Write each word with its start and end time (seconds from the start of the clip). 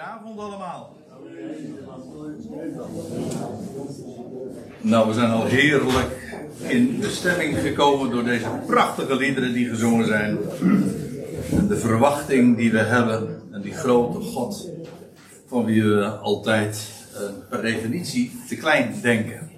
Goedenavond 0.00 0.38
allemaal. 0.38 0.96
Nou, 4.80 5.08
we 5.08 5.14
zijn 5.14 5.30
al 5.30 5.44
heerlijk 5.44 6.46
in 6.58 7.00
de 7.00 7.10
stemming 7.10 7.58
gekomen 7.58 8.10
door 8.10 8.24
deze 8.24 8.48
prachtige 8.66 9.16
liederen 9.16 9.52
die 9.52 9.68
gezongen 9.68 10.06
zijn. 10.06 10.38
En 11.50 11.66
de 11.68 11.76
verwachting 11.76 12.56
die 12.56 12.72
we 12.72 12.78
hebben 12.78 13.42
en 13.50 13.60
die 13.60 13.74
grote 13.74 14.20
God 14.20 14.68
van 15.46 15.64
wie 15.64 15.82
we 15.82 16.06
altijd 16.06 16.88
eh, 17.14 17.20
per 17.48 17.62
definitie 17.62 18.40
te 18.48 18.56
klein 18.56 18.94
denken. 19.02 19.50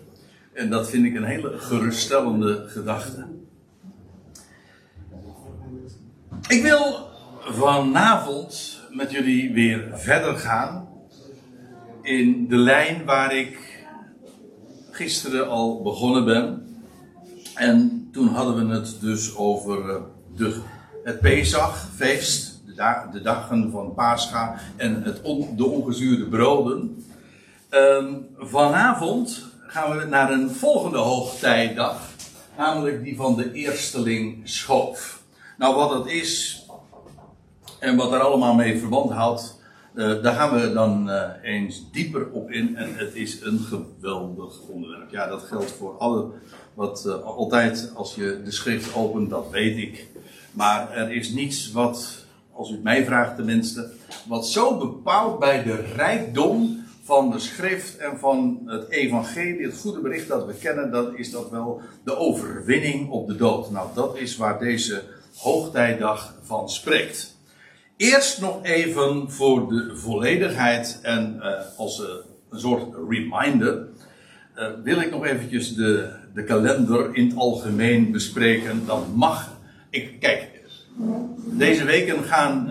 En 0.52 0.70
dat 0.70 0.90
vind 0.90 1.04
ik 1.04 1.14
een 1.14 1.24
hele 1.24 1.59
geruststellende 1.59 2.64
gedachte. 2.66 3.27
Ik 6.48 6.62
wil 6.62 7.09
vanavond 7.40 8.81
met 8.93 9.11
jullie 9.11 9.52
weer 9.52 9.88
verder 9.93 10.38
gaan 10.38 10.88
in 12.02 12.48
de 12.48 12.56
lijn 12.56 13.05
waar 13.05 13.37
ik 13.37 13.84
gisteren 14.91 15.48
al 15.48 15.82
begonnen 15.82 16.24
ben. 16.24 16.77
En 17.55 18.09
toen 18.12 18.28
hadden 18.28 18.68
we 18.68 18.74
het 18.74 18.96
dus 19.01 19.37
over 19.37 19.91
eh, 19.91 20.02
de, 20.37 20.60
het 21.05 21.20
Pesachfeest, 21.20 22.62
de, 22.66 23.09
de 23.12 23.23
dagen 23.23 23.70
van 23.70 23.95
Pascha 23.95 24.59
en 24.77 25.02
het 25.02 25.20
de 25.56 25.66
ongezuurde 25.66 26.24
broden. 26.24 27.04
Ehm, 27.68 28.15
vanavond 28.38 29.46
gaan 29.66 29.96
we 29.96 30.04
naar 30.04 30.32
een 30.32 30.51
volgende 30.51 30.98
hoogtijdag, 30.98 32.10
namelijk 32.56 33.04
die 33.04 33.16
van 33.16 33.37
de 33.37 33.52
eersteling 33.52 34.48
schoof. 34.48 35.23
Nou, 35.59 35.74
wat 35.74 35.90
dat 35.90 36.06
is 36.09 36.62
en 37.82 37.96
wat 37.96 38.12
er 38.12 38.20
allemaal 38.20 38.54
mee 38.54 38.78
verband 38.78 39.10
houdt, 39.10 39.60
uh, 39.95 40.23
daar 40.23 40.34
gaan 40.34 40.60
we 40.60 40.73
dan 40.73 41.09
uh, 41.09 41.28
eens 41.42 41.90
dieper 41.92 42.30
op 42.30 42.50
in. 42.50 42.77
En 42.77 42.95
het 42.95 43.14
is 43.14 43.40
een 43.40 43.59
geweldig 43.59 44.60
onderwerp. 44.60 45.10
Ja, 45.10 45.26
dat 45.26 45.43
geldt 45.43 45.70
voor 45.70 45.98
alle. 45.98 46.30
Wat 46.74 47.04
uh, 47.07 47.23
altijd 47.23 47.90
als 47.95 48.15
je 48.15 48.40
de 48.45 48.51
schrift 48.51 48.95
opent, 48.95 49.30
dat 49.30 49.51
weet 49.51 49.76
ik. 49.76 50.07
Maar 50.52 50.90
er 50.92 51.12
is 51.12 51.30
niets 51.30 51.73
wat, 51.73 52.24
als 52.52 52.70
u 52.70 52.73
het 52.73 52.82
mij 52.82 53.04
vraagt 53.04 53.37
tenminste, 53.37 53.90
wat 54.29 54.46
zo 54.46 54.79
bepaalt 54.79 55.38
bij 55.38 55.62
de 55.62 55.76
rijkdom 55.96 56.85
van 57.02 57.30
de 57.30 57.38
schrift 57.38 57.96
en 57.96 58.18
van 58.18 58.62
het 58.66 58.88
evangelie, 58.88 59.66
het 59.66 59.79
goede 59.79 60.01
bericht 60.01 60.29
dat 60.29 60.46
we 60.46 60.54
kennen, 60.54 60.90
dat 60.90 61.14
is 61.14 61.30
dat 61.30 61.51
wel 61.51 61.80
de 62.04 62.16
overwinning 62.16 63.10
op 63.10 63.29
de 63.29 63.37
dood. 63.37 63.70
Nou, 63.70 63.88
dat 63.95 64.16
is 64.16 64.37
waar 64.37 64.59
deze 64.59 65.03
hoogtijdag 65.37 66.34
van 66.42 66.70
spreekt. 66.70 67.32
Eerst 68.03 68.41
nog 68.41 68.58
even 68.62 69.31
voor 69.31 69.69
de 69.69 69.97
volledigheid 69.97 70.98
en 71.03 71.36
uh, 71.36 71.48
als 71.76 72.00
uh, 72.00 72.06
een 72.50 72.60
soort 72.60 72.94
reminder. 73.08 73.86
Uh, 74.56 74.66
wil 74.84 75.00
ik 75.00 75.10
nog 75.10 75.26
eventjes 75.26 75.75
de, 75.75 76.08
de 76.34 76.44
kalender 76.44 77.14
in 77.14 77.26
het 77.26 77.36
algemeen 77.36 78.12
bespreken. 78.12 78.86
Dat 78.86 79.14
mag. 79.14 79.56
Ik, 79.91 80.20
kijk, 80.20 80.48
deze 81.44 81.84
weken 81.84 82.25
gaan, 82.25 82.70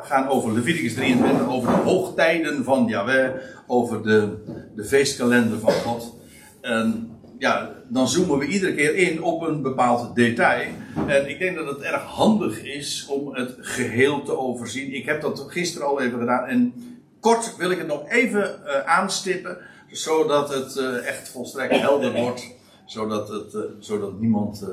gaan 0.00 0.28
over 0.28 0.52
Leviticus 0.52 0.94
23, 0.94 1.48
over 1.48 1.70
de 1.70 1.82
hoogtijden 1.82 2.64
van 2.64 2.86
Yahweh, 2.86 3.30
over 3.66 4.02
de, 4.02 4.36
de 4.74 4.84
feestkalender 4.84 5.58
van 5.58 5.72
God. 5.72 6.14
En 6.60 7.10
ja, 7.38 7.74
dan 7.88 8.08
zoomen 8.08 8.38
we 8.38 8.46
iedere 8.46 8.74
keer 8.74 8.94
in 8.94 9.22
op 9.22 9.42
een 9.42 9.62
bepaald 9.62 10.14
detail. 10.14 10.68
En 11.06 11.28
ik 11.28 11.38
denk 11.38 11.56
dat 11.56 11.66
het 11.66 11.80
erg 11.80 12.02
handig 12.02 12.64
is 12.64 13.06
om 13.10 13.34
het 13.34 13.56
geheel 13.60 14.22
te 14.22 14.38
overzien. 14.38 14.94
Ik 14.94 15.04
heb 15.04 15.20
dat 15.20 15.46
gisteren 15.48 15.86
al 15.86 16.00
even 16.00 16.18
gedaan. 16.18 16.46
En 16.46 16.74
kort 17.20 17.56
wil 17.56 17.70
ik 17.70 17.78
het 17.78 17.86
nog 17.86 18.08
even 18.08 18.60
uh, 18.64 18.86
aanstippen. 18.86 19.58
Zodat 19.90 20.54
het 20.54 20.76
uh, 20.76 21.06
echt 21.06 21.28
volstrekt 21.28 21.80
helder 21.80 22.12
wordt. 22.12 22.46
Zodat, 22.86 23.28
het, 23.28 23.54
uh, 23.54 23.62
zodat 23.78 24.20
niemand 24.20 24.66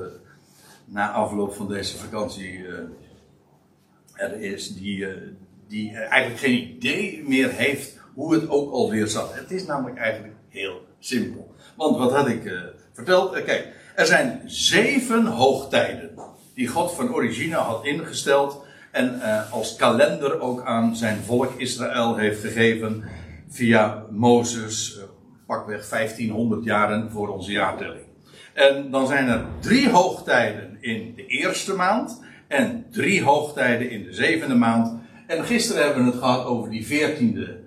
na 0.86 1.12
afloop 1.12 1.54
van 1.54 1.68
deze 1.68 1.98
vakantie 1.98 2.66
er 4.14 4.42
is 4.42 4.76
die, 4.76 5.08
die 5.68 5.92
eigenlijk 5.92 6.40
geen 6.40 6.70
idee 6.76 7.24
meer 7.28 7.52
heeft 7.52 8.00
hoe 8.14 8.34
het 8.34 8.50
ook 8.50 8.72
alweer 8.72 9.08
zat. 9.08 9.34
Het 9.34 9.52
is 9.52 9.66
namelijk 9.66 9.98
eigenlijk 9.98 10.34
heel 10.50 10.82
simpel. 11.00 11.55
Want 11.76 11.98
wat 11.98 12.12
had 12.12 12.28
ik 12.28 12.46
uh, 12.46 12.60
verteld? 12.94 13.38
Uh, 13.38 13.44
kijk, 13.44 13.68
er 13.96 14.06
zijn 14.06 14.42
zeven 14.46 15.26
hoogtijden 15.26 16.10
die 16.54 16.68
God 16.68 16.94
van 16.94 17.14
origine 17.14 17.56
had 17.56 17.86
ingesteld 17.86 18.66
en 18.92 19.16
uh, 19.16 19.54
als 19.54 19.76
kalender 19.76 20.40
ook 20.40 20.64
aan 20.64 20.96
zijn 20.96 21.24
volk 21.24 21.52
Israël 21.58 22.16
heeft 22.16 22.42
gegeven 22.42 23.04
via 23.50 24.04
Mozes, 24.10 25.00
pakweg 25.46 25.90
1500 25.90 26.64
jaren 26.64 27.12
voor 27.12 27.28
onze 27.28 27.52
jaartelling. 27.52 28.06
En 28.54 28.92
dan 28.92 29.08
zijn 29.08 29.28
er 29.28 29.46
drie 29.60 29.90
hoogtijden 29.90 30.78
in 30.80 31.14
de 31.16 31.26
eerste 31.26 31.74
maand 31.74 32.22
en 32.48 32.86
drie 32.92 33.24
hoogtijden 33.24 33.90
in 33.90 34.04
de 34.04 34.14
zevende 34.14 34.56
maand. 34.56 35.00
En 35.28 35.46
gisteren 35.46 35.84
hebben 35.84 36.06
we 36.06 36.12
het 36.12 36.20
gehad 36.20 36.46
over 36.46 36.70
die 36.70 36.86
veertiende 36.86 37.60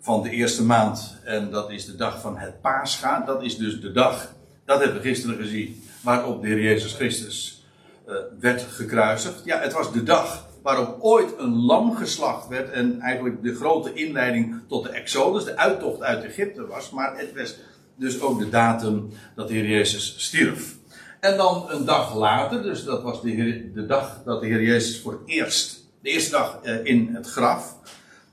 van 0.00 0.22
de 0.22 0.30
eerste 0.30 0.64
maand. 0.64 1.16
En 1.24 1.50
dat 1.50 1.70
is 1.70 1.84
de 1.84 1.96
dag 1.96 2.20
van 2.20 2.38
het 2.38 2.60
Pascha. 2.60 3.20
Dat 3.26 3.42
is 3.42 3.56
dus 3.56 3.80
de 3.80 3.92
dag, 3.92 4.34
dat 4.64 4.78
hebben 4.78 5.02
we 5.02 5.08
gisteren 5.08 5.36
gezien, 5.36 5.82
waarop 6.02 6.42
de 6.42 6.48
Heer 6.48 6.60
Jezus 6.60 6.92
Christus 6.92 7.66
uh, 8.08 8.14
werd 8.40 8.62
gekruisigd. 8.62 9.44
Ja, 9.44 9.60
het 9.60 9.72
was 9.72 9.92
de 9.92 10.02
dag 10.02 10.46
waarop 10.62 10.96
ooit 11.00 11.38
een 11.38 11.56
lam 11.56 11.96
geslacht 11.96 12.48
werd. 12.48 12.70
En 12.70 13.00
eigenlijk 13.00 13.42
de 13.42 13.54
grote 13.54 13.92
inleiding 13.92 14.60
tot 14.68 14.82
de 14.82 14.90
Exodus, 14.90 15.44
de 15.44 15.56
uittocht 15.56 16.02
uit 16.02 16.24
Egypte 16.24 16.66
was. 16.66 16.90
Maar 16.90 17.18
het 17.18 17.34
was 17.36 17.56
dus 17.96 18.20
ook 18.20 18.38
de 18.38 18.48
datum 18.48 19.10
dat 19.34 19.48
de 19.48 19.54
Heer 19.54 19.68
Jezus 19.68 20.14
stierf. 20.16 20.76
En 21.20 21.36
dan 21.36 21.66
een 21.70 21.84
dag 21.84 22.16
later, 22.16 22.62
dus 22.62 22.84
dat 22.84 23.02
was 23.02 23.22
de, 23.22 23.70
de 23.74 23.86
dag 23.86 24.22
dat 24.24 24.40
de 24.40 24.46
Heer 24.46 24.62
Jezus 24.62 25.00
voor 25.00 25.12
het 25.12 25.22
eerst, 25.24 25.88
de 26.02 26.10
eerste 26.10 26.30
dag 26.30 26.58
uh, 26.64 26.84
in 26.84 27.14
het 27.14 27.26
graf. 27.26 27.76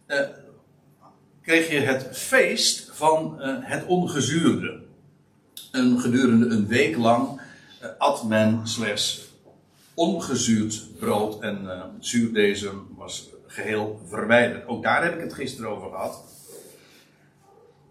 Uh, 0.07 0.19
kreeg 1.45 1.71
je 1.71 1.79
het 1.79 2.07
feest 2.11 2.89
van 2.93 3.35
uh, 3.39 3.55
het 3.59 3.85
ongezuurde. 3.85 4.81
En 5.71 5.99
gedurende 5.99 6.55
een 6.55 6.67
week 6.67 6.97
lang 6.97 7.41
uh, 7.83 7.89
at 7.97 8.23
men 8.23 8.67
slechts 8.67 9.33
ongezuurd 9.93 10.87
brood 10.99 11.41
en 11.41 11.63
uh, 11.63 11.83
zuurdezem 11.99 12.87
was 12.97 13.29
geheel 13.47 14.01
verwijderd. 14.07 14.67
Ook 14.67 14.83
daar 14.83 15.03
heb 15.03 15.13
ik 15.13 15.19
het 15.19 15.33
gisteren 15.33 15.69
over 15.69 15.89
gehad. 15.89 16.23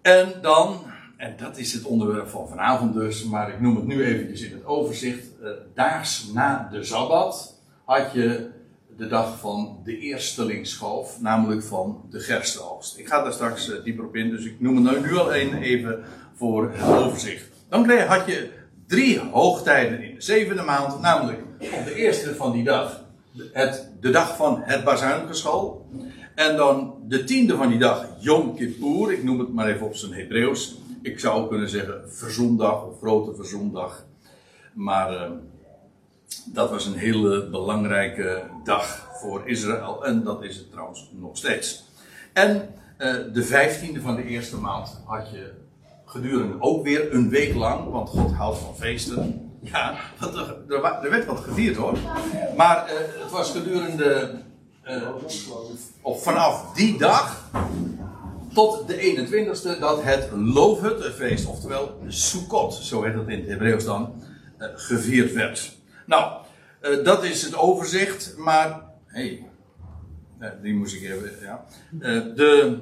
En 0.03 0.33
dan, 0.43 0.81
en 1.17 1.35
dat 1.37 1.57
is 1.59 1.73
het 1.73 1.85
onderwerp 1.85 2.29
van 2.29 2.49
vanavond 2.49 2.95
dus, 2.95 3.25
maar 3.25 3.53
ik 3.53 3.61
noem 3.61 3.77
het 3.77 3.87
nu 3.87 4.05
eventjes 4.05 4.41
in 4.41 4.53
het 4.53 4.65
overzicht. 4.65 5.27
daags 5.75 6.31
na 6.33 6.69
de 6.73 6.85
Sabbat 6.85 7.55
had 7.85 8.13
je 8.13 8.51
de 8.97 9.06
dag 9.06 9.38
van 9.38 9.81
de 9.84 9.99
eerstelingsschoof, 9.99 11.21
namelijk 11.21 11.62
van 11.62 12.03
de 12.10 12.21
gerstenoogst. 12.21 12.99
Ik 12.99 13.09
ga 13.09 13.22
daar 13.22 13.32
straks 13.32 13.69
uh, 13.69 13.84
dieper 13.84 14.05
op 14.05 14.16
in, 14.16 14.31
dus 14.31 14.44
ik 14.44 14.60
noem 14.60 14.87
het 14.87 15.00
nu 15.00 15.16
al 15.16 15.32
even 15.32 16.05
voor 16.34 16.72
het 16.72 17.05
overzicht. 17.05 17.44
Dan 17.69 17.91
had 17.91 18.27
je 18.27 18.50
drie 18.87 19.21
hoogtijden 19.21 20.03
in 20.03 20.15
de 20.15 20.22
zevende 20.22 20.62
maand, 20.62 21.00
namelijk 21.00 21.38
op 21.59 21.84
de 21.84 21.94
eerste 21.94 22.34
van 22.34 22.53
die 22.53 22.65
dag, 22.65 23.05
het, 23.53 23.91
de 24.00 24.10
dag 24.10 24.37
van 24.37 24.62
het 24.62 24.84
bazuingeschal. 24.84 25.87
En 26.34 26.56
dan 26.56 26.94
de 27.09 27.25
tiende 27.25 27.56
van 27.56 27.69
die 27.69 27.78
dag, 27.78 28.09
Yom 28.21 28.56
Kippur, 28.56 29.12
ik 29.12 29.25
noem 29.25 29.38
het 29.38 29.53
maar 29.53 29.69
even 29.69 29.87
op 29.87 29.94
zijn 29.94 30.12
Hebreeuws. 30.12 30.78
Ik 31.03 31.21
zou 31.21 31.49
kunnen 31.49 31.69
zeggen 31.69 32.03
verzondag 32.06 32.84
of 32.84 32.99
grote 32.99 33.34
verzondag. 33.34 34.05
Maar... 34.72 35.12
Uh, 35.12 35.31
dat 36.45 36.71
was 36.71 36.87
een 36.87 36.97
hele 36.97 37.49
belangrijke 37.49 38.43
dag 38.65 39.09
voor 39.21 39.49
Israël. 39.49 40.06
En 40.06 40.22
dat 40.22 40.43
is 40.43 40.56
het 40.56 40.71
trouwens 40.71 41.11
nog 41.12 41.37
steeds. 41.37 41.84
En 42.33 42.75
uh, 42.99 43.14
de 43.32 43.44
vijftiende 43.44 44.00
van 44.00 44.17
de 44.17 44.25
eerste 44.25 44.56
maand 44.56 45.00
had 45.05 45.31
je 45.31 45.53
gedurende 46.05 46.56
ook 46.59 46.85
weer 46.85 47.14
een 47.14 47.29
week 47.29 47.55
lang, 47.55 47.91
want 47.91 48.09
God 48.09 48.32
houdt 48.32 48.59
van 48.59 48.76
feesten. 48.76 49.50
Ja, 49.61 49.94
er, 50.20 50.56
er 51.03 51.11
werd 51.11 51.26
wat 51.26 51.41
gevierd 51.41 51.76
hoor. 51.76 51.99
Maar 52.56 52.87
uh, 52.87 53.23
het 53.23 53.31
was 53.31 53.50
gedurende, 53.50 54.38
uh, 54.85 55.09
of 56.00 56.23
vanaf 56.23 56.75
die 56.75 56.99
dag 56.99 57.50
tot 58.55 58.88
de 58.88 59.26
21ste 59.26 59.81
dat 59.81 60.03
het 60.03 60.29
Loofhuttenfeest, 60.32 61.47
oftewel 61.47 61.99
Sukkot, 62.09 62.75
zo 62.75 63.03
heet 63.03 63.14
het 63.14 63.29
in 63.29 63.38
het 63.38 63.49
Hebreeuws 63.49 63.85
dan, 63.85 64.23
gevierd 64.59 65.32
werd. 65.32 65.76
Nou, 66.06 66.45
uh, 66.83 67.05
dat 67.05 67.25
is 67.25 67.43
het 67.43 67.56
overzicht, 67.56 68.35
maar. 68.37 68.83
Hé, 69.06 69.45
uh, 70.41 70.49
die 70.62 70.75
moest 70.75 70.95
ik 70.95 71.03
even. 71.03 71.31
Ja. 71.41 71.65
Uh, 72.01 72.35
de. 72.35 72.79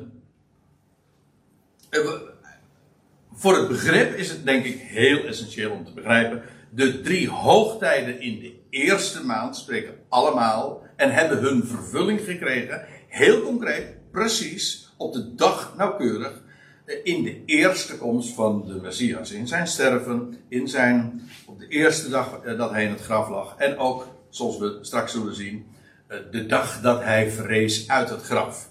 voor 3.33 3.57
het 3.57 3.69
begrip 3.69 4.17
is 4.17 4.29
het 4.29 4.45
denk 4.45 4.65
ik 4.65 4.81
heel 4.81 5.25
essentieel 5.25 5.71
om 5.71 5.85
te 5.85 5.93
begrijpen. 5.93 6.43
De 6.71 7.01
drie 7.01 7.29
hoogtijden 7.29 8.21
in 8.21 8.39
de 8.41 8.55
eerste 8.71 9.25
maand 9.25 9.57
spreken 9.57 9.95
allemaal 10.09 10.83
en 10.97 11.11
hebben 11.11 11.39
hun 11.39 11.67
vervulling 11.67 12.21
gekregen. 12.21 12.85
Heel 13.09 13.43
concreet, 13.43 14.11
precies 14.11 14.93
op 14.97 15.13
de 15.13 15.35
dag 15.35 15.75
nauwkeurig 15.77 16.33
eh, 16.33 16.52
in 16.87 17.23
de 17.23 17.45
eerste 17.45 17.97
komst 17.97 18.35
van 18.35 18.65
de 18.67 18.75
Messias. 18.75 19.31
In 19.31 19.49
zijn 19.49 19.67
sterven, 19.67 20.37
in 20.49 20.69
zijn, 20.69 21.23
op 21.47 21.59
de 21.59 21.69
eerste 21.69 22.09
dag 22.09 22.41
eh, 22.45 22.59
dat 22.59 22.71
hij 22.71 22.85
in 22.85 22.91
het 22.91 23.01
graf 23.01 23.29
lag. 23.29 23.55
En 23.57 23.79
ook, 23.79 24.07
zoals 24.29 24.59
we 24.59 24.79
straks 24.81 25.13
zullen 25.13 25.35
zien, 25.35 25.67
eh, 26.07 26.19
de 26.31 26.47
dag 26.47 26.81
dat 26.81 27.03
hij 27.03 27.31
verrees 27.31 27.89
uit 27.89 28.09
het 28.09 28.23
graf. 28.23 28.71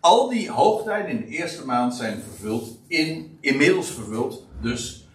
Al 0.00 0.28
die 0.28 0.50
hoogtijden 0.50 1.10
in 1.10 1.20
de 1.20 1.26
eerste 1.26 1.66
maand 1.66 1.94
zijn 1.94 2.22
vervuld, 2.22 2.78
in, 2.86 3.38
inmiddels 3.40 3.90
vervuld, 3.90 4.46
dus 4.60 5.06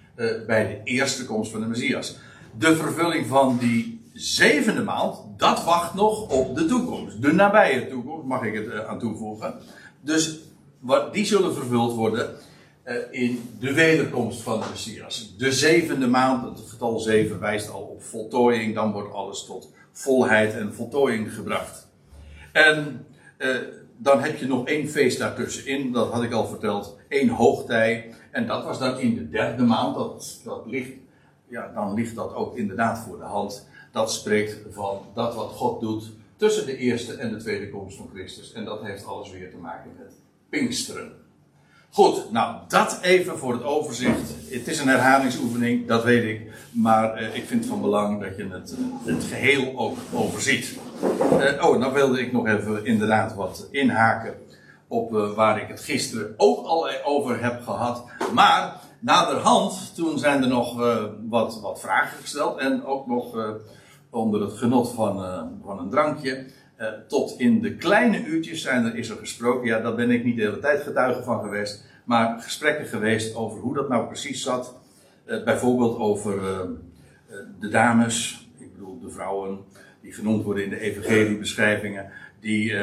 bij 0.48 0.68
de 0.68 0.92
eerste 0.92 1.26
komst 1.26 1.52
van 1.52 1.62
de 1.62 1.68
Messias. 1.68 2.18
De 2.58 2.76
vervulling 2.76 3.28
van 3.28 3.58
die 3.58 4.02
zevende 4.14 4.84
maand, 4.84 5.18
dat 5.38 5.64
wacht 5.64 5.94
nog 5.94 6.30
op 6.30 6.56
de 6.56 6.66
toekomst. 6.66 7.22
De 7.22 7.34
nabije 7.34 7.88
toekomst, 7.88 8.26
mag 8.26 8.44
ik 8.44 8.54
het 8.54 8.86
aan 8.86 9.00
toevoegen. 9.00 9.54
Dus 10.02 10.40
die 11.12 11.26
zullen 11.26 11.54
vervuld 11.54 11.96
worden 11.96 12.36
uh, 12.86 12.96
in 13.12 13.50
de 13.60 13.74
wederkomst 13.74 14.42
van 14.42 14.60
de 14.60 14.66
Messias. 14.70 15.36
De 15.38 15.52
zevende 15.52 16.08
maand, 16.08 16.58
het 16.58 16.70
getal 16.70 17.00
zeven 17.00 17.40
wijst 17.40 17.70
al 17.70 17.82
op 17.82 18.04
voltooiing, 18.04 18.76
dan 18.76 18.92
wordt 18.92 19.14
alles 19.14 19.46
tot 19.46 19.72
volheid 19.92 20.54
en 20.54 20.74
voltooiing 20.74 21.34
gebracht. 21.34 21.88
En 22.52 23.06
uh, 23.38 23.58
dan 23.98 24.22
heb 24.22 24.38
je 24.38 24.48
nog 24.48 24.68
één 24.68 24.90
feest 24.90 25.20
daartussenin, 25.20 25.92
dat 25.92 26.12
had 26.12 26.24
ik 26.24 26.32
al 26.32 26.48
verteld, 26.48 26.98
één 27.08 27.30
hoogtij. 27.30 28.14
En 28.32 28.48
dat 28.48 28.64
was 28.64 28.80
dan 28.80 29.00
in 29.00 29.16
de 29.16 29.30
derde 29.30 29.64
maand, 29.64 29.96
dat, 29.96 30.42
dat 30.44 30.66
ligt, 30.66 30.92
ja, 31.48 31.72
dan 31.74 31.94
ligt 31.94 32.16
dat 32.16 32.34
ook 32.34 32.58
inderdaad 32.58 33.00
voor 33.00 33.18
de 33.18 33.24
hand. 33.24 33.68
Dat 33.92 34.12
spreekt 34.12 34.58
van 34.70 35.02
dat 35.14 35.36
wat 35.36 35.52
God 35.52 35.82
doet 35.82 36.12
tussen 36.36 36.66
de 36.66 36.78
eerste 36.78 37.14
en 37.14 37.32
de 37.32 37.38
tweede 37.38 37.70
komst 37.70 37.98
van 37.98 38.10
Christus. 38.14 38.54
En 38.54 38.66
dat 38.66 38.82
heeft 38.82 39.06
alles 39.06 39.32
weer 39.32 39.50
te 39.50 39.58
maken 39.58 39.92
met 39.98 40.14
Pinksteren. 40.50 41.12
Goed, 41.98 42.32
nou 42.32 42.56
dat 42.68 43.00
even 43.02 43.38
voor 43.38 43.54
het 43.54 43.64
overzicht. 43.64 44.34
Het 44.50 44.68
is 44.68 44.80
een 44.80 44.88
herhalingsoefening, 44.88 45.88
dat 45.88 46.04
weet 46.04 46.24
ik. 46.24 46.52
Maar 46.72 47.14
eh, 47.14 47.36
ik 47.36 47.46
vind 47.46 47.60
het 47.60 47.70
van 47.70 47.82
belang 47.82 48.22
dat 48.22 48.38
je 48.38 48.48
het, 48.52 48.76
eh, 48.78 49.14
het 49.14 49.24
geheel 49.24 49.78
ook 49.78 49.98
overziet. 50.14 50.78
Uh, 51.32 51.66
oh, 51.66 51.78
nou 51.78 51.94
wilde 51.94 52.22
ik 52.22 52.32
nog 52.32 52.48
even 52.48 52.86
inderdaad 52.86 53.36
wat 53.36 53.68
inhaken 53.72 54.34
op 54.88 55.14
uh, 55.14 55.34
waar 55.34 55.62
ik 55.62 55.68
het 55.68 55.82
gisteren 55.82 56.34
ook 56.38 56.66
al 56.66 56.90
over 57.04 57.44
heb 57.44 57.62
gehad. 57.62 58.04
Maar 58.34 58.76
naderhand, 59.00 59.96
toen 59.96 60.20
zijn 60.20 60.44
er 60.44 60.50
nog 60.50 60.76
wat, 61.30 61.60
wat 61.62 61.80
vragen 61.80 62.18
gesteld. 62.22 62.60
En 62.60 62.86
ook 62.86 63.08
nog 63.08 63.58
onder 64.10 64.42
het 64.42 64.54
genot 64.58 64.92
van, 64.92 65.16
van 65.66 65.80
een 65.80 65.90
drankje 65.90 66.46
uh, 66.82 66.88
tot 67.08 67.40
in 67.40 67.62
de 67.62 67.76
kleine 67.76 68.26
uurtjes 68.26 68.62
zijn 68.62 68.86
er, 68.86 68.96
is 68.96 69.10
er 69.10 69.18
gesproken. 69.18 69.68
Ja, 69.68 69.80
daar 69.80 69.96
ben 69.96 70.12
ik 70.12 70.24
niet 70.24 70.36
de 70.36 70.42
hele 70.42 70.60
tijd 70.60 70.82
getuige 70.82 71.24
van 71.24 71.42
geweest. 71.42 71.86
Maar 72.04 72.40
gesprekken 72.42 72.86
geweest 72.86 73.36
over 73.36 73.60
hoe 73.60 73.74
dat 73.74 73.90
nou 73.90 74.08
precies 74.08 74.44
zat. 74.44 74.76
Uh, 75.26 75.44
bijvoorbeeld 75.44 75.98
over 75.98 76.36
uh, 76.36 76.60
de 77.60 77.70
dames, 77.70 78.48
ik 78.58 78.74
bedoel 78.74 79.00
de 79.00 79.10
vrouwen, 79.10 79.60
die 80.02 80.14
genoemd 80.14 80.44
worden 80.44 80.64
in 80.64 80.70
de 80.70 80.80
evangeliebeschrijvingen. 80.80 82.12
Die, 82.40 82.74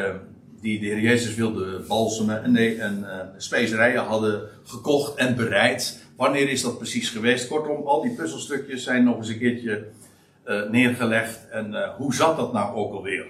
die 0.60 0.80
de 0.80 0.86
Heer 0.86 1.00
Jezus 1.00 1.34
wilde 1.34 1.84
balsemen 1.88 2.42
en, 2.42 2.52
nee, 2.52 2.80
en 2.80 3.06
specerijen 3.36 4.02
hadden 4.02 4.48
gekocht 4.64 5.14
en 5.14 5.36
bereid. 5.36 6.04
Wanneer 6.16 6.48
is 6.48 6.62
dat 6.62 6.78
precies 6.78 7.10
geweest? 7.10 7.48
Kortom, 7.48 7.86
al 7.86 8.02
die 8.02 8.14
puzzelstukjes 8.14 8.84
zijn 8.84 9.04
nog 9.04 9.16
eens 9.16 9.28
een 9.28 9.38
keertje 9.38 9.86
neergelegd. 10.70 11.48
En 11.50 11.94
hoe 11.96 12.14
zat 12.14 12.36
dat 12.36 12.52
nou 12.52 12.76
ook 12.76 12.92
alweer? 12.92 13.26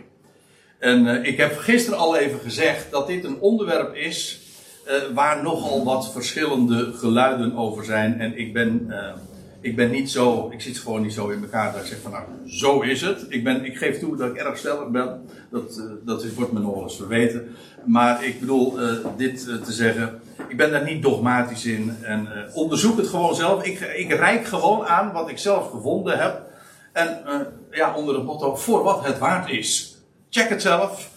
En 0.85 1.07
uh, 1.07 1.25
ik 1.25 1.37
heb 1.37 1.57
gisteren 1.59 1.99
al 1.99 2.17
even 2.17 2.41
gezegd 2.41 2.91
dat 2.91 3.07
dit 3.07 3.25
een 3.25 3.41
onderwerp 3.41 3.95
is 3.95 4.41
uh, 4.87 4.93
waar 5.15 5.43
nogal 5.43 5.85
wat 5.85 6.13
verschillende 6.13 6.93
geluiden 6.93 7.57
over 7.57 7.85
zijn. 7.85 8.21
En 8.21 8.39
ik 8.39 8.53
ben, 8.53 8.87
uh, 8.89 8.97
ik 9.61 9.77
ben 9.77 9.91
niet 9.91 10.11
zo, 10.11 10.51
ik 10.51 10.61
zit 10.61 10.79
gewoon 10.79 11.03
niet 11.03 11.13
zo 11.13 11.29
in 11.29 11.43
elkaar 11.43 11.73
dat 11.73 11.81
ik 11.81 11.87
zeg 11.87 12.01
van 12.01 12.11
nou, 12.11 12.25
zo 12.47 12.81
is 12.81 13.01
het. 13.01 13.27
Ik, 13.29 13.45
ben, 13.45 13.65
ik 13.65 13.77
geef 13.77 13.99
toe 13.99 14.17
dat 14.17 14.31
ik 14.31 14.37
erg 14.37 14.59
stellig 14.59 14.89
ben. 14.89 15.29
Dat, 15.51 15.83
dat 16.05 16.35
wordt 16.35 16.53
me 16.53 16.61
nog 16.61 16.83
eens 16.83 16.97
verweten. 16.97 17.57
Maar 17.85 18.25
ik 18.25 18.41
bedoel 18.41 18.79
dit 19.17 19.45
te 19.45 19.73
zeggen, 19.73 20.21
ik 20.49 20.57
ben 20.57 20.71
daar 20.71 20.85
niet 20.85 21.03
dogmatisch 21.03 21.65
in. 21.65 21.97
En 22.03 22.29
onderzoek 22.53 22.97
het 22.97 23.09
gewoon 23.09 23.35
zelf. 23.35 23.65
Ik, 23.65 23.81
ik 23.81 24.47
gewoon 24.47 24.87
aan 24.87 25.13
wat 25.13 25.29
ik 25.29 25.39
zelf 25.39 25.71
gevonden 25.71 26.19
heb. 26.19 26.43
En 26.93 27.23
ja, 27.71 27.95
onder 27.95 28.15
het 28.15 28.25
motto 28.25 28.57
voor 28.57 28.83
wat 28.83 29.05
het 29.05 29.19
waard 29.19 29.51
is. 29.51 29.94
Check 30.35 30.49
het 30.49 30.63
zelf. 30.63 31.11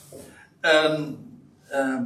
Uh, 0.62 2.00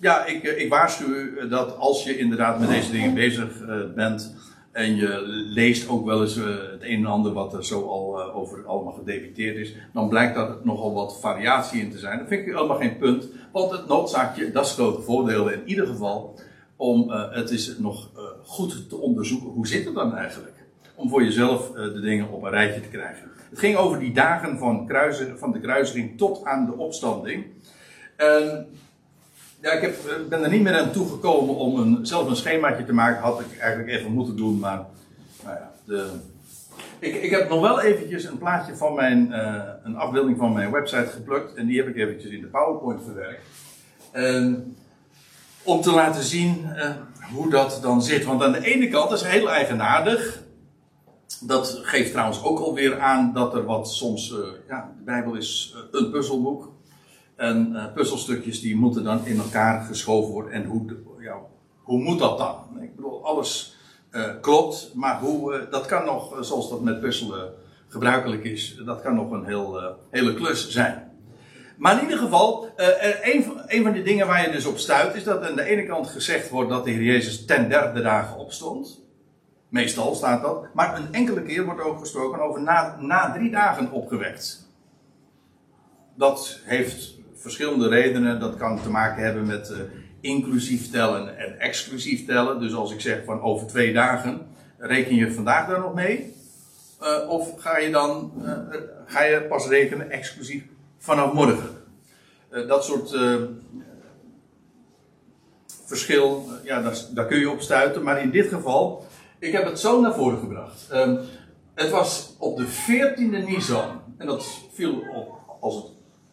ja, 0.00 0.24
ik, 0.24 0.42
ik 0.42 0.68
waarschuw 0.68 1.08
u 1.08 1.48
dat 1.48 1.76
als 1.76 2.04
je 2.04 2.18
inderdaad 2.18 2.60
met 2.60 2.68
deze 2.68 2.90
dingen 2.90 3.14
bezig 3.14 3.60
uh, 3.60 3.92
bent. 3.94 4.34
En 4.72 4.96
je 4.96 5.20
leest 5.48 5.88
ook 5.88 6.04
wel 6.04 6.22
eens 6.22 6.36
uh, 6.36 6.44
het 6.44 6.82
een 6.82 6.98
en 6.98 7.06
ander 7.06 7.32
wat 7.32 7.54
er 7.54 7.64
zo 7.64 7.88
al 7.88 8.32
over 8.32 8.66
allemaal 8.66 8.92
gedebiteerd 8.92 9.56
is. 9.56 9.74
Dan 9.92 10.08
blijkt 10.08 10.34
dat 10.34 10.48
er 10.48 10.56
nogal 10.62 10.94
wat 10.94 11.20
variatie 11.20 11.80
in 11.80 11.90
te 11.90 11.98
zijn. 11.98 12.18
Dat 12.18 12.28
vind 12.28 12.46
ik 12.46 12.54
helemaal 12.54 12.78
geen 12.78 12.98
punt. 12.98 13.26
Want 13.52 13.70
het 13.70 13.86
noodzaakje, 13.88 14.52
dat 14.52 14.66
is 14.66 14.72
grote 14.72 15.02
voordeel 15.02 15.48
in 15.48 15.62
ieder 15.64 15.86
geval. 15.86 16.38
Om 16.76 17.10
het 17.10 17.50
is 17.50 17.78
nog 17.78 18.10
goed 18.42 18.88
te 18.88 18.96
onderzoeken. 18.96 19.48
Hoe 19.48 19.66
zit 19.66 19.84
het 19.84 19.94
dan 19.94 20.16
eigenlijk? 20.16 20.53
Om 20.94 21.08
voor 21.08 21.24
jezelf 21.24 21.70
de 21.70 22.00
dingen 22.00 22.30
op 22.30 22.42
een 22.42 22.50
rijtje 22.50 22.80
te 22.80 22.88
krijgen. 22.88 23.30
Het 23.50 23.58
ging 23.58 23.76
over 23.76 23.98
die 23.98 24.12
dagen 24.12 24.58
van, 24.58 24.86
kruisen, 24.86 25.38
van 25.38 25.52
de 25.52 25.60
kruising 25.60 26.18
tot 26.18 26.44
aan 26.44 26.66
de 26.66 26.76
opstanding. 26.76 27.44
En 28.16 28.66
ja, 29.60 29.72
ik 29.72 29.80
heb, 29.80 29.94
ben 30.28 30.42
er 30.42 30.50
niet 30.50 30.62
meer 30.62 30.78
aan 30.78 30.92
toegekomen 30.92 31.54
om 31.54 31.78
een, 31.78 32.06
zelf 32.06 32.28
een 32.28 32.36
schemaatje 32.36 32.84
te 32.84 32.92
maken. 32.92 33.22
Had 33.22 33.40
ik 33.40 33.58
eigenlijk 33.58 33.90
even 33.90 34.12
moeten 34.12 34.36
doen, 34.36 34.58
maar 34.58 34.86
nou 35.44 35.56
ja, 35.56 35.70
de, 35.84 36.10
ik, 36.98 37.14
ik, 37.14 37.30
heb 37.30 37.48
nog 37.48 37.60
wel 37.60 37.80
eventjes 37.80 38.24
een 38.24 38.38
plaatje 38.38 38.76
van 38.76 38.94
mijn, 38.94 39.28
uh, 39.30 39.62
een 39.82 39.96
afbeelding 39.96 40.38
van 40.38 40.52
mijn 40.52 40.70
website 40.70 41.06
geplukt. 41.06 41.54
En 41.54 41.66
die 41.66 41.76
heb 41.76 41.88
ik 41.88 41.96
eventjes 41.96 42.32
in 42.32 42.40
de 42.40 42.46
PowerPoint 42.46 43.02
verwerkt. 43.04 43.42
En, 44.10 44.76
om 45.62 45.80
te 45.80 45.92
laten 45.92 46.22
zien 46.22 46.66
hoe 47.32 47.50
dat 47.50 47.78
dan 47.82 48.02
zit. 48.02 48.24
Want 48.24 48.42
aan 48.42 48.52
de 48.52 48.64
ene 48.64 48.88
kant 48.88 49.12
is 49.12 49.20
het 49.20 49.30
heel 49.30 49.50
eigenaardig. 49.50 50.43
Dat 51.40 51.80
geeft 51.82 52.10
trouwens 52.10 52.42
ook 52.42 52.58
alweer 52.58 53.00
aan 53.00 53.32
dat 53.32 53.54
er 53.54 53.64
wat 53.64 53.90
soms, 53.90 54.30
uh, 54.30 54.38
ja, 54.68 54.92
de 54.96 55.04
Bijbel 55.04 55.34
is 55.34 55.74
uh, 55.76 56.00
een 56.00 56.10
puzzelboek. 56.10 56.72
En 57.36 57.70
uh, 57.72 57.92
puzzelstukjes 57.92 58.60
die 58.60 58.76
moeten 58.76 59.04
dan 59.04 59.26
in 59.26 59.38
elkaar 59.38 59.84
geschoven 59.84 60.32
worden. 60.32 60.52
En 60.52 60.64
hoe, 60.64 60.96
ja, 61.18 61.36
hoe 61.82 62.02
moet 62.02 62.18
dat 62.18 62.38
dan? 62.38 62.56
Ik 62.80 62.96
bedoel, 62.96 63.24
alles 63.24 63.76
klopt, 64.40 64.90
maar 64.94 65.20
hoe, 65.20 65.66
dat 65.70 65.86
kan 65.86 66.04
nog, 66.04 66.44
zoals 66.44 66.70
dat 66.70 66.80
met 66.80 67.00
puzzelen 67.00 67.52
gebruikelijk 67.88 68.44
is, 68.44 68.80
dat 68.84 69.02
kan 69.02 69.14
nog 69.14 69.30
een 69.30 69.44
heel, 69.44 69.96
hele 70.10 70.34
klus 70.34 70.70
zijn. 70.70 71.12
Maar 71.76 71.96
in 71.96 72.02
ieder 72.02 72.18
geval, 72.18 72.68
een, 73.22 73.44
een 73.66 73.82
van 73.82 73.92
de 73.92 74.02
dingen 74.02 74.26
waar 74.26 74.46
je 74.46 74.52
dus 74.52 74.66
op 74.66 74.78
stuit, 74.78 75.14
is 75.14 75.24
dat 75.24 75.42
aan 75.42 75.56
de 75.56 75.64
ene 75.64 75.86
kant 75.86 76.06
gezegd 76.06 76.50
wordt 76.50 76.70
dat 76.70 76.84
de 76.84 76.90
Heer 76.90 77.02
Jezus 77.02 77.44
ten 77.44 77.68
derde 77.68 78.02
dagen 78.02 78.38
opstond. 78.38 79.03
Meestal 79.74 80.14
staat 80.14 80.42
dat. 80.42 80.66
Maar 80.74 80.96
een 80.96 81.12
enkele 81.12 81.42
keer 81.42 81.64
wordt 81.64 81.80
ook 81.80 81.98
gesproken 81.98 82.40
over 82.40 82.62
na, 82.62 82.96
na 83.00 83.32
drie 83.32 83.50
dagen 83.50 83.90
opgewekt. 83.90 84.68
Dat 86.14 86.60
heeft 86.64 87.14
verschillende 87.34 87.88
redenen. 87.88 88.40
Dat 88.40 88.56
kan 88.56 88.82
te 88.82 88.90
maken 88.90 89.22
hebben 89.22 89.46
met 89.46 89.70
uh, 89.70 89.78
inclusief 90.20 90.90
tellen 90.90 91.38
en 91.38 91.58
exclusief 91.58 92.26
tellen. 92.26 92.60
Dus 92.60 92.74
als 92.74 92.92
ik 92.92 93.00
zeg 93.00 93.24
van 93.24 93.42
over 93.42 93.66
twee 93.66 93.92
dagen, 93.92 94.46
reken 94.78 95.14
je 95.14 95.32
vandaag 95.32 95.68
daar 95.68 95.80
nog 95.80 95.94
mee? 95.94 96.34
Uh, 97.02 97.28
of 97.28 97.60
ga 97.60 97.78
je 97.78 97.90
dan 97.90 98.32
uh, 98.42 98.50
ga 99.06 99.22
je 99.22 99.42
pas 99.42 99.68
rekenen 99.68 100.10
exclusief 100.10 100.64
vanaf 100.98 101.32
morgen? 101.32 101.82
dat 102.66 102.84
soort 102.84 103.16
verschil, 105.84 106.48
ja, 106.64 106.82
daar, 106.82 106.96
daar, 107.14 107.26
kun 107.26 107.38
je 107.38 107.50
op 107.50 107.60
stuiten. 107.60 108.02
Maar 108.02 108.22
in 108.22 108.30
dit 108.30 108.48
geval 108.48 109.06
ik 109.44 109.52
heb 109.52 109.64
het 109.64 109.80
zo 109.80 110.00
naar 110.00 110.14
voren 110.14 110.38
gebracht. 110.38 110.92
Um, 110.92 111.18
het 111.74 111.90
was 111.90 112.34
op 112.38 112.56
de 112.56 112.66
14e 112.66 113.46
Nisan. 113.46 114.00
En 114.18 114.26
dat 114.26 114.46
viel 114.72 115.02
op, 115.14 115.38
als, 115.60 115.74
het, 115.74 115.84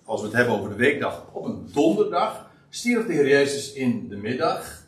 als 0.04 0.22
we 0.22 0.28
het 0.28 0.36
hebben 0.36 0.56
over 0.56 0.70
de 0.70 0.76
weekdag, 0.76 1.26
op 1.32 1.46
een 1.46 1.70
donderdag. 1.74 2.50
Stierf 2.70 3.06
de 3.06 3.14
Heer 3.14 3.28
Jezus 3.28 3.74
in 3.74 4.10
de 4.10 4.16
middag. 4.16 4.86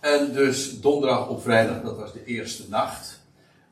En 0.00 0.32
dus 0.32 0.80
donderdag 0.80 1.28
op 1.28 1.42
vrijdag, 1.42 1.82
dat 1.82 1.96
was 1.96 2.12
de 2.12 2.24
eerste 2.24 2.64
nacht. 2.68 3.20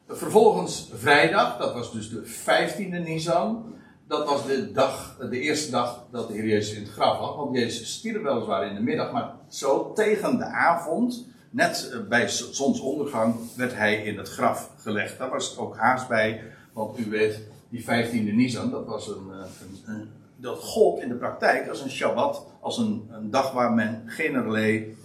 Vervolgens 0.08 0.90
vrijdag, 0.94 1.58
dat 1.58 1.74
was 1.74 1.92
dus 1.92 2.10
de 2.10 2.24
15e 2.26 3.04
Nisan. 3.04 3.74
Dat 4.08 4.28
was 4.28 4.46
de, 4.46 4.72
dag, 4.72 5.16
de 5.30 5.40
eerste 5.40 5.70
dag 5.70 6.04
dat 6.10 6.28
de 6.28 6.34
Heer 6.34 6.46
Jezus 6.46 6.76
in 6.76 6.82
het 6.82 6.92
graf 6.92 7.18
was. 7.18 7.36
Want 7.36 7.56
Jezus 7.56 7.92
stierf 7.92 8.22
weliswaar 8.22 8.66
in 8.66 8.74
de 8.74 8.82
middag, 8.82 9.12
maar 9.12 9.34
zo 9.48 9.92
tegen 9.92 10.38
de 10.38 10.44
avond 10.44 11.26
Net 11.54 11.90
eh, 11.92 11.98
bij 12.08 12.28
zonsondergang 12.28 13.34
werd 13.56 13.74
hij 13.74 13.94
in 13.94 14.18
het 14.18 14.28
graf 14.28 14.70
gelegd. 14.78 15.18
Daar 15.18 15.30
was 15.30 15.58
ook 15.58 15.76
haast 15.76 16.08
bij, 16.08 16.42
want 16.72 16.98
u 16.98 17.10
weet, 17.10 17.40
die 17.68 17.84
15e 17.84 18.34
Nisan, 18.34 18.70
dat 18.70 18.86
was 18.86 19.08
een, 19.08 19.30
eh, 19.32 19.94
een, 19.94 20.10
dat 20.36 20.58
gold 20.58 21.00
in 21.00 21.08
de 21.08 21.14
praktijk 21.14 21.68
als 21.68 21.80
een 21.80 21.90
Shabbat, 21.90 22.46
als 22.60 22.78
een, 22.78 23.08
een 23.12 23.30
dag 23.30 23.52
waar 23.52 23.72
men 23.72 24.02
geen 24.06 24.96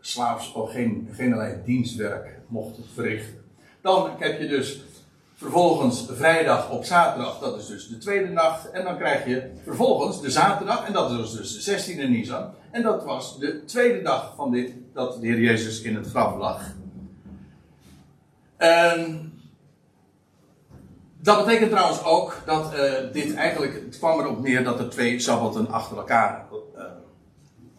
slaafs 0.00 0.52
of 0.52 0.72
geen, 0.72 1.08
dienstwerk 1.64 2.38
mocht 2.46 2.78
verrichten. 2.94 3.44
Dan 3.80 4.10
heb 4.18 4.40
je 4.40 4.48
dus 4.48 4.84
vervolgens 5.34 6.06
vrijdag 6.10 6.70
op 6.70 6.84
zaterdag, 6.84 7.38
dat 7.38 7.58
is 7.58 7.66
dus 7.66 7.88
de 7.88 7.98
tweede 7.98 8.28
nacht. 8.28 8.70
En 8.70 8.84
dan 8.84 8.96
krijg 8.96 9.26
je 9.26 9.50
vervolgens 9.64 10.20
de 10.20 10.30
zaterdag, 10.30 10.86
en 10.86 10.92
dat 10.92 11.10
is 11.10 11.30
dus 11.30 11.64
de 11.64 11.94
16e 11.94 12.08
Nisan. 12.08 12.50
En 12.70 12.82
dat 12.82 13.04
was 13.04 13.38
de 13.38 13.64
tweede 13.64 14.02
dag 14.02 14.32
van 14.36 14.50
dit, 14.50 14.72
dat 14.92 15.20
de 15.20 15.26
Heer 15.26 15.40
Jezus 15.40 15.82
in 15.82 15.94
het 15.94 16.06
graf 16.06 16.36
lag. 16.36 16.62
En 18.56 19.32
dat 21.22 21.44
betekent 21.44 21.70
trouwens 21.70 22.04
ook 22.04 22.42
dat 22.46 22.74
uh, 22.74 22.92
dit 23.12 23.34
eigenlijk, 23.34 23.74
het 23.74 23.98
kwam 23.98 24.20
erop 24.20 24.42
neer 24.42 24.64
dat 24.64 24.78
er 24.78 24.90
twee 24.90 25.20
sabbaten 25.20 25.70
achter 25.70 25.96
elkaar, 25.96 26.46
uh, 26.76 26.82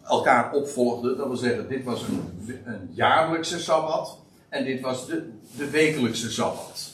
elkaar 0.04 0.52
opvolgden. 0.52 1.16
Dat 1.16 1.26
wil 1.26 1.36
zeggen, 1.36 1.68
dit 1.68 1.84
was 1.84 2.02
een, 2.02 2.32
een 2.64 2.90
jaarlijkse 2.92 3.60
sabbat 3.60 4.18
en 4.48 4.64
dit 4.64 4.80
was 4.80 5.06
de, 5.06 5.30
de 5.56 5.70
wekelijkse 5.70 6.30
sabbat. 6.30 6.90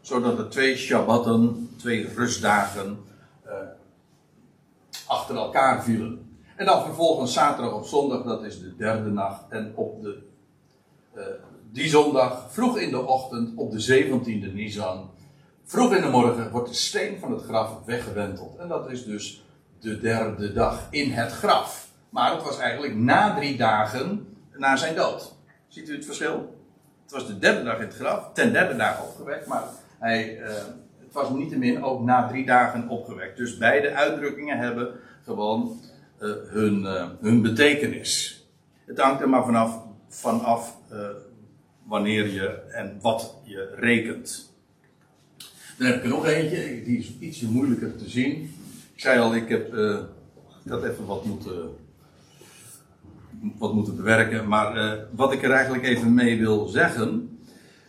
Zodat 0.00 0.38
er 0.38 0.48
twee 0.48 0.76
shabbatten, 0.76 1.70
twee 1.76 2.08
rustdagen, 2.14 3.04
uh, 3.46 3.52
achter 5.06 5.36
elkaar 5.36 5.82
vielen. 5.82 6.29
En 6.60 6.66
dan 6.66 6.84
vervolgens 6.84 7.32
zaterdag 7.32 7.74
op 7.74 7.84
zondag, 7.84 8.22
dat 8.22 8.44
is 8.44 8.60
de 8.60 8.76
derde 8.76 9.10
nacht. 9.10 9.42
En 9.48 9.72
op 9.74 10.02
de, 10.02 10.22
die 11.72 11.88
zondag, 11.88 12.46
vroeg 12.50 12.78
in 12.78 12.90
de 12.90 13.06
ochtend, 13.06 13.56
op 13.56 13.70
de 13.70 14.04
17e 14.04 14.52
Nisan 14.52 15.10
Vroeg 15.64 15.94
in 15.94 16.02
de 16.02 16.08
morgen 16.08 16.50
wordt 16.50 16.68
de 16.68 16.74
steen 16.74 17.18
van 17.18 17.32
het 17.32 17.42
graf 17.42 17.84
weggewenteld. 17.84 18.56
En 18.56 18.68
dat 18.68 18.90
is 18.90 19.04
dus 19.04 19.44
de 19.78 20.00
derde 20.00 20.52
dag 20.52 20.86
in 20.90 21.10
het 21.10 21.32
graf. 21.32 21.88
Maar 22.10 22.32
het 22.32 22.42
was 22.42 22.58
eigenlijk 22.58 22.94
na 22.94 23.34
drie 23.34 23.56
dagen 23.56 24.36
na 24.56 24.76
zijn 24.76 24.94
dood. 24.94 25.34
Ziet 25.68 25.88
u 25.88 25.94
het 25.94 26.04
verschil? 26.04 26.54
Het 27.02 27.12
was 27.12 27.26
de 27.26 27.38
derde 27.38 27.62
dag 27.62 27.76
in 27.76 27.86
het 27.86 27.94
graf, 27.94 28.32
ten 28.32 28.52
derde 28.52 28.76
dag 28.76 29.02
opgewekt, 29.02 29.46
maar 29.46 29.64
hij, 29.98 30.38
uh, 30.38 30.46
het 30.98 31.12
was 31.12 31.30
niettemin 31.30 31.84
ook 31.84 32.02
na 32.02 32.28
drie 32.28 32.46
dagen 32.46 32.88
opgewekt. 32.88 33.36
Dus 33.36 33.58
beide 33.58 33.94
uitdrukkingen 33.94 34.58
hebben 34.58 34.92
gewoon 35.24 35.80
uh, 36.20 36.34
hun, 36.46 36.82
uh, 36.82 37.08
hun 37.20 37.42
betekenis. 37.42 38.44
Het 38.86 39.00
hangt 39.00 39.20
er 39.20 39.28
maar 39.28 39.44
vanaf, 39.44 39.82
vanaf 40.08 40.78
wanneer 41.86 42.28
je 42.28 42.48
en 42.70 42.98
wat 43.00 43.34
je 43.44 43.74
rekent. 43.76 44.54
Dan 45.78 45.86
heb 45.86 45.96
ik 45.96 46.02
er 46.02 46.08
nog 46.08 46.26
eentje, 46.26 46.82
die 46.84 46.98
is 46.98 47.12
ietsje 47.20 47.46
moeilijker 47.46 47.96
te 47.96 48.08
zien. 48.08 48.54
Ik 48.94 49.00
zei 49.00 49.18
al, 49.18 49.34
ik 49.34 49.48
heb 49.48 49.72
had 50.68 50.84
even 50.84 51.06
wat 51.06 51.24
moeten, 51.24 51.76
wat 53.58 53.74
moeten 53.74 53.96
bewerken. 53.96 54.48
Maar 54.48 54.98
wat 55.10 55.32
ik 55.32 55.42
er 55.42 55.50
eigenlijk 55.50 55.84
even 55.84 56.14
mee 56.14 56.38
wil 56.38 56.66
zeggen, 56.66 57.38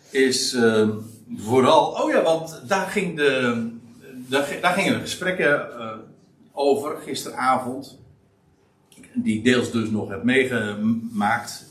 is 0.10 0.54
uh, 0.54 0.90
vooral. 1.36 1.92
Oh 1.92 2.12
ja, 2.12 2.24
want 2.24 2.62
daar, 2.68 2.88
ging 2.88 3.18
de, 3.18 3.68
daar, 4.28 4.58
daar 4.62 4.74
gingen 4.74 4.94
de 4.94 5.00
gesprekken 5.00 5.68
over 6.52 6.98
gisteravond. 6.98 8.01
Die 9.14 9.44
deels 9.44 9.72
dus 9.72 9.90
nog 9.90 10.10
heb 10.10 10.24
meegemaakt 10.24 11.70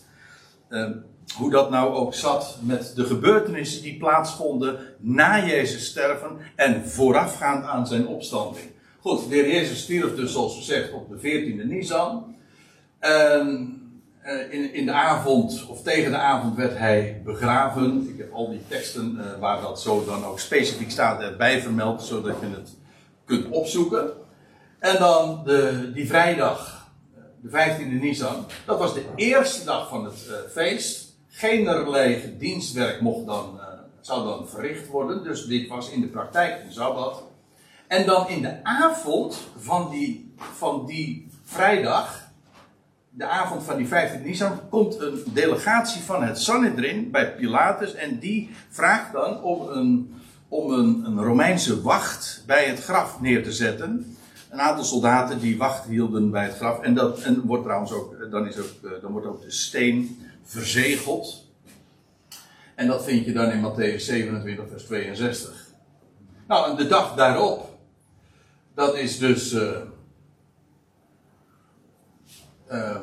hoe 1.36 1.50
dat 1.50 1.70
nou 1.70 1.94
ook 1.94 2.14
zat 2.14 2.58
met 2.62 2.92
de 2.94 3.04
gebeurtenissen 3.04 3.82
die 3.82 3.96
plaatsvonden 3.96 4.78
na 4.98 5.46
Jezus 5.46 5.86
sterven 5.86 6.36
en 6.56 6.88
voorafgaand 6.88 7.64
aan 7.64 7.86
zijn 7.86 8.06
opstanding. 8.06 8.66
Goed, 9.00 9.28
de 9.28 9.34
heer 9.34 9.52
Jezus 9.52 9.82
stierf 9.82 10.14
dus 10.14 10.32
zoals 10.32 10.56
gezegd 10.56 10.92
op 10.92 11.08
de 11.08 11.18
14e 11.18 11.66
Nisan. 11.66 12.34
En 12.98 13.74
eh, 14.22 14.52
in, 14.52 14.74
in 14.74 14.86
de 14.86 14.92
avond, 14.92 15.66
of 15.68 15.82
tegen 15.82 16.10
de 16.10 16.16
avond, 16.16 16.56
werd 16.56 16.78
hij 16.78 17.22
begraven. 17.24 18.08
Ik 18.08 18.18
heb 18.18 18.32
al 18.32 18.50
die 18.50 18.66
teksten 18.68 19.16
uh, 19.16 19.40
waar 19.40 19.60
dat 19.60 19.80
zo 19.80 20.04
dan 20.04 20.24
ook 20.24 20.38
specifiek 20.40 20.90
staat 20.90 21.22
erbij 21.22 21.60
vermeld, 21.60 22.02
zodat 22.02 22.40
je 22.40 22.46
het 22.46 22.76
kunt 23.24 23.48
opzoeken. 23.48 24.10
En 24.78 24.98
dan 24.98 25.42
de, 25.44 25.90
die 25.94 26.06
vrijdag, 26.06 26.68
eh, 26.68 26.79
de 27.42 27.48
15e 27.48 28.00
Nisan, 28.00 28.46
dat 28.66 28.78
was 28.78 28.94
de 28.94 29.04
eerste 29.16 29.64
dag 29.64 29.88
van 29.88 30.04
het 30.04 30.26
uh, 30.28 30.34
feest. 30.50 31.08
Generlei 31.28 32.36
dienstwerk 32.38 33.00
mocht 33.00 33.26
dan, 33.26 33.56
uh, 33.56 33.64
zou 34.00 34.24
dan 34.24 34.48
verricht 34.48 34.86
worden. 34.86 35.24
Dus 35.24 35.44
dit 35.44 35.68
was 35.68 35.90
in 35.90 36.00
de 36.00 36.06
praktijk 36.06 36.62
een 36.64 36.72
sabbat. 36.72 37.22
En 37.86 38.06
dan 38.06 38.28
in 38.28 38.42
de 38.42 38.64
avond 38.64 39.38
van 39.58 39.90
die, 39.90 40.34
van 40.36 40.86
die 40.86 41.28
vrijdag, 41.44 42.28
de 43.10 43.26
avond 43.26 43.62
van 43.62 43.76
die 43.76 43.86
15 43.86 44.22
Nisan, 44.22 44.60
komt 44.70 45.00
een 45.00 45.22
delegatie 45.32 46.02
van 46.02 46.22
het 46.22 46.40
Sanhedrin 46.40 47.10
bij 47.10 47.34
Pilatus. 47.34 47.94
En 47.94 48.18
die 48.18 48.50
vraagt 48.68 49.12
dan 49.12 49.42
om 49.42 49.68
een, 49.68 50.20
om 50.48 50.72
een, 50.72 51.04
een 51.04 51.22
Romeinse 51.22 51.82
wacht 51.82 52.42
bij 52.46 52.64
het 52.64 52.82
graf 52.82 53.20
neer 53.20 53.42
te 53.42 53.52
zetten 53.52 54.16
een 54.50 54.60
aantal 54.60 54.84
soldaten 54.84 55.40
die 55.40 55.58
wacht 55.58 55.86
hielden 55.86 56.30
bij 56.30 56.44
het 56.44 56.56
graf. 56.56 56.80
En, 56.80 56.94
dat, 56.94 57.20
en 57.20 57.40
wordt 57.46 57.62
trouwens 57.62 57.92
ook, 57.92 58.30
dan, 58.30 58.46
is 58.46 58.58
ook, 58.58 58.84
eh, 58.84 58.90
dan 59.02 59.12
wordt 59.12 59.26
ook 59.26 59.42
de 59.42 59.50
steen 59.50 60.18
verzegeld. 60.42 61.48
En 62.74 62.86
dat 62.86 63.04
vind 63.04 63.24
je 63.24 63.32
dan 63.32 63.50
in 63.50 63.70
Matthäus 63.70 63.96
27, 63.96 64.68
vers 64.68 64.84
62. 64.84 65.68
Nou, 66.48 66.70
en 66.70 66.76
de 66.76 66.86
dag 66.86 67.14
daarop, 67.14 67.78
dat 68.74 68.94
is 68.96 69.18
dus. 69.18 69.52
Uh, 69.52 69.70
uh, 72.70 72.96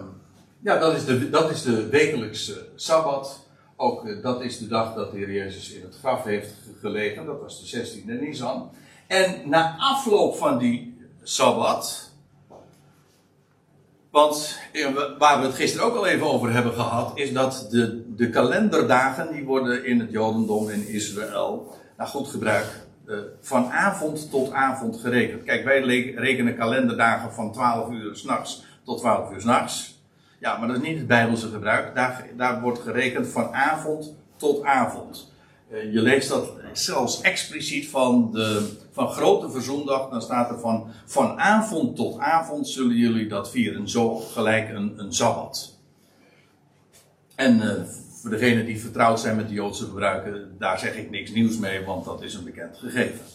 ja, 0.59 0.77
dat 0.77 0.95
is, 0.95 1.05
de, 1.05 1.29
dat 1.29 1.51
is 1.51 1.61
de 1.61 1.87
wekelijkse 1.89 2.67
sabbat. 2.75 3.47
Ook 3.75 4.05
uh, 4.05 4.23
dat 4.23 4.41
is 4.41 4.57
de 4.57 4.67
dag 4.67 4.95
dat 4.95 5.11
de 5.11 5.17
Heer 5.17 5.31
Jezus 5.31 5.71
in 5.71 5.81
het 5.81 5.95
graf 5.95 6.23
heeft 6.23 6.53
gelegen. 6.79 7.25
Dat 7.25 7.41
was 7.41 7.71
de 7.71 7.85
16e 7.85 8.05
Nisan. 8.05 8.71
En 9.07 9.49
na 9.49 9.75
afloop 9.79 10.35
van 10.35 10.57
die 10.57 10.96
sabbat 11.27 12.07
want 14.09 14.59
eh, 14.73 14.87
waar 15.17 15.39
we 15.39 15.45
het 15.45 15.55
gisteren 15.55 15.85
ook 15.85 15.95
al 15.95 16.07
even 16.07 16.27
over 16.27 16.53
hebben 16.53 16.73
gehad, 16.73 17.11
is 17.15 17.33
dat 17.33 17.67
de, 17.69 18.13
de 18.15 18.29
kalenderdagen, 18.29 19.31
die 19.33 19.45
worden 19.45 19.85
in 19.85 19.99
het 19.99 20.11
Jodendom 20.11 20.69
in 20.69 20.87
Israël, 20.87 21.75
naar 21.97 22.07
goed 22.07 22.27
gebruik, 22.27 22.65
uh, 23.05 23.17
van 23.41 23.71
avond 23.71 24.31
tot 24.31 24.51
avond 24.51 24.97
gerekend. 24.97 25.43
Kijk, 25.43 25.63
wij 25.63 25.81
rekenen 26.15 26.55
kalenderdagen 26.55 27.33
van 27.33 27.51
12 27.51 27.91
uur 27.91 28.15
s'nachts 28.15 28.65
tot 28.83 28.99
12 28.99 29.31
uur 29.31 29.41
s'nachts. 29.41 30.01
Ja, 30.39 30.57
maar 30.57 30.67
dat 30.67 30.77
is 30.77 30.83
niet 30.83 30.97
het 30.97 31.07
Bijbelse 31.07 31.49
gebruik. 31.49 31.95
Daar, 31.95 32.27
daar 32.37 32.61
wordt 32.61 32.79
gerekend 32.79 33.27
van 33.27 33.53
avond 33.53 34.13
tot 34.37 34.63
avond. 34.63 35.31
Uh, 35.71 35.93
je 35.93 36.01
leest 36.01 36.29
dat 36.29 36.51
zelfs 36.73 37.21
expliciet 37.21 37.87
van 37.89 38.31
de 38.31 38.69
van 38.97 39.09
grote 39.09 39.49
verzoendag, 39.49 40.09
dan 40.09 40.21
staat 40.21 40.49
er 40.49 40.59
van, 40.59 40.87
van 41.05 41.39
avond 41.39 41.95
tot 41.95 42.19
avond 42.19 42.67
zullen 42.67 42.95
jullie 42.95 43.27
dat 43.27 43.49
vieren. 43.49 43.89
Zo 43.89 44.15
gelijk 44.15 44.69
een, 44.69 44.93
een 44.97 45.13
Sabbat. 45.13 45.77
En 47.35 47.57
uh, 47.57 47.71
voor 48.21 48.29
degenen 48.29 48.65
die 48.65 48.79
vertrouwd 48.79 49.19
zijn 49.19 49.35
met 49.35 49.47
de 49.47 49.53
Joodse 49.53 49.85
gebruiken, 49.85 50.55
daar 50.57 50.79
zeg 50.79 50.95
ik 50.95 51.09
niks 51.09 51.31
nieuws 51.31 51.57
mee, 51.57 51.85
want 51.85 52.05
dat 52.05 52.21
is 52.21 52.33
een 52.33 52.43
bekend 52.43 52.77
gegeven. 52.77 53.25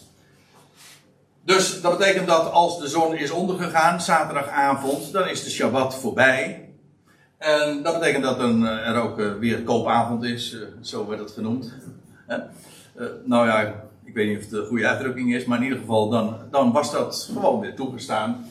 Dus 1.45 1.81
dat 1.81 1.97
betekent 1.97 2.27
dat 2.27 2.51
als 2.51 2.79
de 2.79 2.87
zon 2.87 3.15
is 3.15 3.31
ondergegaan, 3.31 4.01
zaterdagavond, 4.01 5.11
dan 5.11 5.27
is 5.27 5.43
de 5.43 5.49
Shabbat 5.49 5.95
voorbij. 5.95 6.69
En 7.37 7.83
dat 7.83 7.99
betekent 7.99 8.23
dat 8.23 8.39
eh, 8.39 8.87
er 8.87 9.01
ook 9.01 9.39
weer 9.39 9.61
koopavond 9.61 10.23
is, 10.23 10.57
zo 10.81 11.07
werd 11.07 11.19
het 11.19 11.31
genoemd. 11.31 11.73
Nou 13.23 13.47
ja, 13.47 13.83
ik 14.03 14.13
weet 14.13 14.27
niet 14.27 14.37
of 14.37 14.43
het 14.43 14.51
de 14.51 14.65
goede 14.65 14.87
uitdrukking 14.87 15.33
is, 15.33 15.45
maar 15.45 15.57
in 15.57 15.63
ieder 15.63 15.79
geval 15.79 16.09
dan, 16.09 16.37
dan 16.51 16.71
was 16.71 16.91
dat 16.91 17.29
gewoon 17.33 17.59
weer 17.59 17.75
toegestaan. 17.75 18.45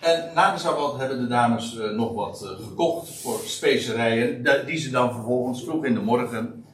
En 0.00 0.30
na 0.34 0.52
de 0.52 0.58
Sabbat 0.58 0.98
hebben 0.98 1.18
de 1.18 1.26
dames 1.26 1.76
uh, 1.76 1.90
nog 1.90 2.12
wat 2.12 2.42
uh, 2.44 2.66
gekocht 2.66 3.20
voor 3.20 3.38
specerijen, 3.38 4.44
die 4.66 4.78
ze 4.78 4.90
dan 4.90 5.12
vervolgens 5.12 5.64
vroeg 5.64 5.84
in 5.84 5.94
de 5.94 6.00
morgen 6.00 6.64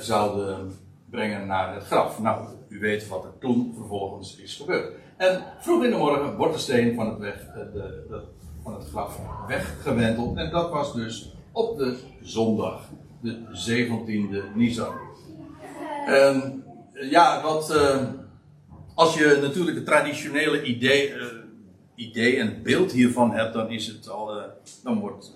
zouden 0.00 0.72
brengen 1.10 1.46
naar 1.46 1.74
het 1.74 1.84
graf. 1.84 2.20
Nou, 2.20 2.48
u 2.68 2.78
weet 2.78 3.08
wat 3.08 3.24
er 3.24 3.38
toen 3.40 3.72
vervolgens 3.76 4.36
is 4.36 4.56
gebeurd. 4.56 4.92
En 5.16 5.42
vroeg 5.60 5.84
in 5.84 5.90
de 5.90 5.96
morgen 5.96 6.36
wordt 6.36 6.54
de 6.54 6.58
steen 6.58 6.94
van 6.94 7.08
het, 7.08 7.18
weg, 7.18 7.52
de, 7.54 8.22
van 8.62 8.74
het 8.74 8.88
graf 8.88 9.18
weggewenteld. 9.46 10.36
En 10.36 10.50
dat 10.50 10.70
was 10.70 10.94
dus 10.94 11.34
op 11.52 11.78
de 11.78 11.98
zondag, 12.22 12.88
de 13.20 13.38
17e 13.70 14.54
Nisan. 14.54 14.94
En 16.06 16.64
ja, 16.92 17.42
wat. 17.42 17.70
Uh, 17.70 18.02
als 18.94 19.14
je 19.14 19.38
natuurlijk 19.42 19.76
het 19.76 19.86
traditionele 19.86 20.62
idee, 20.62 21.14
uh, 21.14 21.24
idee 21.94 22.36
en 22.36 22.62
beeld 22.62 22.92
hiervan 22.92 23.32
hebt, 23.32 23.52
dan 23.52 23.70
is 23.70 23.86
het 23.86 24.08
al. 24.08 24.36
Uh, 24.36 24.42
dan, 24.82 24.98
wordt, 24.98 25.32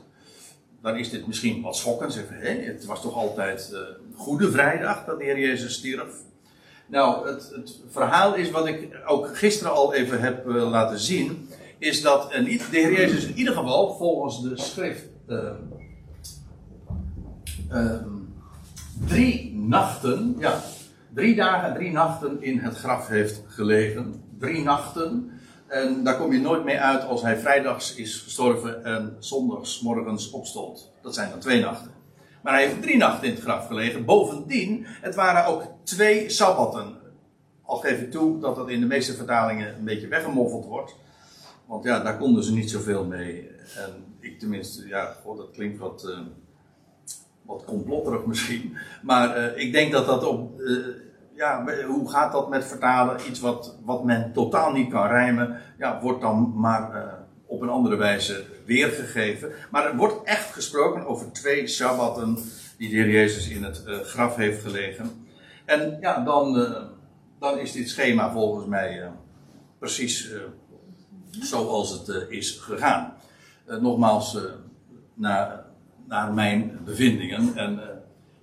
dan 0.83 0.97
is 0.97 1.11
dit 1.11 1.27
misschien 1.27 1.63
wat 1.63 1.77
schokkend. 1.77 2.25
Hé, 2.29 2.63
het 2.63 2.85
was 2.85 3.01
toch 3.01 3.15
altijd 3.15 3.77
Goede 4.15 4.51
Vrijdag 4.51 5.05
dat 5.05 5.19
de 5.19 5.25
Heer 5.25 5.39
Jezus 5.39 5.75
stierf. 5.75 6.15
Nou, 6.87 7.29
het, 7.29 7.53
het, 7.55 7.81
verhaal 7.89 8.35
is 8.35 8.51
wat 8.51 8.67
ik 8.67 8.89
ook 9.07 9.37
gisteren 9.37 9.73
al 9.73 9.95
even 9.95 10.21
heb 10.21 10.47
laten 10.47 10.99
zien. 10.99 11.49
is 11.79 12.03
dat 12.03 12.31
de 12.31 12.59
Heer 12.71 12.93
Jezus 12.93 13.25
in 13.25 13.37
ieder 13.37 13.55
geval 13.55 13.97
volgens 13.97 14.43
de 14.43 14.53
schrift 14.61 15.05
uh, 15.29 15.51
drie 19.07 19.55
nachten, 19.55 20.35
ja, 20.39 20.61
drie 21.15 21.35
dagen 21.35 21.69
en 21.69 21.75
drie 21.75 21.93
nachten 21.93 22.43
in 22.43 22.59
het 22.59 22.77
graf 22.77 23.09
heeft 23.09 23.43
gelegen. 23.47 24.23
Drie 24.39 24.63
nachten. 24.63 25.31
En 25.67 26.05
daar 26.05 26.17
kom 26.17 26.33
je 26.33 26.41
nooit 26.41 26.65
mee 26.65 26.81
uit 26.81 27.05
als 27.05 27.23
hij 27.23 27.39
vrijdags 27.39 27.95
is 27.95 28.17
gestorven 28.17 28.85
en 28.85 29.17
zondags 29.19 29.81
morgens 29.81 30.31
opstond. 30.31 30.93
Dat 31.03 31.15
zijn 31.15 31.31
dan 31.31 31.39
twee 31.39 31.61
nachten. 31.61 31.91
Maar 32.43 32.53
hij 32.53 32.67
heeft 32.67 32.83
drie 32.83 32.97
nachten 32.97 33.29
in 33.29 33.35
het 33.35 33.43
graf 33.43 33.67
gelegen. 33.67 34.05
Bovendien, 34.05 34.87
het 34.87 35.15
waren 35.15 35.47
ook 35.47 35.63
twee 35.83 36.31
sabbatten. 36.31 36.97
Al 37.63 37.77
geef 37.77 38.01
ik 38.01 38.11
toe 38.11 38.41
dat 38.41 38.57
dat 38.57 38.69
in 38.69 38.81
de 38.81 38.87
meeste 38.87 39.15
vertalingen 39.15 39.77
een 39.77 39.85
beetje 39.85 40.09
weggemoffeld 40.09 40.65
wordt. 40.65 40.97
Want 41.67 41.85
ja, 41.85 42.01
daar 42.01 42.19
konden 42.19 42.45
ze 42.45 42.53
niet 42.53 42.71
zoveel 42.71 43.05
mee. 43.05 43.51
En 43.77 44.05
ik 44.21 44.39
tenminste, 44.39 44.87
ja, 44.87 45.17
dat 45.25 45.51
klinkt 45.53 45.79
wat, 45.79 46.05
uh, 46.07 46.19
wat 47.49 47.65
complotterig 47.65 48.25
misschien. 48.25 48.77
Maar 49.03 49.39
uh, 49.39 49.59
ik 49.59 49.73
denk 49.73 49.93
dat 49.93 50.07
dat 50.07 50.25
op. 50.25 50.61
Uh, 50.61 50.87
ja, 51.35 51.65
hoe 51.87 52.11
gaat 52.11 52.33
dat 52.33 52.49
met 52.49 52.65
vertalen? 52.65 53.17
Iets 53.29 53.41
wat, 53.41 53.77
wat 53.85 54.05
men 54.05 54.33
totaal 54.33 54.73
niet 54.73 54.91
kan 54.91 55.07
rijmen, 55.07 55.61
ja, 55.79 56.01
wordt 56.01 56.21
dan 56.21 56.53
maar 56.57 57.15
op 57.47 57.61
een 57.61 57.69
andere 57.69 57.97
wijze 57.97 58.45
weergegeven. 58.67 59.53
Maar 59.71 59.87
er 59.87 59.97
wordt 59.97 60.23
echt 60.25 60.53
gesproken 60.53 61.07
over 61.07 61.33
twee 61.33 61.67
sabbatten 61.67 62.39
die 62.79 62.89
de 62.89 62.97
Heer 62.97 63.11
Jezus 63.11 63.49
in 63.49 63.63
het 63.63 63.83
graf 63.87 64.37
heeft 64.37 64.63
gelegen. 64.63 65.27
En 65.65 65.99
ja, 66.01 66.25
dan, 66.25 66.55
dan 67.39 67.59
is 67.59 67.73
dit 67.73 67.89
schema 67.89 68.33
volgens 68.33 68.67
mij 68.67 69.11
precies 69.79 70.33
zoals 71.31 71.91
het 71.91 72.27
is 72.29 72.59
gegaan. 72.59 73.15
Nogmaals, 73.81 74.35
uh, 74.35 74.43
naar, 76.09 76.33
mijn 76.33 76.79
bevindingen. 76.85 77.57
En 77.57 77.81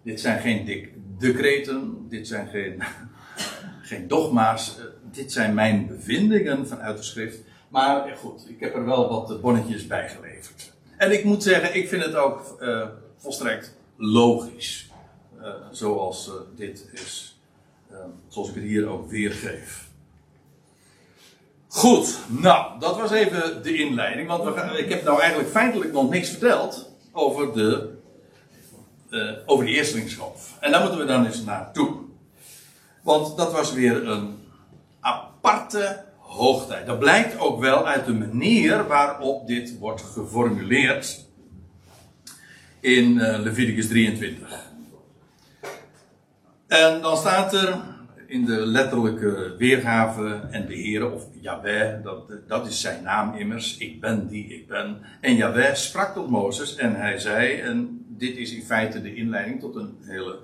dit 0.04 0.20
zijn 0.20 0.42
geen 0.42 0.90
decreten, 1.18 2.06
dit 2.10 2.28
zijn 2.28 2.48
geen, 2.48 2.84
geen 3.90 4.08
dogma's. 4.08 4.78
dit 5.12 5.32
zijn 5.32 5.54
mijn 5.54 5.88
bevindingen 5.88 6.68
vanuit 6.68 6.98
de 6.98 7.04
schrift. 7.04 7.40
Maar 7.70 8.18
goed, 8.18 8.50
ik 8.50 8.60
heb 8.60 8.76
er 8.76 8.86
wel 8.86 9.10
wat 9.10 9.42
bonnetjes 9.42 9.88
bij 9.88 10.10
geleverd. 10.10 10.74
En 10.98 11.12
ik 11.12 11.24
moet 11.24 11.44
zeggen, 11.44 11.76
ik 11.76 11.88
vind 11.88 12.04
het 12.04 12.16
ook 12.16 12.64
volstrekt 13.18 13.76
logisch. 13.98 14.90
zoals 15.72 16.32
dit 16.56 16.90
is. 16.94 17.40
zoals 18.28 18.50
ik 18.50 18.56
het 18.56 18.64
hier 18.64 18.88
ook 18.88 19.10
weergeef. 19.10 19.86
Goed, 21.68 22.20
nou, 22.28 22.80
dat 22.80 22.98
was 22.98 23.12
even 23.12 23.64
de 23.64 23.74
inleiding. 23.74 24.28
Want 24.28 24.44
we 24.44 24.78
ik 24.78 24.90
heb 24.90 25.04
nou 25.04 25.20
eigenlijk 25.20 25.50
feitelijk 25.50 25.92
nog 25.92 26.10
niks 26.10 26.30
verteld 26.30 26.95
over 27.16 27.54
de, 27.54 27.98
uh, 29.10 29.32
over 29.46 29.66
de 29.66 29.72
eerstelingschap. 29.72 30.38
En 30.60 30.72
daar 30.72 30.82
moeten 30.82 31.00
we 31.00 31.06
dan 31.06 31.26
eens 31.26 31.44
naartoe. 31.44 31.96
Want 33.04 33.38
dat 33.38 33.52
was 33.52 33.74
weer 33.74 34.08
een 34.08 34.38
aparte 35.00 36.04
hoogtijd. 36.18 36.86
Dat 36.86 37.00
blijkt 37.00 37.40
ook 37.40 37.60
wel 37.60 37.88
uit 37.88 38.06
de 38.06 38.14
manier 38.14 38.88
waarop 38.88 39.48
dit 39.48 39.78
wordt 39.78 40.02
geformuleerd 40.02 41.26
in 42.80 43.18
uh, 43.18 43.40
Leviticus 43.40 43.88
23. 43.88 44.74
En 46.68 47.02
dan 47.02 47.18
staat 47.18 47.54
er 47.54 47.95
in 48.36 48.46
de 48.46 48.66
letterlijke 48.66 49.56
weergave 49.58 50.48
en 50.52 50.68
de 50.68 50.74
Heer, 50.74 51.12
of 51.12 51.28
Yahweh, 51.42 52.04
dat, 52.04 52.32
dat 52.48 52.68
is 52.68 52.82
zijn 52.82 53.04
naam 53.04 53.36
immers, 53.36 53.78
ik 53.78 54.02
ben 54.02 54.28
die 54.28 54.48
ik 54.48 54.68
ben. 54.68 55.02
En 55.22 55.36
Yahweh 55.36 55.74
sprak 55.74 56.14
tot 56.14 56.30
Mozes 56.30 56.76
en 56.76 56.96
hij 56.96 57.18
zei, 57.18 57.60
en 57.60 58.06
dit 58.08 58.38
is 58.38 58.54
in 58.54 58.64
feite 58.64 59.02
de 59.02 59.16
inleiding 59.16 59.60
tot 59.60 59.76
een 59.76 59.98
hele 60.02 60.40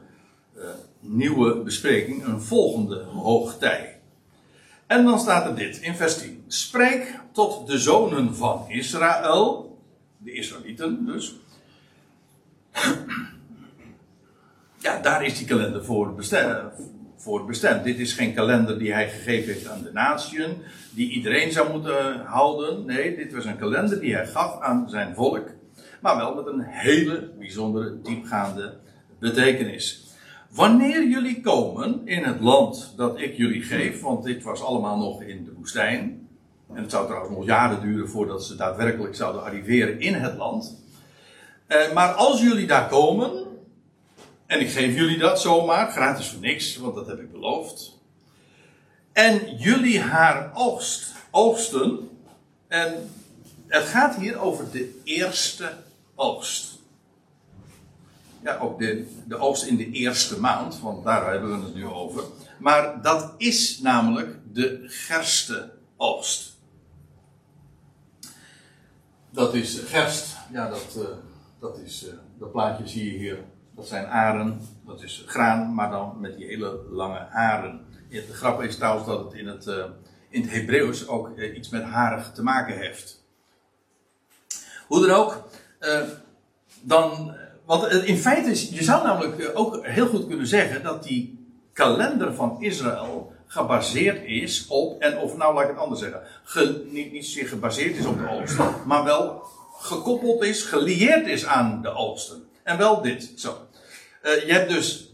uh, 0.58 0.64
nieuwe 1.00 1.64
bespreking, 1.64 2.26
een 2.26 2.42
volgende 2.42 3.04
hoogtij. 3.04 4.00
En 4.88 5.06
dan 5.06 5.20
staat 5.20 5.46
er 5.46 5.56
dit 5.56 5.78
in 5.78 5.96
vers 5.96 6.18
10. 6.18 6.44
Spreek 6.48 7.20
tot 7.32 7.68
de 7.68 7.80
zonen 7.80 8.36
van 8.36 8.66
Israël, 8.68 9.78
de 10.18 10.32
Israëlieten 10.32 11.06
dus. 11.06 11.36
Ja, 14.78 15.02
daar 15.02 15.26
is 15.26 15.38
die 15.38 15.48
kalender 15.48 15.86
voor 15.86 16.16
bestemd 16.16 16.74
voor 17.22 17.46
bestemd. 17.46 17.84
Dit 17.84 18.00
is 18.00 18.14
geen 18.14 18.34
kalender 18.34 18.80
die 18.80 18.94
hij 18.94 19.10
gegeven 19.10 19.54
heeft 19.54 19.68
aan 19.68 19.84
de 19.84 19.92
natieën, 19.92 20.58
die 20.92 21.10
iedereen 21.10 21.52
zou 21.52 21.72
moeten 21.72 22.20
houden. 22.26 22.86
Nee, 22.86 23.16
dit 23.16 23.34
was 23.34 23.46
een 23.46 23.58
kalender 23.58 24.00
die 24.00 24.16
hij 24.16 24.28
gaf 24.28 24.62
aan 24.62 24.90
zijn 24.90 25.16
volk, 25.16 25.50
maar 26.02 26.18
wel 26.18 26.36
met 26.36 26.46
een 26.46 26.62
hele 26.62 27.32
bijzondere, 27.40 28.02
diepgaande 28.02 28.74
betekenis. 29.20 30.10
Wanneer 30.50 31.08
jullie 31.08 31.42
komen 31.42 32.02
in 32.06 32.24
het 32.24 32.40
land 32.40 32.94
dat 32.98 33.20
ik 33.20 33.34
jullie 33.34 33.62
geef, 33.62 34.02
want 34.02 34.24
dit 34.24 34.44
was 34.44 34.64
allemaal 34.64 34.98
nog 34.98 35.22
in 35.22 35.46
de 35.46 35.54
woestijn, 35.58 36.28
en 36.74 36.82
het 36.82 36.92
zou 36.92 37.06
trouwens 37.06 37.36
nog 37.36 37.46
jaren 37.46 37.82
duren 37.82 38.10
voordat 38.10 38.46
ze 38.46 38.56
daadwerkelijk 38.56 39.16
zouden 39.16 39.44
arriveren 39.44 40.00
in 40.00 40.14
het 40.14 40.38
land. 40.38 40.84
Eh, 41.68 41.94
maar 41.94 42.10
als 42.10 42.42
jullie 42.42 42.68
daar 42.68 42.88
komen, 42.88 43.32
en 44.52 44.60
ik 44.60 44.70
geef 44.70 44.96
jullie 44.96 45.18
dat 45.18 45.42
zomaar, 45.42 45.92
gratis 45.92 46.30
voor 46.30 46.40
niks, 46.40 46.78
want 46.78 46.96
dat 46.96 47.08
heb 47.08 47.20
ik 47.20 47.32
beloofd. 47.32 48.00
En 49.12 49.58
jullie 49.58 50.00
haar 50.00 50.52
oogst, 50.54 51.14
oogsten. 51.30 52.10
En 52.68 53.12
het 53.68 53.84
gaat 53.84 54.16
hier 54.16 54.40
over 54.40 54.72
de 54.72 55.02
eerste 55.04 55.74
oogst. 56.16 56.80
Ja, 58.44 58.58
ook 58.58 58.80
de, 58.80 59.22
de 59.28 59.38
oogst 59.38 59.64
in 59.64 59.78
de 59.78 59.92
eerste 59.92 60.40
maand, 60.40 60.80
want 60.80 61.04
daar 61.04 61.32
hebben 61.32 61.60
we 61.60 61.66
het 61.66 61.76
nu 61.76 61.86
over. 61.86 62.24
Maar 62.60 63.02
dat 63.02 63.34
is 63.38 63.80
namelijk 63.80 64.38
de 64.54 64.84
gerste 64.88 65.72
oogst. 65.98 66.58
Dat 69.30 69.54
is 69.54 69.80
gerst, 69.80 70.36
ja, 70.52 70.70
dat, 70.70 70.96
uh, 70.98 71.04
dat, 71.60 71.78
is, 71.78 72.04
uh, 72.08 72.14
dat 72.40 72.52
plaatje 72.52 72.88
zie 72.88 73.12
je 73.12 73.18
hier 73.18 73.38
dat 73.76 73.88
zijn 73.88 74.06
aren, 74.06 74.62
dat 74.86 75.04
is 75.04 75.24
graan, 75.28 75.74
maar 75.74 75.90
dan 75.90 76.20
met 76.20 76.38
die 76.38 76.46
hele 76.46 76.80
lange 76.90 77.28
haren. 77.30 77.86
De 78.10 78.34
grap 78.34 78.62
is 78.62 78.76
trouwens 78.76 79.08
dat 79.08 79.24
het 79.24 79.34
in 79.34 79.48
het, 79.48 79.66
uh, 79.66 79.86
in 80.30 80.42
het 80.42 80.52
Hebreeuws 80.52 81.08
ook 81.08 81.32
uh, 81.36 81.58
iets 81.58 81.70
met 81.70 81.84
harig 81.84 82.32
te 82.32 82.44
maken 82.44 82.78
heeft. 82.78 83.24
Hoe 84.88 85.08
dan 85.08 85.18
ook, 85.18 85.48
uh, 85.82 86.02
dan, 86.82 87.36
want 87.66 87.92
in 87.92 88.18
feite 88.18 88.50
is, 88.50 88.70
je 88.70 88.84
zou 88.84 89.04
namelijk 89.04 89.52
ook 89.54 89.86
heel 89.86 90.08
goed 90.08 90.28
kunnen 90.28 90.48
zeggen 90.48 90.84
dat 90.84 91.04
die 91.04 91.40
kalender 91.74 92.34
van 92.34 92.62
Israël 92.62 93.34
gebaseerd 93.46 94.26
is 94.26 94.68
op, 94.68 95.02
en 95.02 95.18
of 95.18 95.38
nou 95.38 95.54
laat 95.54 95.64
ik 95.64 95.70
het 95.70 95.80
anders 95.80 96.02
zeggen, 96.02 96.22
ge, 96.44 96.88
niet, 96.92 97.12
niet 97.12 97.26
zozeer 97.26 97.48
gebaseerd 97.48 97.96
is 97.96 98.06
op 98.06 98.18
de 98.18 98.30
oosten, 98.30 98.74
maar 98.86 99.04
wel 99.04 99.44
gekoppeld 99.74 100.44
is, 100.44 100.64
gelieerd 100.64 101.28
is 101.28 101.46
aan 101.46 101.82
de 101.82 101.90
oosten. 101.90 102.41
En 102.64 102.78
wel 102.78 103.02
dit, 103.02 103.32
zo. 103.36 103.58
Uh, 104.24 104.46
je 104.46 104.54
hebt 104.54 104.70
dus 104.70 105.14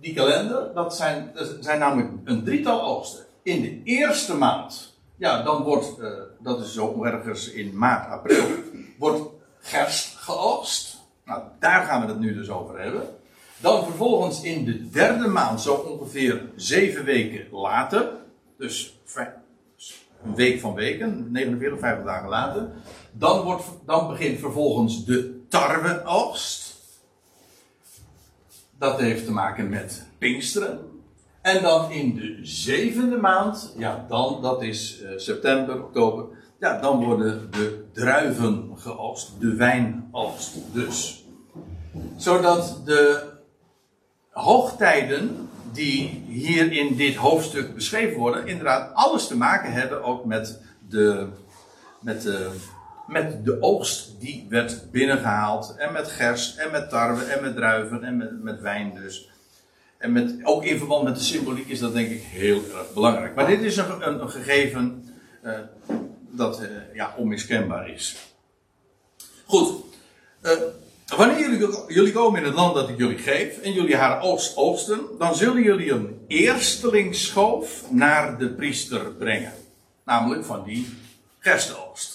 die 0.00 0.14
kalender, 0.14 0.74
dat 0.74 0.96
zijn, 0.96 1.32
zijn 1.60 1.78
namelijk 1.78 2.10
een 2.24 2.44
drietal 2.44 2.82
oogsten. 2.82 3.24
In 3.42 3.62
de 3.62 3.80
eerste 3.84 4.34
maand, 4.34 4.98
ja, 5.16 5.42
dan 5.42 5.62
wordt, 5.62 5.98
uh, 5.98 6.10
dat 6.38 6.60
is 6.60 6.72
zo 6.72 7.04
ergens 7.04 7.50
in 7.50 7.76
maart, 7.76 8.10
april, 8.10 8.44
wordt 8.98 9.22
gerst 9.60 10.16
geoogst. 10.16 10.96
Nou, 11.24 11.42
daar 11.58 11.84
gaan 11.84 12.00
we 12.00 12.06
het 12.06 12.20
nu 12.20 12.34
dus 12.34 12.48
over 12.48 12.80
hebben. 12.80 13.08
Dan 13.56 13.84
vervolgens 13.84 14.42
in 14.42 14.64
de 14.64 14.90
derde 14.90 15.28
maand, 15.28 15.60
zo 15.60 15.74
ongeveer 15.74 16.42
zeven 16.56 17.04
weken 17.04 17.46
later, 17.50 18.10
dus 18.58 18.98
een 20.24 20.34
week 20.34 20.60
van 20.60 20.74
weken, 20.74 21.28
49, 21.32 21.78
50 21.78 22.04
dagen 22.04 22.28
later, 22.28 22.68
dan, 23.12 23.40
wordt, 23.40 23.64
dan 23.86 24.08
begint 24.08 24.38
vervolgens 24.38 25.04
de 25.04 25.46
tarweoogst. 25.48 26.63
Dat 28.78 29.00
heeft 29.00 29.24
te 29.24 29.32
maken 29.32 29.68
met 29.68 30.06
Pinksteren. 30.18 30.78
En 31.42 31.62
dan 31.62 31.90
in 31.90 32.14
de 32.14 32.38
zevende 32.42 33.16
maand, 33.16 33.74
ja, 33.76 34.04
dan, 34.08 34.42
dat 34.42 34.62
is 34.62 35.00
uh, 35.02 35.10
september, 35.16 35.82
oktober, 35.84 36.26
ja, 36.58 36.80
dan 36.80 37.04
worden 37.04 37.50
de 37.50 37.84
druiven 37.92 38.70
geoogst, 38.76 39.40
de 39.40 39.54
wijnoogst 39.54 40.54
dus. 40.72 41.24
Zodat 42.16 42.80
de 42.84 43.32
hoogtijden 44.30 45.48
die 45.72 46.24
hier 46.28 46.72
in 46.72 46.96
dit 46.96 47.14
hoofdstuk 47.14 47.74
beschreven 47.74 48.18
worden, 48.18 48.46
inderdaad 48.46 48.94
alles 48.94 49.26
te 49.26 49.36
maken 49.36 49.72
hebben 49.72 50.02
ook 50.02 50.24
met 50.24 50.60
de, 50.88 51.26
met 52.00 52.22
de 52.22 52.50
met 53.06 53.44
de 53.44 53.62
oogst 53.62 54.20
die 54.20 54.46
werd 54.48 54.90
binnengehaald. 54.90 55.74
En 55.78 55.92
met 55.92 56.10
gerst, 56.10 56.58
en 56.58 56.70
met 56.70 56.90
tarwe, 56.90 57.24
en 57.24 57.42
met 57.42 57.54
druiven, 57.54 58.04
en 58.04 58.16
met, 58.16 58.42
met 58.42 58.60
wijn 58.60 58.94
dus. 58.94 59.28
En 59.98 60.12
met, 60.12 60.34
ook 60.42 60.64
in 60.64 60.78
verband 60.78 61.04
met 61.04 61.14
de 61.14 61.22
symboliek 61.22 61.68
is 61.68 61.78
dat 61.78 61.92
denk 61.92 62.10
ik 62.10 62.22
heel 62.22 62.62
erg 62.74 62.92
belangrijk. 62.94 63.34
Maar 63.34 63.46
dit 63.46 63.60
is 63.60 63.76
een, 63.76 64.08
een, 64.08 64.30
gegeven 64.30 65.04
uh, 65.44 65.52
dat 66.30 66.60
uh, 66.60 66.68
ja, 66.94 67.14
onmiskenbaar 67.16 67.88
is. 67.88 68.16
Goed. 69.44 69.84
Uh, 70.42 70.52
wanneer 71.16 71.38
jullie, 71.38 71.68
jullie, 71.88 72.12
komen 72.12 72.40
in 72.40 72.46
het 72.46 72.54
land 72.54 72.74
dat 72.74 72.88
ik 72.88 72.98
jullie 72.98 73.18
geef 73.18 73.58
en 73.58 73.72
jullie 73.72 73.96
haar 73.96 74.20
oogst 74.20 74.56
oogsten, 74.56 75.00
dan 75.18 75.34
zullen 75.34 75.62
jullie 75.62 75.90
een 75.90 76.24
eerstelingsschoof 76.26 77.90
naar 77.90 78.38
de 78.38 78.48
priester 78.48 79.12
brengen. 79.12 79.52
Namelijk 80.04 80.44
van 80.44 80.64
die 80.64 80.88
gerstenoogst. 81.38 82.13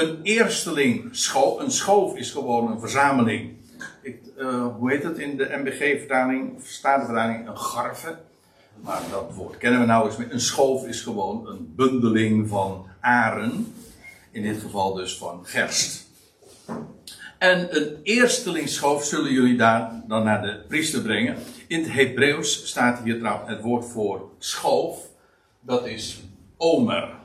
Een 0.00 0.20
eersteling 0.22 1.08
schoof, 1.16 1.60
een 1.60 1.70
schoof 1.70 2.16
is 2.16 2.30
gewoon 2.30 2.70
een 2.70 2.80
verzameling. 2.80 3.56
Ik, 4.02 4.20
uh, 4.38 4.66
hoe 4.76 4.90
heet 4.90 5.02
het 5.02 5.18
in 5.18 5.36
de 5.36 5.56
MBG-vertaling, 5.56 6.60
Statenvertaling, 6.62 7.48
een 7.48 7.58
garve. 7.58 8.18
Maar 8.82 9.02
dat 9.10 9.34
woord 9.34 9.58
kennen 9.58 9.80
we 9.80 9.86
nou 9.86 10.06
eens 10.06 10.16
meer. 10.16 10.32
Een 10.32 10.40
schoof 10.40 10.86
is 10.86 11.00
gewoon 11.00 11.48
een 11.48 11.72
bundeling 11.76 12.48
van 12.48 12.86
aren. 13.00 13.74
In 14.30 14.42
dit 14.42 14.60
geval 14.60 14.94
dus 14.94 15.16
van 15.16 15.46
gerst. 15.46 16.08
En 17.38 17.76
een 17.76 17.96
eerstelingsschoof 18.02 19.04
zullen 19.04 19.32
jullie 19.32 19.56
daar 19.56 20.02
dan 20.08 20.24
naar 20.24 20.42
de 20.42 20.64
priester 20.68 21.02
brengen. 21.02 21.36
In 21.66 21.82
het 21.82 21.92
Hebreeuws 21.92 22.66
staat 22.66 23.02
hier 23.04 23.18
trouwens 23.18 23.50
het 23.50 23.60
woord 23.62 23.84
voor 23.84 24.30
schoof. 24.38 24.98
Dat 25.60 25.86
is 25.86 26.22
omer. 26.56 27.18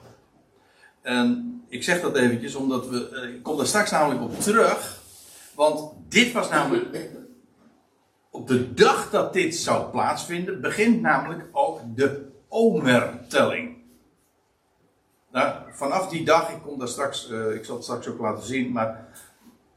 En 1.01 1.54
ik 1.67 1.83
zeg 1.83 2.01
dat 2.01 2.15
eventjes 2.15 2.55
omdat 2.55 2.87
we. 2.87 3.09
Eh, 3.09 3.33
ik 3.33 3.43
kom 3.43 3.57
daar 3.57 3.67
straks 3.67 3.91
namelijk 3.91 4.21
op 4.21 4.39
terug. 4.39 5.01
Want 5.55 5.91
dit 6.09 6.31
was 6.31 6.49
namelijk. 6.49 7.09
Op 8.29 8.47
de 8.47 8.73
dag 8.73 9.09
dat 9.09 9.33
dit 9.33 9.55
zou 9.55 9.89
plaatsvinden, 9.91 10.61
begint 10.61 11.01
namelijk 11.01 11.43
ook 11.51 11.79
de 11.95 12.25
omertelling. 12.47 13.77
Nou, 15.31 15.55
vanaf 15.71 16.09
die 16.09 16.25
dag, 16.25 16.49
ik 16.49 16.61
kom 16.61 16.79
daar 16.79 16.87
straks, 16.87 17.29
uh, 17.29 17.55
ik 17.55 17.65
zal 17.65 17.75
het 17.75 17.83
straks 17.83 18.07
ook 18.07 18.19
laten 18.19 18.45
zien, 18.45 18.71
maar 18.71 19.07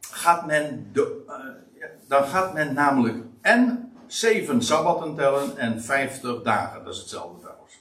gaat 0.01 0.47
men 0.47 0.91
de, 0.93 1.25
uh, 1.29 1.85
dan 2.09 2.25
gaat 2.25 2.55
men 2.55 2.75
namelijk 2.75 3.25
en 3.41 3.93
zeven 4.07 4.63
sabbatten 4.63 5.15
tellen 5.15 5.57
en 5.57 5.83
vijftig 5.83 6.43
dagen. 6.43 6.85
Dat 6.85 6.95
is 6.95 7.01
hetzelfde 7.01 7.41
trouwens. 7.41 7.81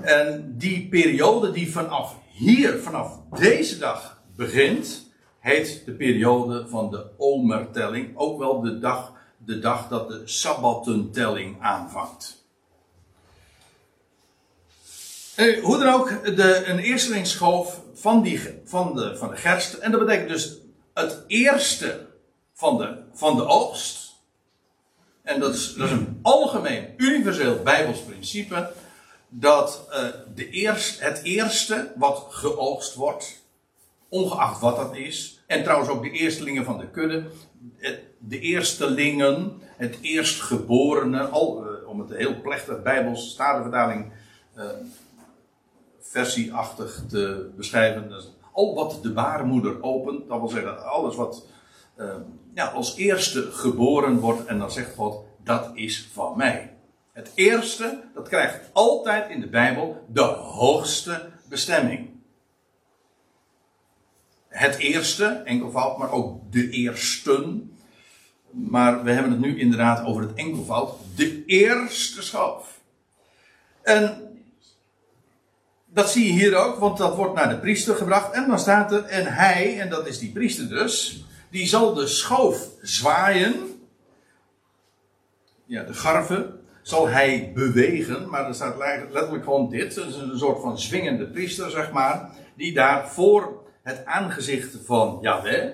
En 0.00 0.54
die 0.56 0.88
periode 0.88 1.50
die 1.50 1.72
vanaf 1.72 2.16
hier, 2.36 2.78
vanaf 2.78 3.20
deze 3.38 3.78
dag 3.78 4.22
begint, 4.36 5.10
heet 5.38 5.82
de 5.84 5.92
periode 5.92 6.68
van 6.68 6.90
de 6.90 7.06
omertelling. 7.16 8.16
Ook 8.16 8.38
wel 8.38 8.60
de 8.60 8.78
dag, 8.78 9.12
de 9.38 9.58
dag 9.58 9.88
dat 9.88 10.08
de 10.08 10.22
sabbattentelling 10.24 11.62
aanvangt. 11.62 12.44
Eh, 15.34 15.62
hoe 15.62 15.78
dan 15.78 15.94
ook, 15.94 16.36
de, 16.36 16.62
een 16.66 16.78
eerstelingsschoof 16.78 17.80
van, 17.94 18.22
die, 18.22 18.60
van, 18.64 18.94
de, 18.96 19.16
van 19.16 19.28
de 19.28 19.36
gerst. 19.36 19.74
En 19.74 19.90
dat 19.90 20.00
betekent 20.00 20.28
dus 20.28 20.56
het 20.94 21.24
eerste 21.26 22.06
van 22.52 22.78
de, 22.78 23.02
van 23.12 23.36
de 23.36 23.46
oogst. 23.46 24.14
En 25.22 25.40
dat 25.40 25.54
is, 25.54 25.74
dat 25.74 25.86
is 25.86 25.92
een 25.92 26.18
algemeen, 26.22 26.94
universeel 26.96 27.62
Bijbels 27.62 28.00
principe. 28.00 28.72
Dat 29.28 29.88
uh, 29.90 29.96
de 30.34 30.50
eerst, 30.50 31.00
het 31.00 31.20
eerste 31.22 31.92
wat 31.96 32.26
geoogst 32.30 32.94
wordt, 32.94 33.42
ongeacht 34.08 34.60
wat 34.60 34.76
dat 34.76 34.96
is. 34.96 35.42
En 35.46 35.62
trouwens 35.62 35.90
ook 35.90 36.02
de 36.02 36.10
eerstelingen 36.10 36.64
van 36.64 36.78
de 36.78 36.88
kudde. 36.88 37.24
De 38.18 38.40
eerstelingen, 38.40 39.60
het 39.76 39.98
eerstgeborene, 40.00 41.22
al, 41.22 41.64
uh, 41.64 41.88
om 41.88 42.00
het 42.00 42.10
heel 42.10 42.40
plechtig 42.40 42.82
Bijbels 42.82 43.30
statenvertaling 43.30 44.12
uh, 44.56 44.64
versieachtig 46.00 47.02
te 47.08 47.50
beschrijven. 47.56 48.12
Al 48.52 48.74
wat 48.74 48.98
de 49.02 49.12
baarmoeder 49.12 49.82
opent, 49.82 50.28
dat 50.28 50.38
wil 50.38 50.48
zeggen 50.48 50.84
alles 50.84 51.16
wat 51.16 51.46
ja, 52.54 52.66
als 52.66 52.96
eerste 52.96 53.42
geboren 53.52 54.18
wordt. 54.20 54.44
En 54.44 54.58
dan 54.58 54.70
zegt 54.70 54.94
God, 54.94 55.24
dat 55.44 55.70
is 55.74 56.08
van 56.12 56.36
mij. 56.36 56.75
Het 57.16 57.30
eerste, 57.34 58.02
dat 58.14 58.28
krijgt 58.28 58.60
altijd 58.72 59.30
in 59.30 59.40
de 59.40 59.48
Bijbel 59.48 60.06
de 60.08 60.22
hoogste 60.22 61.28
bestemming. 61.48 62.10
Het 64.48 64.76
eerste, 64.76 65.24
enkelvoud, 65.24 65.98
maar 65.98 66.10
ook 66.10 66.52
de 66.52 66.70
eersten. 66.70 67.72
Maar 68.50 69.04
we 69.04 69.10
hebben 69.10 69.32
het 69.32 69.40
nu 69.40 69.58
inderdaad 69.58 70.04
over 70.04 70.22
het 70.22 70.34
enkelvoud. 70.34 70.98
De 71.14 71.44
eerste 71.44 72.22
schoof. 72.22 72.80
En 73.82 74.36
dat 75.86 76.10
zie 76.10 76.26
je 76.26 76.32
hier 76.32 76.54
ook, 76.56 76.78
want 76.78 76.98
dat 76.98 77.16
wordt 77.16 77.34
naar 77.34 77.48
de 77.48 77.58
priester 77.58 77.94
gebracht. 77.94 78.32
En 78.32 78.48
dan 78.48 78.58
staat 78.58 78.92
er, 78.92 79.04
en 79.04 79.26
hij, 79.26 79.80
en 79.80 79.88
dat 79.88 80.06
is 80.06 80.18
die 80.18 80.32
priester 80.32 80.68
dus, 80.68 81.24
die 81.50 81.66
zal 81.66 81.94
de 81.94 82.06
schoof 82.06 82.68
zwaaien. 82.82 83.80
Ja, 85.64 85.82
de 85.82 85.94
garve 85.94 86.55
zal 86.86 87.08
hij 87.08 87.52
bewegen, 87.54 88.28
maar 88.28 88.46
er 88.46 88.54
staat 88.54 88.76
letterlijk 89.10 89.44
gewoon 89.44 89.70
dit. 89.70 89.94
Dat 89.94 90.06
is 90.06 90.16
een 90.16 90.38
soort 90.38 90.60
van 90.60 90.78
zwingende 90.78 91.26
priester, 91.26 91.70
zeg 91.70 91.92
maar, 91.92 92.30
die 92.56 92.74
daar 92.74 93.08
voor 93.08 93.62
het 93.82 94.04
aangezicht 94.04 94.76
van 94.84 95.18
Yahweh, 95.20 95.70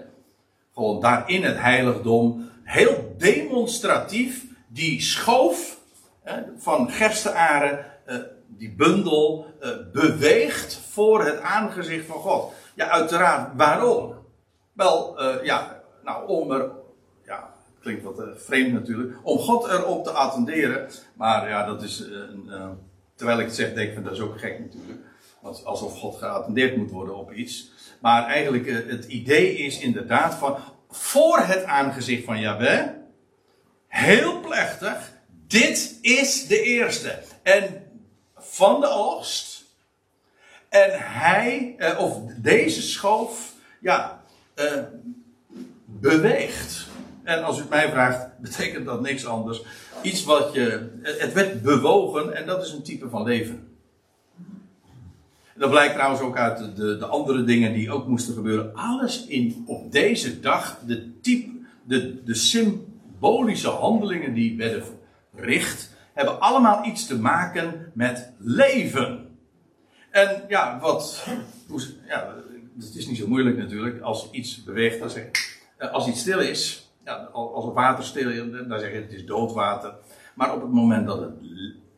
gewoon 0.74 1.00
daar 1.00 1.28
in 1.28 1.42
het 1.42 1.58
heiligdom, 1.58 2.50
heel 2.62 3.14
demonstratief 3.18 4.44
die 4.66 5.00
schoof 5.00 5.78
van 6.56 6.90
gerstearen 6.90 7.86
die 8.48 8.74
bundel 8.74 9.46
uh, 9.60 9.70
beweegt 9.92 10.80
voor 10.90 11.24
het 11.24 11.40
aangezicht 11.40 12.06
van 12.06 12.16
God. 12.16 12.52
Ja, 12.74 12.88
uiteraard, 12.88 13.50
waarom? 13.56 14.14
Wel, 14.72 15.22
uh, 15.22 15.44
ja, 15.44 15.82
nou, 16.04 16.28
om 16.28 16.72
klinkt 17.82 18.02
wat 18.02 18.20
uh, 18.20 18.26
vreemd 18.34 18.72
natuurlijk, 18.72 19.14
om 19.22 19.38
God 19.38 19.68
erop 19.68 20.04
te 20.04 20.10
attenderen. 20.10 20.88
Maar 21.14 21.48
ja, 21.48 21.66
dat 21.66 21.82
is, 21.82 22.04
terwijl 23.14 23.38
ik 23.38 23.46
het 23.46 23.54
zeg, 23.54 23.74
denk 23.74 23.88
ik 23.88 23.94
van 23.94 24.02
dat 24.02 24.12
is 24.12 24.20
ook 24.20 24.40
gek 24.40 24.58
natuurlijk. 24.58 25.00
Want 25.40 25.64
alsof 25.64 25.98
God 25.98 26.16
geattendeerd 26.16 26.76
moet 26.76 26.90
worden 26.90 27.16
op 27.16 27.32
iets. 27.32 27.70
Maar 28.00 28.26
eigenlijk, 28.26 28.66
het 28.90 29.04
idee 29.04 29.56
is 29.56 29.78
inderdaad 29.78 30.34
van, 30.34 30.56
voor 30.90 31.38
het 31.38 31.64
aangezicht 31.64 32.24
van 32.24 32.40
Yahweh, 32.40 32.86
heel 33.88 34.40
plechtig, 34.40 35.12
dit 35.46 35.98
is 36.00 36.46
de 36.46 36.62
eerste. 36.62 37.18
En 37.42 37.86
van 38.36 38.80
de 38.80 38.88
oogst. 38.88 39.64
En 40.68 40.90
hij, 41.00 41.74
eh, 41.78 42.00
of 42.00 42.18
deze 42.36 42.82
schoof, 42.82 43.52
ja, 43.80 44.22
eh, 44.54 44.82
beweegt. 45.84 46.86
En 47.22 47.44
als 47.44 47.56
u 47.56 47.60
het 47.60 47.70
mij 47.70 47.90
vraagt, 47.90 48.28
betekent 48.40 48.86
dat 48.86 49.00
niks 49.00 49.26
anders. 49.26 49.62
Iets 50.02 50.24
wat 50.24 50.52
je, 50.52 50.90
het 51.02 51.32
werd 51.32 51.62
bewogen 51.62 52.36
en 52.36 52.46
dat 52.46 52.64
is 52.64 52.72
een 52.72 52.82
type 52.82 53.08
van 53.08 53.22
leven. 53.22 53.70
Dat 55.54 55.70
blijkt 55.70 55.94
trouwens 55.94 56.20
ook 56.20 56.36
uit 56.36 56.76
de, 56.76 56.96
de 56.96 57.06
andere 57.06 57.44
dingen 57.44 57.72
die 57.72 57.90
ook 57.90 58.06
moesten 58.06 58.34
gebeuren. 58.34 58.74
Alles 58.74 59.26
in, 59.26 59.64
op 59.66 59.92
deze 59.92 60.40
dag, 60.40 60.78
de, 60.86 61.20
type, 61.20 61.50
de, 61.84 62.24
de 62.24 62.34
symbolische 62.34 63.68
handelingen 63.68 64.34
die 64.34 64.56
werden 64.56 64.82
verricht, 65.34 65.90
hebben 66.12 66.40
allemaal 66.40 66.84
iets 66.86 67.06
te 67.06 67.18
maken 67.18 67.90
met 67.94 68.32
leven. 68.38 69.26
En 70.10 70.44
ja, 70.48 70.78
wat. 70.80 71.26
Ja, 72.06 72.34
het 72.78 72.94
is 72.94 73.06
niet 73.06 73.18
zo 73.18 73.28
moeilijk 73.28 73.56
natuurlijk. 73.56 74.00
Als 74.00 74.28
iets 74.30 74.64
beweegt, 74.64 74.98
dan 74.98 75.10
eh, 75.76 75.92
Als 75.92 76.08
iets 76.08 76.20
stil 76.20 76.40
is, 76.40 76.81
ja, 77.04 77.14
als 77.32 77.64
het 77.64 77.74
water 77.74 78.04
stil 78.04 78.30
is, 78.30 78.68
dan 78.68 78.80
zeg 78.80 78.92
je 78.92 79.00
het 79.00 79.12
is 79.12 79.26
doodwater. 79.26 79.94
Maar 80.34 80.54
op 80.54 80.60
het 80.60 80.70
moment 80.70 81.06
dat 81.06 81.20
het 81.20 81.32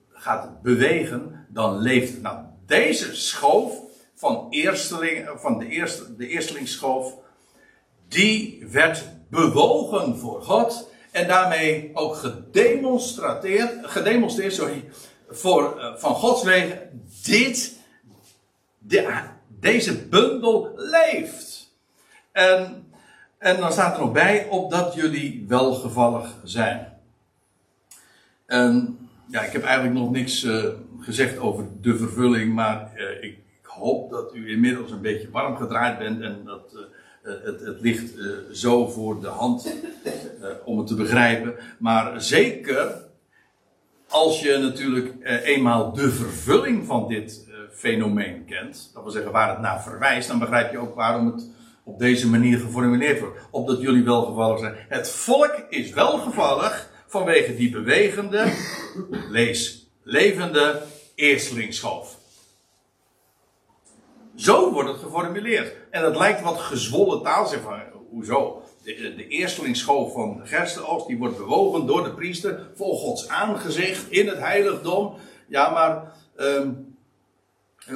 gaat 0.09 0.63
bewegen, 0.63 1.47
dan 1.49 1.79
leeft 1.79 2.13
het. 2.13 2.23
Nou, 2.23 2.39
deze 2.67 3.17
schoof 3.17 3.81
van, 4.15 4.47
eersteling, 4.51 5.29
van 5.37 5.59
de, 5.59 5.67
eerste, 5.67 6.17
de 6.17 6.29
eerstelingsschoof, 6.29 7.15
die 8.09 8.67
werd 8.71 9.05
bewogen 9.31 10.19
voor 10.19 10.43
God. 10.43 10.93
En 11.11 11.29
daarmee 11.29 11.91
ook 11.95 12.15
gedemonstreerd, 12.15 13.73
gedemonstreerd 13.83 14.55
sorry, 14.55 14.85
voor, 15.29 15.75
uh, 15.79 15.97
van 15.97 16.15
Gods 16.15 16.43
wegen, 16.43 17.03
dit, 17.25 17.79
de, 18.79 19.23
deze 19.49 20.09
bundel 20.09 20.73
leeft. 20.77 21.73
En, 22.33 22.84
en 23.39 23.61
dan 23.61 23.73
staat 23.73 23.95
er 23.95 24.01
nog 24.01 24.13
bij, 24.13 24.47
opdat 24.49 24.95
jullie 24.95 25.45
welgevallig 25.49 26.35
zijn. 26.45 26.93
Ja, 29.27 29.43
ik 29.43 29.53
heb 29.53 29.63
eigenlijk 29.63 29.95
nog 29.95 30.11
niks 30.11 30.45
uh, 30.45 30.65
gezegd 31.01 31.39
over 31.39 31.67
de 31.81 31.97
vervulling, 31.97 32.55
maar 32.55 32.91
uh, 32.97 33.23
ik, 33.23 33.43
hoop 33.63 34.11
dat 34.11 34.35
u 34.35 34.51
inmiddels 34.51 34.91
een 34.91 35.01
beetje 35.01 35.31
warm 35.31 35.57
gedraaid 35.57 35.99
bent 35.99 36.21
en 36.21 36.43
dat 36.45 36.77
eh, 37.23 37.33
het, 37.45 37.61
het, 37.61 37.81
ligt 37.81 38.13
zo 38.53 38.89
voor 38.89 39.21
de 39.21 39.29
hand 39.29 39.75
om 40.65 40.79
het 40.79 40.87
te 40.87 40.95
begrijpen. 40.95 41.55
Maar 41.79 42.23
zeker 42.23 42.95
als 44.09 44.41
je 44.41 44.59
natuurlijk 44.59 45.15
eenmaal 45.45 45.93
de 45.93 46.11
vervulling 46.11 46.87
van 46.87 47.09
dit 47.09 47.49
fenomeen 47.73 48.45
kent, 48.45 48.91
dat 48.93 49.03
wil 49.03 49.13
zeggen 49.13 49.33
waar 49.33 49.49
het 49.49 49.61
naar 49.61 49.83
verwijst, 49.83 50.29
dan 50.29 50.39
begrijp 50.39 50.73
je 50.73 50.79
ook 50.79 50.95
waarom 50.95 51.27
het 51.27 51.49
op 51.85 51.99
deze 51.99 52.29
manier 52.29 52.59
geformuleerd 52.59 53.21
wordt. 53.21 53.39
Opdat 53.51 53.81
jullie 53.81 54.05
welgevallig 54.05 54.59
zijn. 54.59 54.75
Het 54.89 55.11
volk 55.11 55.67
is 55.69 55.91
welgevallig 55.91 56.91
vanwege 57.07 57.57
die 57.57 57.71
bewegende, 57.71 58.53
lees, 59.31 59.89
levende 60.03 60.83
eerstlingsschoof. 61.15 62.19
Zo 64.35 64.73
wordt 64.73 64.89
het 64.89 64.99
geformuleerd. 64.99 65.77
En 65.91 66.03
dat 66.03 66.17
lijkt 66.17 66.43
wat 66.43 66.59
gezwollen 66.59 67.23
taal. 67.23 67.47
Zeg 67.47 67.61
van, 67.61 67.81
hoezo? 68.11 68.63
De, 68.83 69.15
de 69.17 70.11
van 70.13 70.41
gerstenoogst, 70.45 71.07
die 71.07 71.19
wordt 71.19 71.37
bewogen 71.37 71.87
door 71.87 72.05
de 72.05 72.15
priester 72.15 72.71
voor 72.75 72.95
Gods 72.95 73.29
aangezicht 73.29 74.11
in 74.11 74.29
het 74.29 74.39
heiligdom. 74.39 75.15
Ja, 75.49 75.71
maar 75.71 76.13
um, 76.37 76.97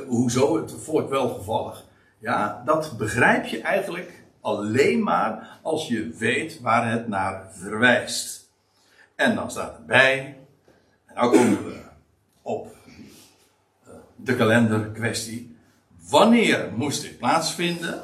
hoezo 0.07 0.57
het 0.57 0.75
volk 0.83 1.09
welgevallig? 1.09 1.88
Ja, 2.19 2.63
dat 2.65 2.99
begrijp 2.99 3.47
je 3.47 3.61
eigenlijk 3.61 4.23
alleen 4.41 5.03
maar 5.03 5.59
als 5.63 5.89
je 5.89 6.11
weet 6.19 6.61
waar 6.61 6.91
het 6.91 7.09
naar 7.09 7.49
verwijst. 7.53 8.51
En 9.15 9.35
dan 9.35 9.51
staat 9.51 9.77
erbij, 9.77 10.37
en 11.07 11.15
dan 11.15 11.31
komen 11.31 11.65
we 11.65 11.81
op 12.43 12.77
de 14.17 14.37
kalenderkwestie. 14.37 15.57
Wanneer 16.09 16.73
moest 16.77 17.03
dit 17.03 17.19
plaatsvinden? 17.19 18.03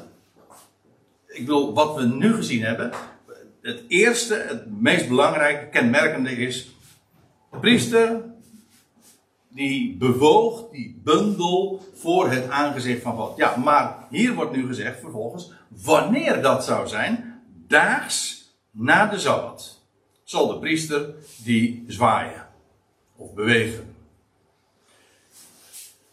Ik 1.27 1.45
bedoel, 1.45 1.73
wat 1.73 1.95
we 1.95 2.05
nu 2.05 2.33
gezien 2.33 2.63
hebben. 2.63 2.91
Het 3.61 3.83
eerste, 3.87 4.45
het 4.47 4.81
meest 4.81 5.07
belangrijke, 5.07 5.69
kenmerkende 5.69 6.31
is. 6.31 6.75
De 7.51 7.57
priester 7.57 8.23
die 9.55 9.97
bewoog 9.97 10.69
die 10.71 11.01
bundel 11.03 11.85
voor 11.93 12.29
het 12.29 12.49
aangezicht 12.49 13.01
van 13.01 13.15
God. 13.15 13.37
Ja, 13.37 13.55
maar 13.55 14.07
hier 14.09 14.33
wordt 14.33 14.51
nu 14.51 14.67
gezegd 14.67 14.99
vervolgens 14.99 15.51
wanneer 15.67 16.41
dat 16.41 16.63
zou 16.63 16.87
zijn, 16.87 17.43
daags 17.67 18.49
na 18.71 19.05
de 19.05 19.19
Sabbat, 19.19 19.81
zal 20.23 20.47
de 20.47 20.59
priester 20.59 21.15
die 21.43 21.83
zwaaien 21.87 22.47
of 23.15 23.33
bewegen. 23.33 23.95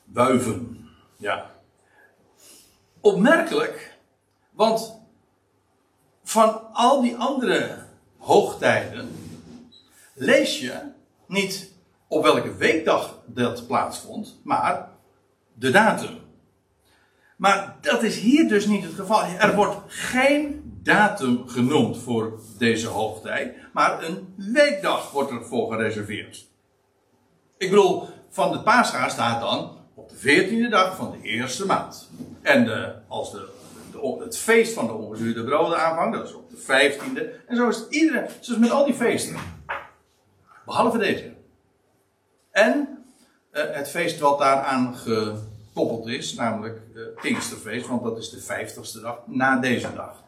Wuiven, 0.05 0.88
ja. 1.16 1.50
Opmerkelijk, 3.00 3.98
want 4.50 5.00
van 6.22 6.72
al 6.72 7.02
die 7.02 7.16
andere 7.16 7.87
hoogtijden 8.18 9.11
lees 10.14 10.61
je 10.61 10.81
niet 11.26 11.71
op 12.12 12.22
welke 12.22 12.55
weekdag 12.55 13.18
dat 13.27 13.66
plaatsvond, 13.66 14.40
maar 14.44 14.88
de 15.55 15.70
datum. 15.70 16.18
Maar 17.37 17.77
dat 17.81 18.03
is 18.03 18.18
hier 18.18 18.48
dus 18.48 18.66
niet 18.66 18.85
het 18.85 18.94
geval. 18.94 19.22
Er 19.25 19.55
wordt 19.55 19.77
geen 19.87 20.62
datum 20.83 21.48
genoemd 21.48 21.98
voor 21.98 22.40
deze 22.59 22.88
hoogtijd, 22.88 23.57
maar 23.72 24.05
een 24.05 24.35
weekdag 24.37 25.11
wordt 25.11 25.31
ervoor 25.31 25.72
gereserveerd. 25.72 26.48
Ik 27.57 27.70
bedoel, 27.70 28.09
van 28.31 28.53
de 28.53 28.61
paascha 28.61 29.09
staat 29.09 29.40
dan 29.40 29.79
op 29.94 30.09
de 30.09 30.16
veertiende 30.16 30.68
dag 30.68 30.96
van 30.96 31.11
de 31.11 31.29
eerste 31.29 31.66
maand. 31.66 32.11
En 32.42 32.64
de, 32.64 32.94
als 33.09 33.33
de, 33.33 33.48
het 34.18 34.38
feest 34.38 34.72
van 34.72 34.87
de 34.87 34.92
ongezuurde 34.92 35.44
broden 35.44 35.79
aanvangt, 35.79 36.16
dat 36.16 36.29
is 36.29 36.35
op 36.35 36.51
de 36.51 36.57
vijftiende. 36.57 37.40
En 37.46 37.57
zo 37.57 37.68
is 37.68 37.77
het 37.77 37.92
iedere, 37.92 38.29
zoals 38.40 38.61
met 38.61 38.70
al 38.70 38.85
die 38.85 38.94
feesten. 38.94 39.37
Behalve 40.64 40.98
deze. 40.98 41.40
En 42.52 43.04
uh, 43.52 43.62
het 43.70 43.88
feest 43.88 44.18
wat 44.18 44.38
daaraan 44.38 44.96
gekoppeld 44.96 46.06
is, 46.06 46.34
namelijk 46.34 46.80
uh, 46.94 47.02
Pinksterfeest, 47.20 47.86
want 47.86 48.02
dat 48.02 48.18
is 48.18 48.30
de 48.30 48.40
vijftigste 48.40 49.00
dag 49.00 49.18
na 49.26 49.58
deze 49.58 49.94
dag. 49.94 50.22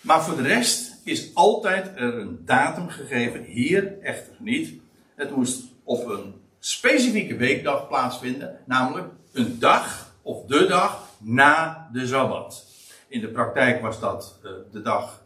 Maar 0.00 0.22
voor 0.22 0.36
de 0.36 0.42
rest 0.42 0.96
is 1.04 1.34
altijd 1.34 1.86
er 1.96 2.14
een 2.14 2.42
datum 2.44 2.88
gegeven, 2.88 3.42
hier 3.42 4.00
echter 4.02 4.32
niet. 4.38 4.80
Het 5.14 5.36
moest 5.36 5.62
op 5.84 6.06
een 6.06 6.34
specifieke 6.58 7.36
weekdag 7.36 7.88
plaatsvinden, 7.88 8.58
namelijk 8.64 9.08
een 9.32 9.58
dag 9.58 10.12
of 10.22 10.44
de 10.46 10.66
dag 10.66 11.08
na 11.18 11.88
de 11.92 12.06
Sabbat. 12.06 12.64
In 13.08 13.20
de 13.20 13.28
praktijk 13.28 13.82
was 13.82 14.00
dat 14.00 14.38
uh, 14.44 14.50
de 14.72 14.82
dag 14.82 15.22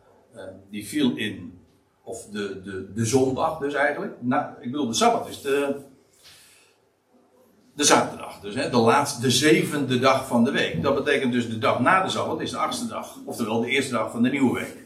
die 0.70 0.86
viel 0.86 1.16
in, 1.16 1.58
of 2.02 2.26
de, 2.26 2.62
de, 2.62 2.92
de 2.94 3.04
zondag 3.04 3.58
dus 3.58 3.74
eigenlijk. 3.74 4.14
Nou, 4.20 4.52
ik 4.60 4.70
bedoel, 4.70 4.86
de 4.86 4.94
Sabbat 4.94 5.28
is 5.28 5.40
de, 5.40 5.80
de 7.74 7.84
zaterdag. 7.84 8.40
Dus 8.40 8.54
hè, 8.54 8.70
de 8.70 8.76
laatste, 8.76 9.20
de 9.20 9.30
zevende 9.30 9.98
dag 9.98 10.26
van 10.26 10.44
de 10.44 10.50
week. 10.50 10.82
Dat 10.82 10.94
betekent 10.94 11.32
dus 11.32 11.48
de 11.48 11.58
dag 11.58 11.80
na 11.80 12.02
de 12.02 12.10
Sabbat 12.10 12.40
is 12.40 12.50
de 12.50 12.56
achtste 12.56 12.86
dag. 12.86 13.16
Oftewel 13.24 13.60
de 13.60 13.68
eerste 13.68 13.92
dag 13.92 14.10
van 14.10 14.22
de 14.22 14.30
nieuwe 14.30 14.58
week. 14.58 14.76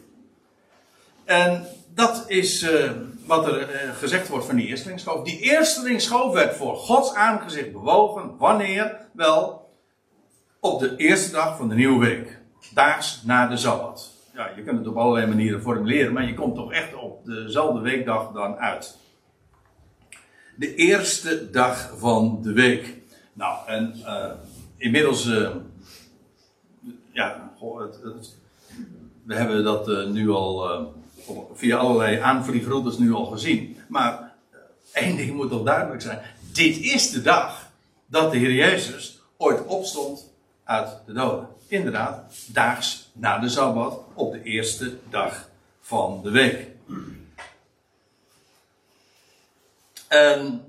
En 1.24 1.66
dat 1.94 2.24
is 2.26 2.62
uh, 2.62 2.90
wat 3.26 3.46
er 3.46 3.60
uh, 3.60 3.94
gezegd 3.94 4.28
wordt 4.28 4.46
van 4.46 4.56
die 4.56 4.66
eerstelingsschoof. 4.66 5.24
Die 5.24 5.40
eerstelingsschoof 5.40 6.32
werd 6.32 6.56
voor 6.56 6.76
Gods 6.76 7.14
aangezicht 7.14 7.72
bewogen. 7.72 8.36
Wanneer? 8.38 8.96
Wel, 9.12 9.70
op 10.60 10.80
de 10.80 10.96
eerste 10.96 11.32
dag 11.32 11.56
van 11.56 11.68
de 11.68 11.74
nieuwe 11.74 12.06
week. 12.06 12.38
Daags 12.74 13.22
na 13.24 13.46
de 13.46 13.56
Sabbat. 13.56 14.10
Ja, 14.34 14.50
je 14.56 14.62
kunt 14.62 14.78
het 14.78 14.88
op 14.88 14.96
allerlei 14.96 15.26
manieren 15.26 15.62
formuleren, 15.62 16.12
maar 16.12 16.26
je 16.26 16.34
komt 16.34 16.54
toch 16.54 16.72
echt 16.72 16.94
op 16.94 17.24
dezelfde 17.24 17.80
weekdag 17.80 18.32
dan 18.32 18.56
uit 18.56 18.96
de 20.58 20.74
eerste 20.74 21.50
dag 21.50 21.92
van 21.96 22.38
de 22.42 22.52
week. 22.52 22.94
Nou, 23.32 23.68
en 23.68 23.94
uh, 23.98 24.30
inmiddels, 24.76 25.26
uh, 25.26 25.50
ja, 27.12 27.52
het, 27.60 28.00
het, 28.02 28.36
we 29.24 29.34
hebben 29.34 29.64
dat 29.64 29.88
uh, 29.88 30.06
nu 30.06 30.30
al 30.30 30.92
via 31.54 31.76
allerlei 31.76 32.18
aanvliegroutes 32.18 32.98
nu 32.98 33.12
al 33.12 33.24
gezien. 33.24 33.76
Maar 33.88 34.34
één 34.92 35.16
ding 35.16 35.34
moet 35.36 35.50
toch 35.50 35.64
duidelijk 35.64 36.02
zijn: 36.02 36.20
dit 36.52 36.78
is 36.78 37.10
de 37.10 37.22
dag 37.22 37.70
dat 38.06 38.30
de 38.30 38.38
Heer 38.38 38.54
Jezus 38.54 39.20
ooit 39.36 39.64
opstond 39.64 40.32
uit 40.64 40.88
de 41.06 41.12
doden. 41.12 41.48
Inderdaad, 41.66 42.34
daags 42.46 43.10
na 43.12 43.38
de 43.38 43.48
Sabbat 43.48 44.00
op 44.14 44.32
de 44.32 44.42
eerste 44.42 44.96
dag 45.10 45.48
van 45.80 46.20
de 46.22 46.30
week. 46.30 46.66
En 50.08 50.62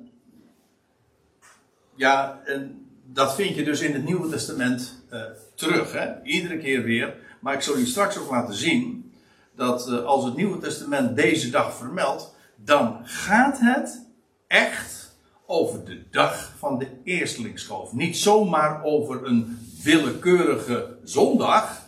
ja, 1.96 2.42
en 2.46 2.88
dat 3.06 3.36
vind 3.36 3.56
je 3.56 3.64
dus 3.64 3.82
in 3.82 3.94
het 3.94 4.06
Nieuwe 4.06 4.30
Testament 4.30 5.04
uh, 5.14 5.22
terug, 5.56 5.92
hè? 5.92 6.24
iedere 6.24 6.58
keer 6.58 6.84
weer. 6.84 7.16
Maar 7.40 7.54
ik 7.54 7.62
zal 7.62 7.78
je 7.78 7.86
straks 7.86 8.18
ook 8.18 8.30
laten 8.30 8.54
zien 8.54 9.14
dat 9.56 9.90
uh, 9.90 10.04
als 10.04 10.26
het 10.26 10.36
Nieuwe 10.36 10.58
Testament 10.58 11.16
deze 11.16 11.50
dag 11.50 11.76
vermeldt, 11.76 12.36
dan 12.56 13.00
gaat 13.04 13.58
het 13.60 14.06
echt 14.48 15.18
over 15.46 15.86
de 15.86 16.04
dag 16.12 16.54
van 16.58 16.80
de 16.80 16.88
eerstelingsschoof. 17.04 17.94
Niet 17.94 18.18
zomaar 18.18 18.84
over 18.84 19.26
een 19.26 19.60
willekeurige 19.84 20.98
zondag. 21.04 21.82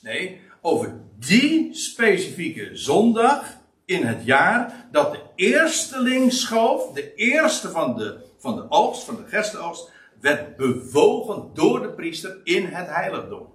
Nee, 0.00 0.40
over 0.60 1.00
die 1.18 1.74
specifieke 1.74 2.70
zondag 2.72 3.60
in 3.92 4.06
het 4.06 4.24
jaar 4.24 4.86
dat 4.90 5.12
de 5.12 5.20
eerstelingsschoof, 5.34 6.92
de 6.92 7.14
eerste 7.14 7.70
van 7.70 7.96
de, 7.96 8.18
van 8.38 8.56
de 8.56 8.64
oogst, 8.68 9.02
van 9.02 9.16
de 9.16 9.22
gerstenoogst, 9.28 9.90
werd 10.20 10.56
bewogen 10.56 11.50
door 11.54 11.82
de 11.82 11.88
priester 11.88 12.40
in 12.44 12.66
het 12.66 12.86
heiligdom. 12.88 13.46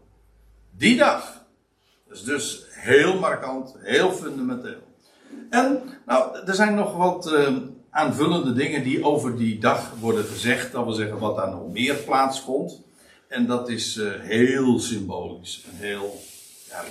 Die 0.72 0.98
dag. 0.98 1.46
Dat 2.08 2.18
is 2.18 2.24
dus 2.24 2.66
heel 2.70 3.20
markant, 3.20 3.76
heel 3.80 4.12
fundamenteel. 4.12 4.82
En 5.50 5.82
nou, 6.06 6.38
er 6.46 6.56
zijn 6.56 6.76
nog 6.76 6.96
wat 6.96 7.32
uh, 7.32 7.58
aanvullende 7.90 8.54
dingen 8.54 8.84
die 8.84 9.04
over 9.04 9.38
die 9.38 9.60
dag 9.60 9.94
worden 10.00 10.26
gezegd. 10.26 10.72
Dat 10.72 10.84
wil 10.84 10.94
zeggen 10.94 11.20
wat 11.20 11.36
daar 11.36 11.50
nog 11.50 11.72
meer 11.72 11.96
plaatsvond. 11.96 12.82
En 13.28 13.46
dat 13.46 13.70
is 13.70 13.98
uh, 13.98 14.12
heel 14.20 14.80
symbolisch 14.80 15.66
en 15.70 15.78
heel 15.78 16.20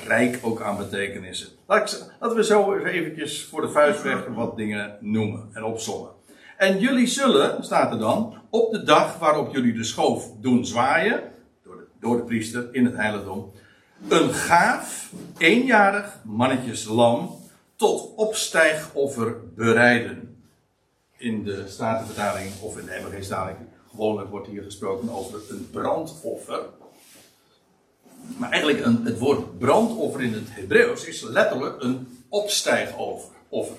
rijk 0.06 0.38
ook 0.42 0.60
aan 0.60 0.76
betekenissen. 0.76 1.48
Laten 1.66 2.36
we 2.36 2.44
zo 2.44 2.76
eventjes 2.76 3.44
voor 3.44 3.60
de 3.60 3.70
vuistweg 3.70 4.26
wat 4.26 4.56
dingen 4.56 4.96
noemen 5.00 5.48
en 5.52 5.64
opzommen. 5.64 6.10
En 6.56 6.78
jullie 6.78 7.06
zullen, 7.06 7.64
staat 7.64 7.92
er 7.92 7.98
dan, 7.98 8.34
op 8.50 8.72
de 8.72 8.82
dag 8.82 9.18
waarop 9.18 9.54
jullie 9.54 9.72
de 9.72 9.84
schoof 9.84 10.30
doen 10.40 10.66
zwaaien, 10.66 11.22
door 11.64 11.76
de, 11.76 11.86
door 12.00 12.16
de 12.16 12.22
priester 12.22 12.68
in 12.72 12.84
het 12.84 12.96
heiligdom, 12.96 13.52
een 14.08 14.34
gaaf, 14.34 15.12
eenjarig 15.38 16.20
mannetjeslam 16.24 17.38
tot 17.76 18.14
opstijgoffer 18.14 19.36
bereiden. 19.54 20.42
In 21.16 21.44
de 21.44 21.64
Statenvertaling 21.68 22.50
of 22.60 22.78
in 22.78 22.84
de 22.84 23.02
MG-staling 23.08 23.56
gewoonlijk 23.90 24.30
wordt 24.30 24.46
hier 24.46 24.62
gesproken 24.62 25.10
over 25.10 25.40
een 25.50 25.68
brandoffer 25.70 26.60
maar 28.36 28.50
eigenlijk 28.50 28.84
een, 28.84 29.04
het 29.04 29.18
woord 29.18 29.58
brandoffer 29.58 30.22
in 30.22 30.32
het 30.32 30.48
Hebreeuws 30.48 31.04
is 31.04 31.22
letterlijk 31.22 31.82
een 31.82 32.22
opstijgoffer. 32.28 33.34
Offer. 33.48 33.76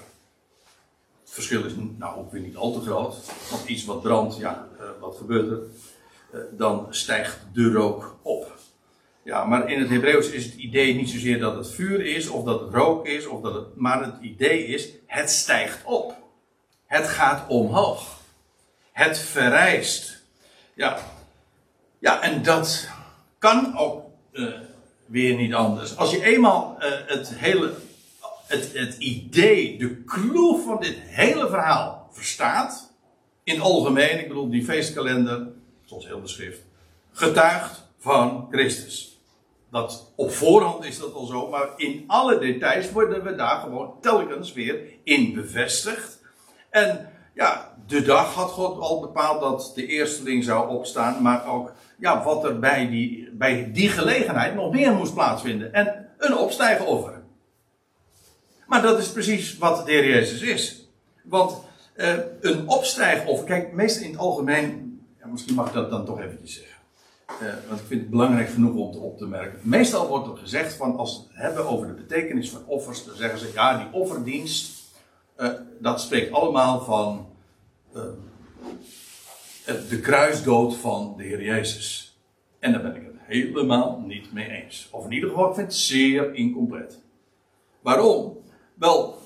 Het 1.23 1.31
verschil 1.33 1.65
is 1.65 1.73
nou 1.97 2.17
ook 2.17 2.31
weer 2.31 2.41
niet 2.41 2.55
al 2.55 2.71
te 2.71 2.79
groot. 2.79 3.15
Want 3.49 3.67
iets 3.67 3.85
wat 3.85 4.01
brandt, 4.01 4.37
ja, 4.37 4.67
uh, 4.79 4.85
wat 4.99 5.17
gebeurt 5.17 5.51
er? 5.51 5.59
eh, 6.31 6.39
dan 6.51 6.87
stijgt 6.89 7.39
de 7.53 7.71
rook 7.71 8.17
op. 8.21 8.55
Ja, 9.23 9.45
maar 9.45 9.71
in 9.71 9.79
het 9.79 9.89
Hebreeuws 9.89 10.29
is 10.29 10.45
het 10.45 10.53
idee 10.53 10.95
niet 10.95 11.09
zozeer 11.09 11.39
dat 11.39 11.55
het 11.55 11.71
vuur 11.71 12.05
is, 12.05 12.27
of 12.27 12.43
dat 12.43 12.59
het 12.61 12.73
rook 12.73 13.07
is, 13.07 13.27
of 13.27 13.41
dat 13.41 13.53
het, 13.53 13.75
maar 13.75 14.03
het 14.03 14.21
idee 14.21 14.65
is, 14.65 14.89
het 15.05 15.29
stijgt 15.29 15.83
op. 15.85 16.15
Het 16.85 17.07
gaat 17.07 17.49
omhoog. 17.49 18.19
Het 18.91 19.19
verrijst. 19.19 20.21
Ja, 20.73 20.99
ja 21.99 22.21
en 22.21 22.43
dat 22.43 22.89
kan 23.37 23.77
ook 23.77 24.06
uh, 24.37 24.53
weer 25.05 25.35
niet 25.35 25.53
anders. 25.53 25.97
Als 25.97 26.11
je 26.11 26.23
eenmaal 26.23 26.77
uh, 26.79 26.85
het 27.05 27.29
hele, 27.35 27.73
het, 28.45 28.73
het 28.73 28.95
idee, 28.97 29.77
de 29.77 30.03
clue 30.03 30.61
van 30.65 30.79
dit 30.79 30.95
hele 30.99 31.49
verhaal 31.49 32.09
verstaat, 32.11 32.91
in 33.43 33.61
algemeen, 33.61 34.19
ik 34.19 34.27
bedoel 34.27 34.49
die 34.49 34.63
feestkalender, 34.63 35.47
zoals 35.85 36.05
heel 36.05 36.21
de 36.21 36.27
schrift, 36.27 36.59
getuigt 37.11 37.83
van 37.97 38.47
Christus. 38.51 39.19
Dat 39.71 40.11
op 40.15 40.31
voorhand 40.31 40.85
is 40.85 40.99
dat 40.99 41.13
al 41.13 41.25
zo, 41.25 41.49
maar 41.49 41.69
in 41.75 42.03
alle 42.07 42.39
details 42.39 42.91
worden 42.91 43.23
we 43.23 43.35
daar 43.35 43.59
gewoon 43.59 43.93
telkens 44.01 44.53
weer 44.53 44.79
in 45.03 45.33
bevestigd. 45.33 46.21
En 46.69 47.09
ja, 47.33 47.75
de 47.87 48.01
dag 48.01 48.33
had 48.33 48.49
God 48.49 48.79
al 48.79 48.99
bepaald 48.99 49.41
dat 49.41 49.71
de 49.75 49.85
eersteling 49.85 50.43
zou 50.43 50.69
opstaan, 50.69 51.21
maar 51.21 51.47
ook 51.47 51.73
ja, 51.97 52.23
wat 52.23 52.43
er 52.43 52.59
bij 52.59 52.89
die, 52.89 53.29
bij 53.31 53.71
die 53.73 53.89
gelegenheid 53.89 54.55
nog 54.55 54.71
meer 54.71 54.93
moest 54.93 55.13
plaatsvinden. 55.13 55.73
En 55.73 56.07
een 56.17 56.37
opstijgoffer. 56.37 57.21
Maar 58.67 58.81
dat 58.81 58.99
is 58.99 59.11
precies 59.11 59.57
wat 59.57 59.85
de 59.85 59.91
Heer 59.91 60.07
Jezus 60.07 60.41
is. 60.41 60.89
Want 61.23 61.57
uh, 61.95 62.13
een 62.41 62.67
opstijgoffer, 62.67 63.45
kijk, 63.45 63.73
meestal 63.73 64.03
in 64.03 64.11
het 64.11 64.19
algemeen, 64.19 64.99
ja, 65.19 65.27
misschien 65.27 65.55
mag 65.55 65.67
ik 65.67 65.73
dat 65.73 65.89
dan 65.89 66.05
toch 66.05 66.19
eventjes 66.19 66.53
zeggen. 66.53 66.75
Uh, 67.41 67.53
want 67.67 67.79
ik 67.79 67.87
vind 67.87 68.01
het 68.01 68.09
belangrijk 68.09 68.49
genoeg 68.49 68.75
om 68.75 68.91
te 68.91 68.99
op 68.99 69.17
te 69.17 69.25
merken. 69.25 69.59
Meestal 69.61 70.07
wordt 70.07 70.27
er 70.27 70.37
gezegd 70.37 70.73
van 70.73 70.97
als 70.97 71.17
we 71.17 71.23
het 71.33 71.41
hebben 71.41 71.67
over 71.67 71.87
de 71.87 71.93
betekenis 71.93 72.49
van 72.49 72.63
offers, 72.65 73.05
dan 73.05 73.15
zeggen 73.15 73.39
ze 73.39 73.51
ja, 73.53 73.77
die 73.77 74.01
offerdienst, 74.01 74.83
uh, 75.37 75.49
dat 75.79 76.01
spreekt 76.01 76.31
allemaal 76.31 76.83
van 76.83 77.27
de 79.67 79.99
kruisdood 80.01 80.77
van 80.77 81.13
de 81.17 81.23
Heer 81.23 81.43
Jezus. 81.43 82.17
En 82.59 82.71
daar 82.71 82.81
ben 82.81 82.95
ik 82.95 83.01
het 83.05 83.15
helemaal 83.25 84.03
niet 84.05 84.33
mee 84.33 84.49
eens. 84.49 84.87
Of 84.91 85.05
in 85.05 85.11
ieder 85.11 85.29
geval, 85.29 85.49
ik 85.49 85.55
vind 85.55 85.67
het 85.67 85.75
zeer 85.75 86.33
incompleet. 86.33 86.99
Waarom? 87.81 88.37
Wel, 88.73 89.21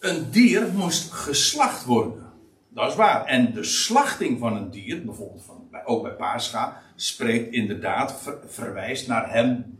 een 0.00 0.30
dier 0.30 0.72
moest 0.72 1.12
geslacht 1.12 1.84
worden. 1.84 2.32
Dat 2.68 2.90
is 2.90 2.96
waar. 2.96 3.24
En 3.26 3.52
de 3.52 3.64
slachting 3.64 4.38
van 4.38 4.56
een 4.56 4.70
dier, 4.70 5.04
bijvoorbeeld 5.04 5.44
van, 5.44 5.68
ook 5.84 6.02
bij 6.02 6.12
Pascha, 6.12 6.82
spreekt 6.96 7.52
inderdaad, 7.52 8.22
ver, 8.22 8.38
verwijst 8.46 9.08
naar 9.08 9.32
hem, 9.32 9.78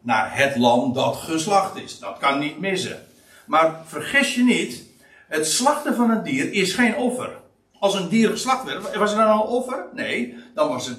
naar 0.00 0.36
het 0.36 0.56
lam 0.56 0.92
dat 0.92 1.16
geslacht 1.16 1.76
is. 1.76 1.98
Dat 1.98 2.18
kan 2.18 2.38
niet 2.38 2.60
missen. 2.60 3.06
Maar 3.46 3.80
vergis 3.84 4.34
je 4.34 4.42
niet, 4.42 4.84
het 5.28 5.46
slachten 5.46 5.94
van 5.94 6.10
een 6.10 6.22
dier 6.22 6.52
is 6.52 6.74
geen 6.74 6.96
offer. 6.96 7.44
Als 7.80 7.94
een 7.94 8.08
dier 8.08 8.30
geslacht 8.30 8.64
werd, 8.64 8.96
was 8.96 9.10
er 9.10 9.18
dan 9.18 9.30
een 9.30 9.46
offer? 9.46 9.86
Nee, 9.92 10.36
dan 10.54 10.68
was 10.68 10.86
het, 10.86 10.98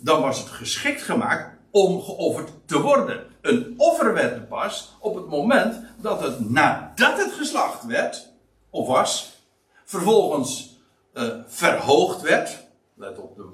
dan 0.00 0.20
was 0.20 0.38
het 0.38 0.48
geschikt 0.48 1.02
gemaakt 1.02 1.58
om 1.70 2.02
geofferd 2.02 2.50
te 2.64 2.80
worden. 2.80 3.20
Een 3.40 3.74
offer 3.76 4.14
werd 4.14 4.48
pas 4.48 4.96
op 5.00 5.14
het 5.14 5.28
moment 5.28 5.80
dat 5.96 6.20
het 6.20 6.50
nadat 6.50 7.18
het 7.18 7.32
geslacht 7.32 7.86
werd, 7.86 8.28
of 8.70 8.86
was, 8.86 9.42
vervolgens 9.84 10.78
uh, 11.14 11.24
verhoogd 11.46 12.20
werd. 12.20 12.62
Let 12.94 13.18
op 13.18 13.36
de 13.36 13.44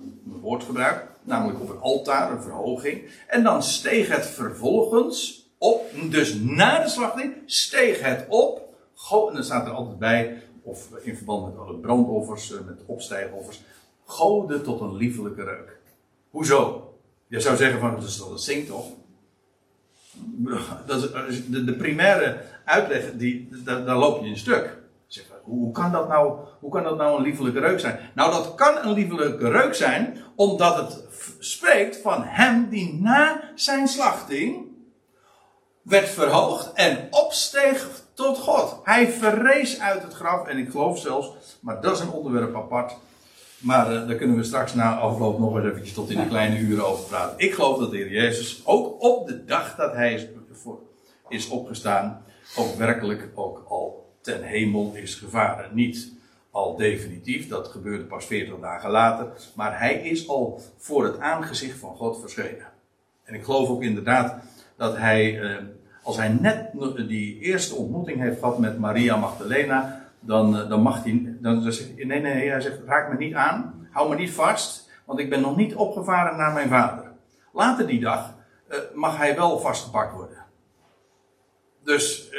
woordgebruik. 0.40 1.06
Namelijk 1.22 1.60
op 1.60 1.68
een 1.68 1.80
altaar, 1.80 2.32
een 2.32 2.42
verhoging. 2.42 3.10
En 3.26 3.42
dan 3.42 3.62
steeg 3.62 4.08
het 4.08 4.26
vervolgens 4.26 5.48
op. 5.58 5.84
Dus 6.10 6.34
na 6.34 6.82
de 6.82 6.88
slachting 6.88 7.34
steeg 7.46 8.00
het 8.00 8.26
op. 8.28 8.68
en 9.10 9.34
dan 9.34 9.44
staat 9.44 9.66
er 9.66 9.72
altijd 9.72 9.98
bij, 9.98 10.42
of 10.62 10.88
in 11.02 11.16
verband 11.16 11.46
met 11.46 11.58
alle 11.58 11.74
brandoffers, 11.74 12.52
eh, 12.52 12.60
met 12.66 12.80
opstijgoffers. 12.86 13.62
Goden 14.04 14.62
tot 14.62 14.80
een 14.80 14.96
liefelijke 14.96 15.44
reuk. 15.44 15.78
Hoezo? 16.30 16.94
Je 17.26 17.40
zou 17.40 17.56
zeggen 17.56 17.80
van, 17.80 17.94
dat 17.94 18.04
is 18.04 18.16
toch 18.16 18.30
een 18.30 18.38
zing 18.38 18.66
toch? 18.66 18.86
Dat 20.86 21.02
is, 21.28 21.46
de, 21.46 21.74
primaire 21.78 22.40
uitleg, 22.64 23.12
die, 23.16 23.48
daar, 23.64 23.84
daar 23.84 23.96
loop 23.96 24.22
je 24.22 24.28
in 24.28 24.38
stuk. 24.38 24.78
Hoe 25.42 25.72
kan 25.72 25.92
dat 25.92 26.08
nou, 26.08 26.38
hoe 26.60 26.70
kan 26.70 26.82
dat 26.82 26.96
nou 26.96 27.16
een 27.16 27.22
liefelijke 27.22 27.60
reuk 27.60 27.80
zijn? 27.80 27.98
Nou, 28.14 28.32
dat 28.32 28.54
kan 28.54 28.76
een 28.82 28.92
liefelijke 28.92 29.50
reuk 29.50 29.74
zijn, 29.74 30.16
omdat 30.34 30.76
het 30.76 31.04
spreekt 31.38 31.96
van 31.96 32.22
hem 32.22 32.68
die 32.68 32.94
na 32.94 33.50
zijn 33.54 33.88
slachting 33.88 34.66
werd 35.82 36.08
verhoogd 36.08 36.72
en 36.72 37.08
opsteeg 37.10 37.88
tot 38.20 38.38
God. 38.38 38.80
Hij 38.84 39.08
verrees 39.08 39.80
uit 39.80 40.02
het 40.02 40.12
graf 40.12 40.46
en 40.46 40.58
ik 40.58 40.70
geloof 40.70 40.98
zelfs, 40.98 41.58
maar 41.60 41.80
dat 41.80 41.96
is 41.96 42.00
een 42.00 42.10
onderwerp 42.10 42.54
apart. 42.54 42.96
Maar 43.58 43.92
uh, 43.92 44.06
daar 44.06 44.16
kunnen 44.16 44.36
we 44.36 44.42
straks 44.42 44.74
na 44.74 44.96
afloop 44.96 45.38
nog 45.38 45.56
eens 45.56 45.64
eventjes 45.64 45.94
tot 45.94 46.10
in 46.10 46.18
de 46.18 46.26
kleine 46.26 46.58
uren 46.58 46.86
over 46.86 47.04
praten. 47.04 47.38
Ik 47.38 47.54
geloof 47.54 47.78
dat 47.78 47.90
de 47.90 47.96
Heer 47.96 48.10
Jezus 48.10 48.62
ook 48.64 49.02
op 49.02 49.28
de 49.28 49.44
dag 49.44 49.76
dat 49.76 49.92
hij 49.92 50.14
is, 50.14 50.26
is 51.28 51.48
opgestaan, 51.48 52.22
ook 52.56 52.74
werkelijk 52.74 53.28
ook 53.34 53.64
al 53.68 54.14
ten 54.20 54.42
hemel 54.42 54.92
is 54.94 55.14
gevaren. 55.14 55.74
Niet 55.74 56.12
al 56.50 56.76
definitief, 56.76 57.48
dat 57.48 57.68
gebeurde 57.68 58.04
pas 58.04 58.24
40 58.24 58.60
dagen 58.60 58.90
later, 58.90 59.32
maar 59.54 59.78
hij 59.78 59.94
is 59.94 60.28
al 60.28 60.60
voor 60.78 61.04
het 61.04 61.18
aangezicht 61.18 61.78
van 61.78 61.96
God 61.96 62.20
verschenen. 62.20 62.66
En 63.24 63.34
ik 63.34 63.44
geloof 63.44 63.68
ook 63.68 63.82
inderdaad 63.82 64.34
dat 64.76 64.96
hij, 64.96 65.40
eh, 65.40 65.56
als 66.02 66.16
hij 66.16 66.28
net 66.28 66.70
die 67.08 67.38
eerste 67.38 67.74
ontmoeting 67.74 68.20
heeft 68.20 68.38
gehad 68.38 68.58
met 68.58 68.78
Maria 68.78 69.16
Magdalena, 69.16 70.08
dan, 70.20 70.58
eh, 70.58 70.68
dan 70.68 70.82
mag 70.82 71.04
hij, 71.04 71.36
dan 71.40 71.72
zegt 71.72 72.04
nee, 72.04 72.20
nee, 72.20 72.48
hij 72.48 72.60
zegt, 72.60 72.78
raak 72.86 73.12
me 73.12 73.18
niet 73.18 73.34
aan, 73.34 73.88
hou 73.90 74.08
me 74.08 74.14
niet 74.14 74.30
vast, 74.30 74.90
want 75.04 75.18
ik 75.18 75.30
ben 75.30 75.40
nog 75.40 75.56
niet 75.56 75.74
opgevaren 75.74 76.36
naar 76.36 76.52
mijn 76.52 76.68
vader. 76.68 77.04
Later 77.52 77.86
die 77.86 78.00
dag 78.00 78.34
eh, 78.68 78.78
mag 78.94 79.16
hij 79.16 79.36
wel 79.36 79.58
vastgepakt 79.58 80.14
worden. 80.14 80.38
Dus 81.84 82.30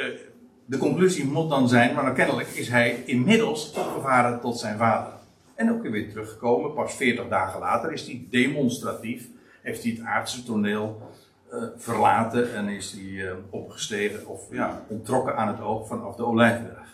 de 0.64 0.78
conclusie 0.78 1.24
moet 1.24 1.50
dan 1.50 1.68
zijn, 1.68 1.94
maar 1.94 2.12
kennelijk 2.12 2.48
is 2.48 2.68
hij 2.68 3.02
inmiddels 3.06 3.72
opgevaren 3.72 4.40
tot 4.40 4.58
zijn 4.58 4.78
vader. 4.78 5.12
En 5.54 5.72
ook 5.72 5.82
weer 5.82 6.10
teruggekomen, 6.10 6.74
pas 6.74 6.94
40 6.94 7.28
dagen 7.28 7.60
later 7.60 7.92
is 7.92 8.06
hij 8.06 8.26
demonstratief, 8.30 9.28
heeft 9.62 9.82
hij 9.82 9.92
het 9.92 10.00
aardse 10.00 10.44
toneel 10.44 11.10
uh, 11.52 11.62
verlaten 11.76 12.54
en 12.54 12.68
is 12.68 12.92
hij 12.92 13.02
uh, 13.02 13.32
opgestegen 13.50 14.26
of 14.26 14.40
ja, 14.50 14.84
ontrokken 14.88 15.36
aan 15.36 15.48
het 15.48 15.60
oog 15.60 15.86
vanaf 15.86 16.16
de 16.16 16.24
Olijfberg. 16.24 16.88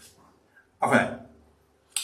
Enfin, 0.81 1.09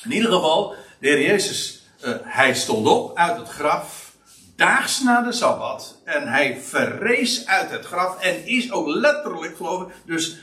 in 0.05 0.13
ieder 0.13 0.33
geval, 0.33 0.75
de 1.01 1.09
Heer 1.09 1.23
Jezus, 1.23 1.89
uh, 2.05 2.15
hij 2.23 2.55
stond 2.55 2.87
op 2.87 3.17
uit 3.17 3.37
het 3.37 3.49
graf, 3.49 4.17
daags 4.57 5.03
na 5.03 5.23
de 5.23 5.33
Sabbat, 5.33 6.01
en 6.05 6.29
hij 6.29 6.61
verrees 6.61 7.47
uit 7.47 7.71
het 7.71 7.85
graf 7.85 8.21
en 8.21 8.47
is 8.47 8.73
ook 8.73 8.87
letterlijk, 8.87 9.57
geloof 9.57 9.83
ik, 9.83 9.95
dus 10.05 10.43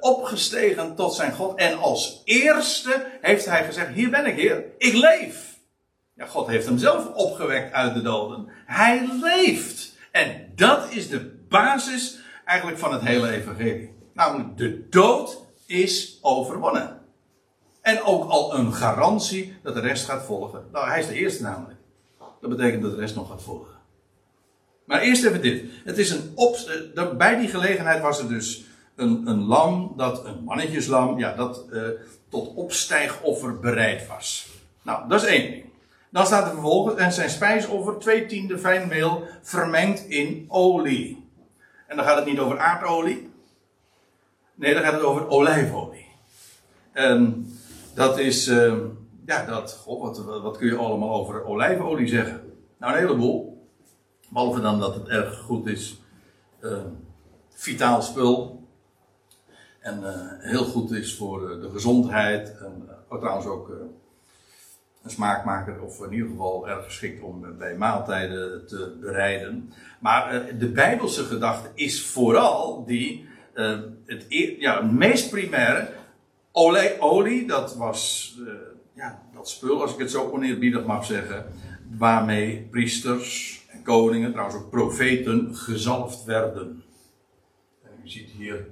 opgestegen 0.00 0.94
tot 0.94 1.14
zijn 1.14 1.32
God. 1.32 1.58
En 1.58 1.78
als 1.78 2.22
eerste 2.24 3.06
heeft 3.20 3.46
hij 3.46 3.64
gezegd: 3.64 3.94
Hier 3.94 4.10
ben 4.10 4.26
ik, 4.26 4.34
Heer, 4.34 4.64
ik 4.78 4.92
leef. 4.92 5.58
Ja, 6.14 6.26
God 6.26 6.46
heeft 6.46 6.66
hem 6.66 6.78
zelf 6.78 7.06
opgewekt 7.14 7.72
uit 7.72 7.94
de 7.94 8.02
doden. 8.02 8.48
Hij 8.66 9.08
leeft. 9.20 9.92
En 10.10 10.52
dat 10.54 10.90
is 10.90 11.08
de 11.08 11.41
basis 11.52 12.18
eigenlijk 12.44 12.78
van 12.78 12.92
het 12.92 13.02
hele 13.02 13.30
evangelie. 13.30 13.94
Namelijk, 14.14 14.56
de 14.56 14.88
dood 14.88 15.38
is 15.66 16.18
overwonnen. 16.20 17.00
En 17.80 18.02
ook 18.02 18.30
al 18.30 18.54
een 18.54 18.72
garantie 18.72 19.56
dat 19.62 19.74
de 19.74 19.80
rest 19.80 20.04
gaat 20.04 20.24
volgen. 20.24 20.64
Nou, 20.72 20.88
hij 20.88 21.00
is 21.00 21.06
de 21.06 21.14
eerste 21.14 21.42
namelijk. 21.42 21.78
Dat 22.40 22.50
betekent 22.50 22.82
dat 22.82 22.90
de 22.90 23.00
rest 23.00 23.14
nog 23.14 23.28
gaat 23.28 23.42
volgen. 23.42 23.72
Maar 24.84 25.00
eerst 25.00 25.24
even 25.24 25.42
dit. 25.42 25.64
Het 25.84 25.98
is 25.98 26.10
een 26.10 26.32
op, 26.34 26.56
bij 27.18 27.38
die 27.38 27.48
gelegenheid 27.48 28.02
was 28.02 28.18
er 28.18 28.28
dus 28.28 28.64
een, 28.96 29.26
een 29.26 29.44
lam, 29.44 29.92
dat, 29.96 30.26
een 30.26 30.44
mannetjeslam, 30.44 31.18
ja, 31.18 31.34
dat 31.34 31.64
uh, 31.70 31.82
tot 32.28 32.54
opstijgoffer 32.54 33.58
bereid 33.58 34.06
was. 34.06 34.46
Nou, 34.82 35.08
dat 35.08 35.22
is 35.22 35.28
één 35.28 35.50
ding. 35.50 35.64
Dan 36.10 36.26
staat 36.26 36.44
er 36.44 36.52
vervolgens, 36.52 36.96
en 36.96 37.12
zijn 37.12 37.30
spijsoffer, 37.30 37.98
twee 37.98 38.26
tiende 38.26 38.58
fijn 38.58 38.88
meel, 38.88 39.26
vermengd 39.42 40.06
in 40.06 40.44
olie. 40.48 41.30
En 41.92 41.98
dan 41.98 42.06
gaat 42.06 42.16
het 42.16 42.26
niet 42.26 42.38
over 42.38 42.58
aardolie. 42.58 43.30
Nee, 44.54 44.74
dan 44.74 44.82
gaat 44.82 44.92
het 44.92 45.02
over 45.02 45.28
olijfolie. 45.28 46.06
En 46.92 47.46
dat 47.94 48.18
is, 48.18 48.48
uh, 48.48 48.74
ja, 49.26 49.44
dat, 49.44 49.84
wat, 49.86 50.24
wat 50.24 50.56
kun 50.56 50.66
je 50.66 50.76
allemaal 50.76 51.14
over 51.14 51.44
olijfolie 51.44 52.08
zeggen? 52.08 52.52
Nou, 52.78 52.92
een 52.92 52.98
heleboel. 52.98 53.66
Behalve 54.28 54.60
dan 54.60 54.80
dat 54.80 54.94
het 54.94 55.08
erg 55.08 55.38
goed 55.38 55.66
is, 55.66 56.00
uh, 56.60 56.78
vitaal 57.48 58.02
spul, 58.02 58.66
en 59.80 60.00
uh, 60.00 60.10
heel 60.38 60.64
goed 60.64 60.90
is 60.90 61.16
voor 61.16 61.50
uh, 61.50 61.62
de 61.62 61.70
gezondheid. 61.70 62.58
En 62.58 62.88
uh, 63.12 63.18
trouwens 63.18 63.46
ook 63.46 63.70
een 65.02 65.10
smaakmaker, 65.10 65.80
of 65.80 66.04
in 66.04 66.12
ieder 66.12 66.28
geval 66.28 66.68
erg 66.68 66.84
geschikt 66.84 67.22
om 67.22 67.56
bij 67.58 67.76
maaltijden 67.76 68.66
te 68.66 68.96
bereiden. 69.00 69.72
Maar 70.00 70.58
de 70.58 70.68
Bijbelse 70.68 71.24
gedachte 71.24 71.68
is 71.74 72.06
vooral 72.06 72.84
die, 72.86 73.26
het, 74.04 74.26
ja, 74.58 74.82
het 74.82 74.92
meest 74.92 75.30
primaire, 75.30 75.88
olie, 76.98 77.46
dat 77.46 77.76
was 77.76 78.34
ja, 78.94 79.22
dat 79.34 79.48
spul, 79.48 79.82
als 79.82 79.92
ik 79.92 79.98
het 79.98 80.10
zo 80.10 80.30
oneerbiedig 80.30 80.84
mag 80.84 81.04
zeggen, 81.04 81.46
waarmee 81.98 82.68
priesters 82.70 83.60
en 83.68 83.82
koningen, 83.82 84.30
trouwens 84.30 84.58
ook 84.58 84.70
profeten, 84.70 85.56
gezalfd 85.56 86.24
werden. 86.24 86.82
En 87.82 87.90
u 88.04 88.08
ziet 88.08 88.30
hier 88.30 88.66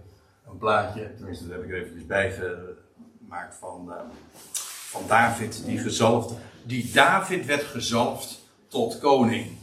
een 0.47 0.59
plaatje, 0.59 1.15
tenminste 1.17 1.49
dat 1.49 1.57
heb 1.57 1.65
ik 1.65 1.71
er 1.71 1.77
eventjes 1.77 2.07
bijgemaakt 2.07 3.55
van, 3.59 3.93
van 4.91 5.03
David, 5.07 5.63
die 5.65 5.79
gezalfd, 5.79 6.35
die 6.63 6.91
David 6.93 7.47
werd 7.47 7.63
gezalfd 7.63 8.41
tot 8.69 8.99
koning. 8.99 9.59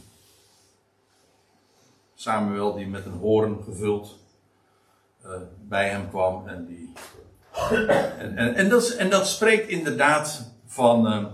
Samuel 2.14 2.74
die 2.74 2.86
met 2.86 3.06
een 3.06 3.18
hoorn 3.18 3.62
gevuld 3.64 4.18
uh, 5.24 5.30
bij 5.68 5.88
hem 5.88 6.08
kwam 6.08 6.48
en 6.48 6.66
die 6.66 6.92
en, 8.18 8.54
en, 8.54 8.68
dat, 8.68 8.90
en, 8.90 9.10
dat, 9.10 9.28
spreekt 9.28 9.68
inderdaad 9.68 10.52
van, 10.66 11.06
uh, 11.06 11.24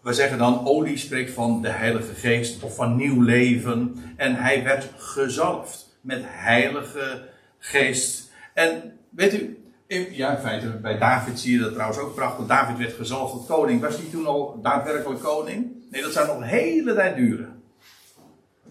we 0.00 0.12
zeggen 0.12 0.38
dan, 0.38 0.66
olie 0.66 0.96
spreekt 0.96 1.32
van 1.32 1.62
de 1.62 1.68
Heilige 1.68 2.14
Geest 2.14 2.62
of 2.62 2.74
van 2.74 2.96
nieuw 2.96 3.22
leven. 3.22 3.96
En 4.16 4.34
hij 4.34 4.64
werd 4.64 4.88
gezalfd 4.96 5.98
met 6.00 6.22
Heilige 6.24 7.28
Geest. 7.58 8.30
En 8.54 8.98
weet 9.10 9.34
u, 9.34 9.59
ja, 9.98 10.36
in 10.36 10.42
feite, 10.42 10.68
bij 10.68 10.98
David 10.98 11.40
zie 11.40 11.52
je 11.52 11.58
dat 11.58 11.72
trouwens 11.72 11.98
ook 11.98 12.14
prachtig. 12.14 12.46
David 12.46 12.78
werd 12.78 12.92
gezalfd 12.92 13.32
tot 13.32 13.46
koning. 13.46 13.80
Was 13.80 13.96
hij 13.96 14.06
toen 14.10 14.26
al 14.26 14.58
daadwerkelijk 14.62 15.22
koning? 15.22 15.72
Nee, 15.90 16.02
dat 16.02 16.12
zou 16.12 16.26
nog 16.26 16.36
een 16.36 16.42
hele 16.42 16.94
tijd 16.94 17.16
duren. 17.16 17.62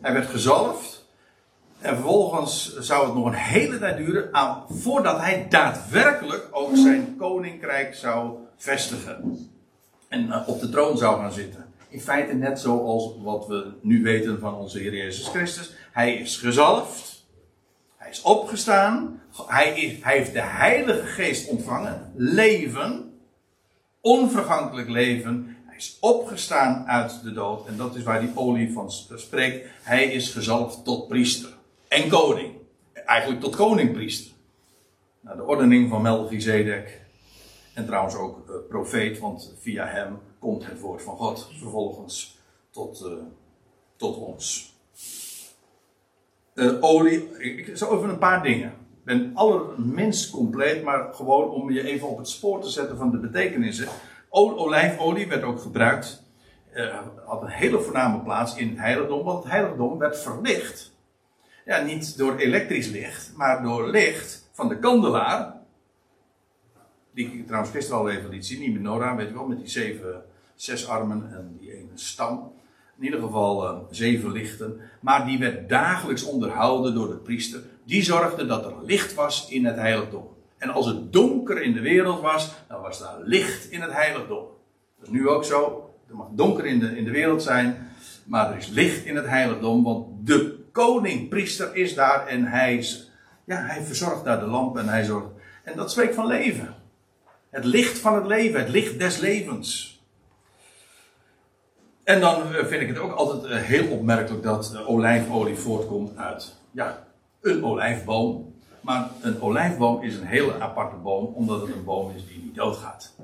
Hij 0.01 0.13
werd 0.13 0.27
gezalfd. 0.27 1.07
En 1.79 1.95
vervolgens 1.95 2.77
zou 2.77 3.05
het 3.05 3.15
nog 3.15 3.25
een 3.25 3.33
hele 3.33 3.79
tijd 3.79 3.97
duren 3.97 4.29
aan, 4.31 4.63
voordat 4.69 5.19
hij 5.19 5.45
daadwerkelijk 5.49 6.47
ook 6.51 6.75
zijn 6.75 7.15
koninkrijk 7.17 7.95
zou 7.95 8.37
vestigen. 8.57 9.49
En 10.07 10.31
eh, 10.31 10.47
op 10.47 10.59
de 10.59 10.69
troon 10.69 10.97
zou 10.97 11.19
gaan 11.19 11.31
zitten. 11.31 11.65
In 11.89 12.01
feite 12.01 12.33
net 12.33 12.59
zoals 12.59 13.13
wat 13.21 13.47
we 13.47 13.71
nu 13.81 14.03
weten 14.03 14.39
van 14.39 14.55
onze 14.55 14.79
Heer 14.79 14.95
Jezus 14.95 15.27
Christus. 15.27 15.71
Hij 15.91 16.13
is 16.13 16.37
gezalfd. 16.37 17.08
Hij 18.09 18.17
is 18.17 18.23
opgestaan. 18.23 19.21
Hij, 19.47 19.81
is, 19.81 20.03
hij 20.03 20.17
heeft 20.17 20.33
de 20.33 20.41
Heilige 20.41 21.05
Geest 21.05 21.49
ontvangen. 21.49 22.11
Leven. 22.15 23.19
Onvergankelijk 24.01 24.89
leven. 24.89 25.57
Hij 25.65 25.77
is 25.77 25.97
opgestaan 25.99 26.87
uit 26.87 27.23
de 27.23 27.31
dood. 27.31 27.67
En 27.67 27.77
dat 27.77 27.95
is 27.95 28.03
waar 28.03 28.19
die 28.19 28.31
olie 28.35 28.73
van 28.73 28.91
spreekt. 29.15 29.69
Hij 29.81 30.05
is 30.05 30.31
gezalfd 30.31 30.83
tot 30.83 31.07
priester 31.07 31.49
en 31.87 32.09
koning. 32.09 32.53
Eigenlijk 32.93 33.41
tot 33.41 33.55
koningpriester. 33.55 34.31
Nou, 35.21 35.37
de 35.37 35.43
ordening 35.43 35.89
van 35.89 36.01
Melchizedek. 36.01 37.01
En 37.73 37.85
trouwens 37.85 38.15
ook 38.15 38.49
uh, 38.49 38.55
profeet, 38.69 39.19
want 39.19 39.53
via 39.59 39.85
hem 39.85 40.19
komt 40.39 40.65
het 40.65 40.79
woord 40.79 41.01
van 41.01 41.17
God 41.17 41.51
vervolgens 41.57 42.37
tot, 42.71 43.01
uh, 43.05 43.11
tot 43.95 44.15
ons. 44.15 44.77
Uh, 46.59 46.83
olie, 46.83 47.37
ik, 47.37 47.77
zal 47.77 47.89
over 47.89 48.09
een 48.09 48.17
paar 48.17 48.43
dingen. 48.43 48.69
Ik 48.69 49.05
ben 49.05 49.31
allerminst 49.33 50.31
compleet, 50.31 50.83
maar 50.83 51.13
gewoon 51.13 51.49
om 51.49 51.71
je 51.71 51.87
even 51.87 52.07
op 52.07 52.17
het 52.17 52.29
spoor 52.29 52.61
te 52.61 52.69
zetten 52.69 52.97
van 52.97 53.11
de 53.11 53.17
betekenissen. 53.17 53.87
olijfolie 54.29 55.27
werd 55.27 55.43
ook 55.43 55.61
gebruikt, 55.61 56.23
had 57.25 57.41
een 57.41 57.47
hele 57.47 57.79
voorname 57.79 58.19
plaats 58.19 58.55
in 58.55 58.69
het 58.69 58.77
heiligdom, 58.77 59.23
want 59.23 59.43
het 59.43 59.51
heiligdom 59.51 59.97
werd 59.97 60.19
verlicht 60.19 60.91
ja, 61.69 61.81
niet 61.81 62.17
door 62.17 62.35
elektrisch 62.35 62.87
licht, 62.87 63.31
maar 63.35 63.61
door 63.61 63.89
licht 63.89 64.49
van 64.51 64.67
de 64.67 64.79
kandelaar. 64.79 65.57
Die 67.11 67.31
ik 67.31 67.45
trouwens 67.45 67.71
gisteren 67.71 67.99
al 67.99 68.09
even 68.09 68.29
liet 68.29 68.45
zien, 68.45 68.59
die 68.59 68.71
menorah, 68.71 69.15
weet 69.15 69.27
je 69.27 69.33
wel, 69.33 69.47
met 69.47 69.57
die 69.57 69.69
zeven, 69.69 70.23
zes 70.55 70.87
armen 70.87 71.33
en 71.33 71.57
die 71.59 71.73
ene 71.73 71.91
stam. 71.93 72.53
In 72.99 73.05
ieder 73.05 73.19
geval 73.19 73.63
uh, 73.63 73.79
zeven 73.89 74.31
lichten. 74.31 74.79
Maar 75.01 75.25
die 75.25 75.39
werd 75.39 75.69
dagelijks 75.69 76.23
onderhouden 76.23 76.93
door 76.93 77.07
de 77.07 77.17
priester. 77.17 77.61
Die 77.85 78.03
zorgde 78.03 78.45
dat 78.45 78.65
er 78.65 78.73
licht 78.83 79.13
was 79.13 79.49
in 79.49 79.65
het 79.65 79.75
heiligdom. 79.75 80.27
En 80.57 80.69
als 80.69 80.85
het 80.85 81.13
donker 81.13 81.61
in 81.61 81.73
de 81.73 81.81
wereld 81.81 82.21
was, 82.21 82.51
dan 82.67 82.81
was 82.81 82.99
daar 82.99 83.17
licht 83.23 83.71
in 83.71 83.81
het 83.81 83.91
heiligdom. 83.91 84.45
Dat 84.97 85.07
is 85.07 85.09
nu 85.09 85.29
ook 85.29 85.45
zo. 85.45 85.89
Er 86.09 86.15
mag 86.15 86.27
donker 86.31 86.65
in 86.65 86.79
de, 86.79 86.97
in 86.97 87.03
de 87.03 87.11
wereld 87.11 87.43
zijn, 87.43 87.89
maar 88.25 88.51
er 88.51 88.57
is 88.57 88.67
licht 88.67 89.05
in 89.05 89.15
het 89.15 89.27
heiligdom, 89.27 89.83
want 89.83 90.27
de 90.27 90.59
koning, 90.71 91.29
priester 91.29 91.75
is 91.75 91.95
daar 91.95 92.27
en 92.27 92.43
hij, 92.43 92.85
ja, 93.45 93.55
hij 93.65 93.83
verzorgt 93.83 94.25
daar 94.25 94.39
de 94.39 94.45
lamp 94.45 94.77
en 94.77 94.87
hij 94.87 95.03
zorgt. 95.03 95.27
En 95.63 95.75
dat 95.75 95.91
spreekt 95.91 96.15
van 96.15 96.27
leven. 96.27 96.75
Het 97.49 97.65
licht 97.65 97.97
van 97.97 98.15
het 98.15 98.25
leven, 98.25 98.59
het 98.59 98.69
licht 98.69 98.99
des 98.99 99.17
levens. 99.17 99.98
En 102.09 102.19
dan 102.19 102.55
eh, 102.55 102.65
vind 102.65 102.81
ik 102.81 102.87
het 102.87 102.97
ook 102.97 103.11
altijd 103.11 103.51
eh, 103.51 103.57
heel 103.57 103.87
opmerkelijk 103.87 104.43
dat 104.43 104.85
olijfolie 104.85 105.55
voortkomt 105.55 106.17
uit 106.17 106.55
ja, 106.71 107.07
een 107.41 107.63
olijfboom. 107.63 108.53
Maar 108.81 109.09
een 109.21 109.41
olijfboom 109.41 110.03
is 110.03 110.15
een 110.15 110.25
hele 110.25 110.59
aparte 110.59 110.95
boom, 110.95 111.25
omdat 111.25 111.61
het 111.61 111.75
een 111.75 111.83
boom 111.83 112.11
is 112.15 112.27
die 112.27 112.43
niet 112.43 112.55
doodgaat. 112.55 113.15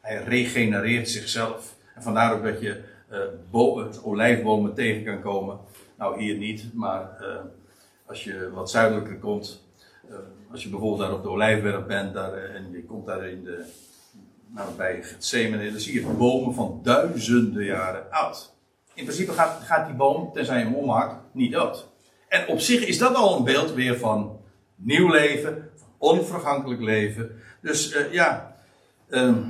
Hij 0.00 0.22
regenereert 0.22 1.08
zichzelf. 1.08 1.74
En 1.94 2.02
vandaar 2.02 2.34
ook 2.34 2.42
dat 2.42 2.60
je 2.60 2.82
uh, 3.52 4.06
olijfbomen 4.06 4.74
tegen 4.74 5.04
kan 5.04 5.20
komen 5.20 5.58
nou, 5.98 6.22
hier 6.22 6.36
niet, 6.36 6.74
maar 6.74 7.08
als 8.06 8.24
je 8.24 8.50
wat 8.54 8.70
zuidelijker 8.70 9.18
komt, 9.18 9.64
als 10.50 10.62
je 10.62 10.68
bijvoorbeeld 10.68 11.00
daar 11.00 11.18
op 11.18 11.22
de 11.22 11.28
Olijfberg 11.28 11.86
bent 11.86 12.14
daar, 12.14 12.34
en 12.34 12.70
je 12.72 12.84
komt 12.84 13.06
daar 13.06 13.28
in 13.28 13.44
de, 13.44 13.64
nou, 14.46 14.74
bij 14.76 15.02
Gethsemane, 15.02 15.70
dan 15.70 15.80
zie 15.80 15.94
je 15.94 16.06
bomen 16.06 16.54
van 16.54 16.80
duizenden 16.82 17.64
jaren 17.64 18.10
oud. 18.10 18.54
In 18.94 19.04
principe 19.04 19.32
gaat, 19.32 19.62
gaat 19.62 19.86
die 19.86 19.96
boom, 19.96 20.32
tenzij 20.32 20.58
je 20.58 20.64
hem 20.64 20.74
omhaakt, 20.74 21.14
niet 21.32 21.52
dood. 21.52 21.86
En 22.28 22.48
op 22.48 22.60
zich 22.60 22.86
is 22.86 22.98
dat 22.98 23.14
al 23.14 23.36
een 23.36 23.44
beeld 23.44 23.72
weer 23.72 23.98
van 23.98 24.40
nieuw 24.74 25.10
leven, 25.10 25.70
van 25.74 25.88
onvergankelijk 25.98 26.80
leven. 26.80 27.30
Dus 27.60 27.96
ja, 28.10 28.56
ehm, 29.08 29.42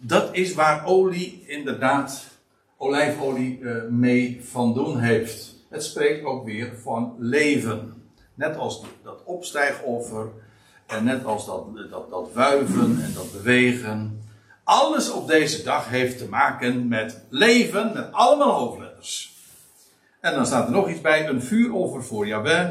dat 0.00 0.28
is 0.32 0.54
waar 0.54 0.86
olie 0.86 1.44
inderdaad 1.46 2.32
olijfolie 2.76 3.58
uh, 3.58 3.82
mee 3.90 4.40
van 4.44 4.74
doen 4.74 4.98
heeft. 4.98 5.54
Het 5.70 5.84
spreekt 5.84 6.24
ook 6.24 6.44
weer 6.44 6.72
van 6.82 7.14
leven. 7.18 8.02
Net 8.34 8.56
als 8.56 8.84
dat 9.02 9.22
opstijgoffer 9.24 10.30
en 10.86 11.04
net 11.04 11.24
als 11.24 11.46
dat, 11.46 11.64
dat, 11.90 12.10
dat 12.10 12.32
wuiven 12.32 13.02
en 13.02 13.12
dat 13.14 13.32
bewegen. 13.32 14.22
Alles 14.64 15.10
op 15.10 15.26
deze 15.26 15.62
dag 15.62 15.88
heeft 15.88 16.18
te 16.18 16.28
maken 16.28 16.88
met 16.88 17.24
leven, 17.28 17.90
met 17.94 18.12
allemaal 18.12 18.52
hoofdletters. 18.52 19.32
En 20.20 20.34
dan 20.34 20.46
staat 20.46 20.66
er 20.66 20.72
nog 20.72 20.88
iets 20.88 21.00
bij, 21.00 21.28
een 21.28 21.42
vuuroffer 21.42 22.04
voor 22.04 22.26
Jahweh 22.26 22.70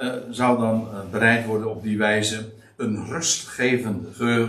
uh, 0.00 0.12
zou 0.30 0.58
dan 0.58 0.88
uh, 0.92 1.10
bereid 1.10 1.46
worden 1.46 1.70
op 1.70 1.82
die 1.82 1.98
wijze. 1.98 2.52
Een 2.76 3.06
rustgevende 3.06 4.12
geur 4.12 4.48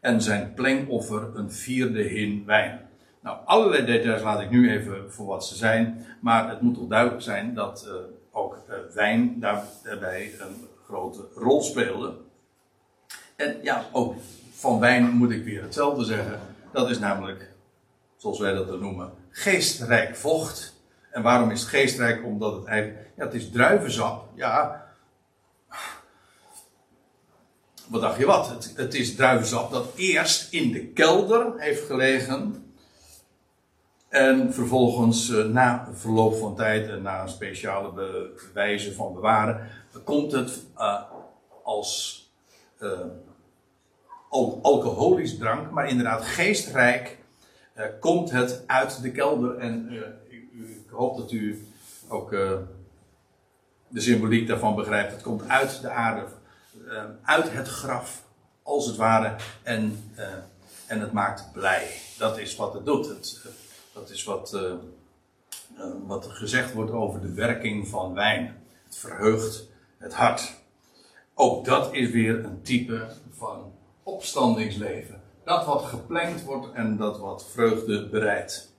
en 0.00 0.22
zijn 0.22 0.52
plengoffer 0.54 1.28
een 1.34 1.52
vierde 1.52 2.02
hin 2.02 2.42
wijn. 2.46 2.80
Nou, 3.20 3.38
allerlei 3.44 3.84
details 3.84 4.22
laat 4.22 4.40
ik 4.40 4.50
nu 4.50 4.70
even 4.70 5.12
voor 5.12 5.26
wat 5.26 5.46
ze 5.46 5.56
zijn. 5.56 6.06
Maar 6.20 6.48
het 6.48 6.60
moet 6.60 6.74
toch 6.74 6.88
duidelijk 6.88 7.22
zijn 7.22 7.54
dat 7.54 7.86
uh, 7.88 7.94
ook 8.32 8.58
uh, 8.68 8.74
wijn 8.94 9.40
daarbij 9.40 10.30
een 10.40 10.68
grote 10.86 11.28
rol 11.34 11.62
speelde. 11.62 12.14
En 13.36 13.58
ja, 13.62 13.84
ook 13.92 14.14
van 14.54 14.80
wijn 14.80 15.10
moet 15.10 15.30
ik 15.30 15.44
weer 15.44 15.62
hetzelfde 15.62 16.04
zeggen. 16.04 16.40
Dat 16.72 16.90
is 16.90 16.98
namelijk, 16.98 17.50
zoals 18.16 18.38
wij 18.38 18.52
dat 18.52 18.80
noemen, 18.80 19.12
geestrijk 19.30 20.16
vocht. 20.16 20.74
En 21.10 21.22
waarom 21.22 21.50
is 21.50 21.60
het 21.60 21.68
geestrijk? 21.68 22.24
Omdat 22.24 22.54
het 22.54 22.64
eigenlijk, 22.64 23.10
ja, 23.16 23.24
het 23.24 23.34
is 23.34 23.50
druivensap. 23.50 24.28
Ja, 24.34 24.86
wat 27.86 28.00
dacht 28.00 28.18
je 28.18 28.26
wat? 28.26 28.48
Het, 28.48 28.72
het 28.76 28.94
is 28.94 29.14
druivensap 29.14 29.70
dat 29.70 29.86
eerst 29.94 30.52
in 30.52 30.72
de 30.72 30.86
kelder 30.86 31.52
heeft 31.56 31.86
gelegen 31.86 32.64
en 34.08 34.54
vervolgens, 34.54 35.30
eh, 35.30 35.44
na 35.44 35.88
verloop 35.92 36.34
van 36.36 36.56
tijd 36.56 36.88
en 36.88 37.02
na 37.02 37.22
een 37.22 37.28
speciale 37.28 38.30
wijze 38.52 38.94
van 38.94 39.14
bewaren, 39.14 39.68
komt 40.02 40.32
het 40.32 40.62
uh, 40.78 41.02
als 41.62 42.22
uh, 42.80 43.00
alcoholisch 44.62 45.38
drank, 45.38 45.70
maar 45.70 45.88
inderdaad 45.88 46.24
geestrijk, 46.24 47.18
komt 48.00 48.30
het 48.30 48.62
uit 48.66 49.02
de 49.02 49.10
kelder. 49.10 49.58
En 49.58 49.92
ik 50.28 50.90
hoop 50.90 51.16
dat 51.16 51.32
u 51.32 51.66
ook 52.08 52.30
de 53.88 54.00
symboliek 54.00 54.48
daarvan 54.48 54.74
begrijpt. 54.74 55.12
Het 55.12 55.22
komt 55.22 55.48
uit 55.48 55.80
de 55.80 55.88
aarde, 55.88 56.26
uit 57.22 57.52
het 57.52 57.68
graf, 57.68 58.22
als 58.62 58.86
het 58.86 58.96
ware. 58.96 59.36
En 59.62 59.98
en 60.86 61.00
het 61.00 61.12
maakt 61.12 61.52
blij. 61.52 61.90
Dat 62.18 62.38
is 62.38 62.56
wat 62.56 62.74
het 62.74 62.86
doet. 62.86 63.08
Het, 63.08 63.40
eh, 63.44 63.50
dat 63.92 64.10
is 64.10 64.24
wat, 64.24 64.58
wat 66.06 66.26
gezegd 66.26 66.72
wordt 66.72 66.90
over 66.90 67.20
de 67.20 67.32
werking 67.32 67.88
van 67.88 68.14
wijn. 68.14 68.56
Het 68.84 68.96
verheugt 68.96 69.68
het 70.04 70.14
hart. 70.14 70.54
Ook 71.34 71.64
dat 71.64 71.94
is 71.94 72.10
weer 72.10 72.44
een 72.44 72.62
type 72.62 73.06
van 73.36 73.72
opstandingsleven. 74.02 75.22
Dat 75.44 75.66
wat 75.66 75.84
gepland 75.84 76.42
wordt 76.42 76.72
en 76.72 76.96
dat 76.96 77.18
wat 77.18 77.46
vreugde 77.52 78.08
bereidt. 78.08 78.72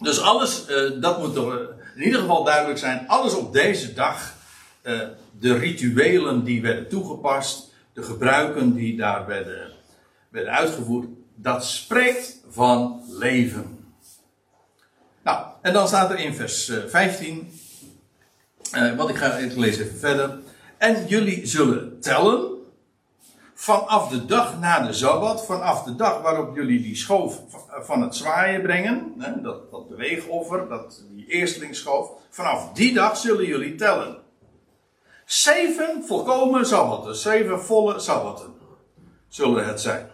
Dus 0.00 0.20
alles, 0.20 0.68
uh, 0.68 1.00
dat 1.00 1.18
moet 1.18 1.36
er 1.36 1.68
in 1.96 2.02
ieder 2.02 2.20
geval 2.20 2.44
duidelijk 2.44 2.78
zijn. 2.78 3.08
Alles 3.08 3.34
op 3.34 3.52
deze 3.52 3.92
dag, 3.92 4.34
uh, 4.82 5.00
de 5.38 5.56
rituelen 5.56 6.44
die 6.44 6.62
werden 6.62 6.88
toegepast, 6.88 7.72
de 7.92 8.02
gebruiken 8.02 8.74
die 8.74 8.96
daar 8.96 9.26
werden, 9.26 9.72
werden 10.28 10.52
uitgevoerd, 10.52 11.06
dat 11.34 11.64
spreekt 11.64 12.40
van 12.48 13.02
leven. 13.08 13.94
Nou, 15.22 15.46
en 15.62 15.72
dan 15.72 15.88
staat 15.88 16.10
er 16.10 16.18
in 16.18 16.34
vers 16.34 16.72
15, 16.86 17.52
uh, 18.74 18.90
eh, 18.90 18.96
wat 18.96 19.08
ik 19.08 19.16
ga 19.16 19.36
ik 19.36 19.56
lees 19.56 19.78
even 19.78 19.98
verder. 19.98 20.38
En 20.84 21.06
jullie 21.06 21.46
zullen 21.46 22.00
tellen 22.00 22.52
vanaf 23.54 24.08
de 24.08 24.24
dag 24.24 24.58
na 24.58 24.86
de 24.86 24.92
Sabbat, 24.92 25.46
vanaf 25.46 25.82
de 25.82 25.96
dag 25.96 26.22
waarop 26.22 26.56
jullie 26.56 26.82
die 26.82 26.96
schoof 26.96 27.40
van 27.68 28.02
het 28.02 28.16
zwaaien 28.16 28.62
brengen, 28.62 29.12
dat, 29.42 29.70
dat 29.70 29.88
beweegoffer, 29.88 30.68
dat, 30.68 31.04
die 31.10 31.26
eerstelingsschoof, 31.26 32.10
vanaf 32.30 32.72
die 32.72 32.94
dag 32.94 33.16
zullen 33.16 33.46
jullie 33.46 33.74
tellen. 33.74 34.16
Zeven 35.24 36.04
volkomen 36.06 36.66
Sabbatten, 36.66 37.16
zeven 37.16 37.62
volle 37.62 37.98
Sabbatten 37.98 38.54
zullen 39.28 39.66
het 39.66 39.80
zijn. 39.80 40.10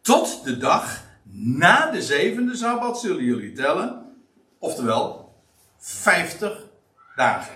Tot 0.00 0.44
de 0.44 0.56
dag 0.58 1.02
na 1.32 1.90
de 1.90 2.02
zevende 2.02 2.56
Sabbat 2.56 3.00
zullen 3.00 3.24
jullie 3.24 3.52
tellen, 3.52 4.16
oftewel 4.58 5.34
50 5.78 6.64
dagen. 7.16 7.54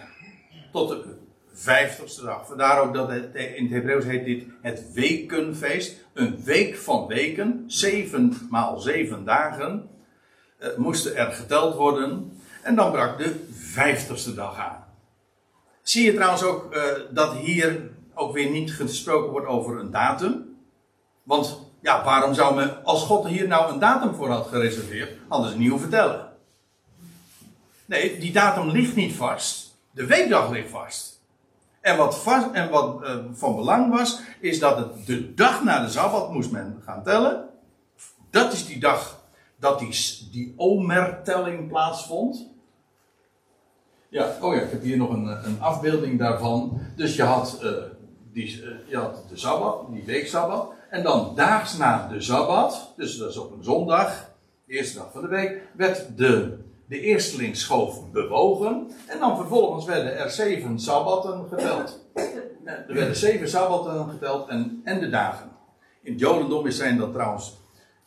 Tot 0.72 0.88
de 0.88 1.19
vijftigste 1.60 2.24
dag. 2.24 2.46
Vandaar 2.46 2.80
ook 2.80 2.94
dat 2.94 3.08
het, 3.08 3.34
in 3.34 3.64
het 3.64 3.72
Hebreeuws 3.72 4.04
heet 4.04 4.24
dit 4.24 4.44
het 4.62 4.92
wekenfeest. 4.92 5.96
Een 6.12 6.42
week 6.44 6.76
van 6.76 7.06
weken, 7.06 7.64
zeven 7.66 8.46
maal 8.50 8.78
zeven 8.78 9.24
dagen, 9.24 9.88
eh, 10.58 10.68
moesten 10.76 11.16
er 11.16 11.32
geteld 11.32 11.74
worden. 11.74 12.40
En 12.62 12.74
dan 12.74 12.92
brak 12.92 13.18
de 13.18 13.44
vijftigste 13.52 14.34
dag 14.34 14.58
aan. 14.58 14.84
Zie 15.82 16.04
je 16.04 16.14
trouwens 16.14 16.42
ook 16.42 16.74
uh, 16.74 16.82
dat 17.10 17.34
hier 17.34 17.90
ook 18.14 18.32
weer 18.32 18.50
niet 18.50 18.72
gesproken 18.72 19.30
wordt 19.30 19.46
over 19.46 19.78
een 19.78 19.90
datum? 19.90 20.56
Want 21.22 21.70
ja, 21.80 22.04
waarom 22.04 22.34
zou 22.34 22.54
men, 22.54 22.84
als 22.84 23.02
God 23.02 23.26
hier 23.26 23.48
nou 23.48 23.72
een 23.72 23.78
datum 23.78 24.14
voor 24.14 24.28
had 24.28 24.46
gereserveerd, 24.46 25.18
ze 25.30 25.58
niet 25.58 25.68
hoeven 25.70 25.90
vertellen. 25.90 26.28
Nee, 27.86 28.18
die 28.18 28.32
datum 28.32 28.68
ligt 28.68 28.96
niet 28.96 29.14
vast. 29.14 29.78
De 29.90 30.06
weekdag 30.06 30.50
ligt 30.50 30.70
vast. 30.70 31.09
En 31.80 31.96
wat, 31.96 32.24
en 32.52 32.70
wat 32.70 33.02
uh, 33.02 33.16
van 33.32 33.56
belang 33.56 33.92
was, 33.96 34.20
is 34.40 34.58
dat 34.58 34.76
het 34.76 35.06
de 35.06 35.34
dag 35.34 35.64
na 35.64 35.84
de 35.84 35.90
Sabbat 35.90 36.32
moest 36.32 36.50
men 36.50 36.82
gaan 36.84 37.02
tellen. 37.02 37.48
Dat 38.30 38.52
is 38.52 38.66
die 38.66 38.80
dag 38.80 39.20
dat 39.56 39.78
die, 39.78 40.28
die 40.30 41.66
plaatsvond. 41.68 42.48
Ja, 44.08 44.36
oh 44.40 44.54
ja, 44.54 44.60
ik 44.60 44.70
heb 44.70 44.82
hier 44.82 44.96
nog 44.96 45.10
een, 45.10 45.26
een 45.26 45.60
afbeelding 45.60 46.18
daarvan. 46.18 46.80
Dus 46.96 47.16
je 47.16 47.22
had, 47.22 47.60
uh, 47.62 47.70
die, 48.32 48.64
je 48.86 48.96
had 48.96 49.24
de 49.28 49.36
Sabbat, 49.36 49.86
die 49.90 50.04
weeksabbat. 50.04 50.72
En 50.90 51.02
dan 51.02 51.32
daags 51.34 51.76
na 51.76 52.08
de 52.08 52.20
Sabbat, 52.20 52.92
dus 52.96 53.16
dat 53.16 53.30
is 53.30 53.36
op 53.36 53.52
een 53.52 53.64
zondag, 53.64 54.30
de 54.64 54.74
eerste 54.74 54.98
dag 54.98 55.12
van 55.12 55.22
de 55.22 55.28
week, 55.28 55.62
werd 55.76 56.16
de 56.16 56.58
de 56.90 57.00
eersteling 57.00 57.56
schoof 57.56 58.10
bewogen. 58.12 58.90
En 59.06 59.18
dan 59.18 59.36
vervolgens 59.36 59.84
werden 59.84 60.18
er 60.18 60.30
zeven 60.30 60.78
sabbatten 60.78 61.46
geteld. 61.48 62.04
Er 62.64 62.94
werden 62.94 63.16
zeven 63.16 63.48
sabbatten 63.48 64.08
geteld 64.08 64.48
en, 64.48 64.80
en 64.84 65.00
de 65.00 65.08
dagen. 65.08 65.50
In 66.02 66.12
het 66.12 66.20
Jodendom 66.20 66.70
zijn 66.70 66.98
dat 66.98 67.12
trouwens. 67.12 67.58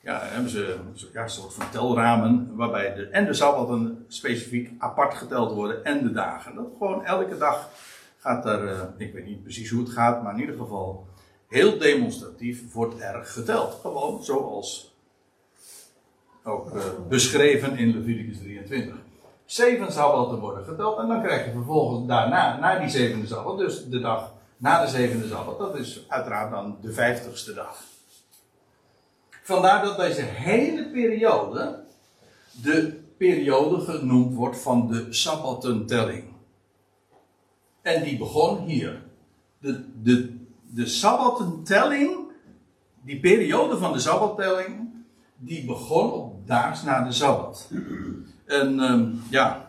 Ja, 0.02 0.20
hebben 0.24 0.52
ze 0.52 0.78
ja, 1.14 1.22
een 1.22 1.30
soort 1.30 1.54
van 1.54 1.70
telramen. 1.70 2.56
Waarbij 2.56 2.94
de, 2.94 3.08
en 3.08 3.26
de 3.26 3.34
sabbatten 3.34 4.06
specifiek 4.08 4.72
apart 4.78 5.14
geteld 5.14 5.54
worden. 5.54 5.84
En 5.84 6.04
de 6.04 6.12
dagen. 6.12 6.56
Dat 6.56 6.68
gewoon 6.78 7.06
elke 7.06 7.38
dag 7.38 7.70
gaat 8.18 8.46
er. 8.46 8.64
Uh, 8.64 8.82
ik 8.98 9.14
weet 9.14 9.26
niet 9.26 9.44
precies 9.44 9.70
hoe 9.70 9.84
het 9.84 9.92
gaat. 9.92 10.24
Maar 10.24 10.34
in 10.34 10.40
ieder 10.40 10.58
geval. 10.58 11.08
Heel 11.48 11.78
demonstratief 11.78 12.74
wordt 12.74 13.02
er 13.02 13.26
geteld. 13.26 13.74
Gewoon 13.82 14.24
zoals 14.24 14.93
ook 16.44 16.76
uh, 16.76 16.84
beschreven 17.10 17.78
in 17.78 17.92
Leviticus 17.92 18.38
23. 18.38 18.96
Zeven 19.46 19.92
sabbatten 19.92 20.40
worden 20.40 20.66
geteld 20.66 21.00
en 21.00 21.08
dan 21.08 21.22
krijg 21.22 21.46
je 21.46 21.52
vervolgens 21.52 22.08
daarna, 22.08 22.60
na 22.60 22.80
die 22.80 22.90
zevende 22.90 23.28
sabbat, 23.28 23.58
dus 23.58 23.86
de 23.86 24.00
dag 24.00 24.34
na 24.58 24.82
de 24.82 24.92
zevende 24.92 25.28
sabbat, 25.28 25.60
dat 25.60 25.76
is 25.76 26.06
uiteraard 26.08 26.52
dan 26.52 26.78
de 26.82 26.94
vijftigste 26.94 27.54
dag. 27.54 27.84
Vandaar 29.44 29.84
dat 29.84 29.98
deze 29.98 30.22
hele 30.22 30.90
periode 30.90 31.84
de 32.62 33.02
periode 33.18 33.80
genoemd 33.80 34.36
wordt 34.36 34.60
van 34.60 34.88
de 34.88 35.08
sabbattentelling. 35.10 36.24
En 37.82 38.04
die 38.04 38.18
begon 38.18 38.58
hier. 38.66 39.02
De, 39.60 39.86
de, 40.02 40.40
de 40.62 40.86
sabbattentelling, 40.86 42.18
die 43.02 43.20
periode 43.20 43.78
van 43.78 43.94
de 43.94 44.00
sabbattelling, 44.00 44.94
die 45.38 45.66
begon 45.66 46.12
op 46.12 46.33
daags 46.46 46.84
na 46.84 47.04
de 47.04 47.12
Sabbat. 47.12 47.70
En 48.46 48.80
um, 48.80 49.24
ja, 49.30 49.66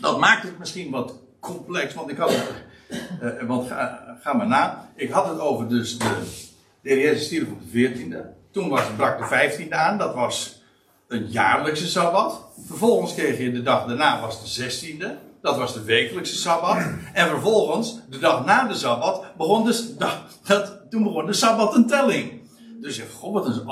dat 0.00 0.18
maakt 0.18 0.42
het 0.42 0.58
misschien 0.58 0.90
wat 0.90 1.14
complex, 1.40 1.94
want 1.94 2.10
ik 2.10 2.16
had 2.16 2.30
het, 2.30 2.64
uh, 3.22 3.48
want 3.48 3.70
ga, 4.20 4.32
maar 4.32 4.46
na, 4.46 4.90
ik 4.94 5.10
had 5.10 5.28
het 5.28 5.38
over 5.38 5.68
dus 5.68 5.98
de, 5.98 6.04
de 6.82 6.88
heer 6.88 7.00
Jezus 7.00 7.24
stierf 7.24 7.48
op 7.48 7.72
de 7.72 7.90
14e. 7.90 8.50
Toen 8.50 8.68
was, 8.68 8.82
brak 8.96 9.18
de 9.18 9.50
15e 9.66 9.68
aan, 9.68 9.98
dat 9.98 10.14
was 10.14 10.62
een 11.08 11.26
jaarlijkse 11.26 11.86
Sabbat. 11.86 12.44
Vervolgens 12.66 13.14
kreeg 13.14 13.38
je 13.38 13.52
de 13.52 13.62
dag 13.62 13.86
daarna, 13.86 14.20
was 14.20 14.54
de 14.54 14.70
16e. 14.70 15.06
Dat 15.40 15.56
was 15.56 15.74
de 15.74 15.82
wekelijkse 15.82 16.36
Sabbat. 16.36 16.76
En 17.12 17.28
vervolgens, 17.28 18.00
de 18.10 18.18
dag 18.18 18.44
na 18.44 18.64
de 18.64 18.74
Sabbat, 18.74 19.24
begon 19.36 19.64
dus, 19.64 19.96
dat, 20.42 20.80
toen 20.90 21.02
begon 21.02 21.26
de 21.26 21.32
Sabbat 21.32 21.74
een 21.74 21.86
telling. 21.86 22.40
Dus 22.80 22.96
je, 22.96 23.08
god, 23.10 23.32
wat 23.32 23.46
een 23.46 23.64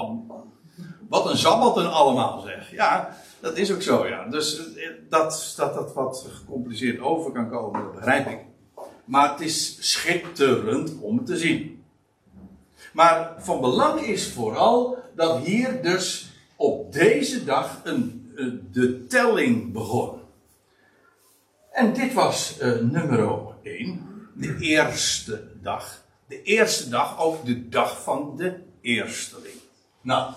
wat 1.11 1.31
een 1.31 1.37
sabbatten 1.37 1.93
allemaal 1.93 2.41
zeg. 2.41 2.71
Ja, 2.71 3.17
dat 3.41 3.57
is 3.57 3.73
ook 3.73 3.83
zo, 3.83 4.07
ja. 4.07 4.25
Dus 4.25 4.75
eh, 4.75 4.89
dat, 5.09 5.55
dat 5.57 5.75
dat 5.75 5.93
wat 5.95 6.27
gecompliceerd 6.31 7.01
over 7.01 7.33
kan 7.33 7.51
komen, 7.51 7.83
dat 7.83 7.95
begrijp 7.95 8.29
ik. 8.29 8.39
Maar 9.05 9.31
het 9.31 9.41
is 9.41 9.77
schitterend 9.91 11.01
om 11.01 11.25
te 11.25 11.37
zien. 11.37 11.85
Maar 12.93 13.35
van 13.39 13.61
belang 13.61 14.01
is 14.01 14.33
vooral 14.33 14.99
dat 15.15 15.39
hier 15.39 15.83
dus 15.83 16.31
op 16.57 16.93
deze 16.93 17.45
dag 17.45 17.81
een, 17.85 18.33
eh, 18.37 18.47
de 18.73 19.07
telling 19.07 19.73
begon. 19.73 20.21
En 21.73 21.93
dit 21.93 22.13
was 22.13 22.57
uh, 22.61 22.79
nummer 22.79 23.43
1, 23.63 24.31
de 24.35 24.57
eerste 24.59 25.51
dag. 25.63 26.03
De 26.29 26.43
eerste 26.43 26.89
dag, 26.89 27.21
ook 27.21 27.45
de 27.45 27.69
dag 27.69 28.03
van 28.03 28.37
de 28.37 28.55
eersteling. 28.81 29.55
Nou, 30.01 30.33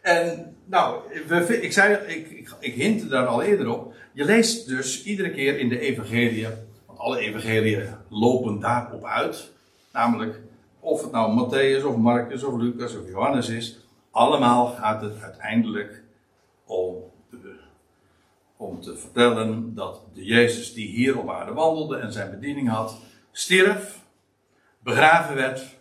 en 0.00 0.56
nou, 0.64 1.00
we, 1.26 1.62
ik 1.62 1.72
zei, 1.72 1.94
ik, 1.94 2.30
ik, 2.30 2.54
ik 2.60 2.74
hintte 2.74 3.08
daar 3.08 3.26
al 3.26 3.42
eerder 3.42 3.68
op. 3.68 3.94
Je 4.12 4.24
leest 4.24 4.68
dus 4.68 5.04
iedere 5.04 5.30
keer 5.30 5.58
in 5.58 5.68
de 5.68 5.78
evangelie, 5.78 6.48
want 6.86 6.98
alle 6.98 7.18
evangeliën 7.18 7.88
lopen 8.08 8.60
daarop 8.60 9.04
uit. 9.04 9.50
Namelijk, 9.92 10.40
of 10.80 11.02
het 11.02 11.12
nou 11.12 11.48
Matthäus 11.48 11.84
of 11.84 11.96
Marcus 11.96 12.42
of 12.42 12.60
Lucas 12.60 12.96
of 12.96 13.08
Johannes 13.08 13.48
is. 13.48 13.78
Allemaal 14.10 14.66
gaat 14.66 15.02
het 15.02 15.22
uiteindelijk 15.22 16.02
om 16.64 16.94
te, 17.30 17.56
om 18.56 18.80
te 18.80 18.96
vertellen 18.96 19.74
dat 19.74 20.02
de 20.14 20.24
Jezus 20.24 20.74
die 20.74 20.88
hier 20.88 21.18
op 21.18 21.30
aarde 21.30 21.52
wandelde 21.52 21.96
en 21.96 22.12
zijn 22.12 22.30
bediening 22.30 22.68
had, 22.68 22.98
stierf, 23.32 23.98
begraven 24.78 25.34
werd 25.34 25.76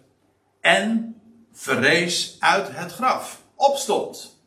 en 0.61 1.15
verrees 1.51 2.37
uit 2.39 2.77
het 2.77 2.91
graf 2.91 3.38
opstond. 3.59 4.37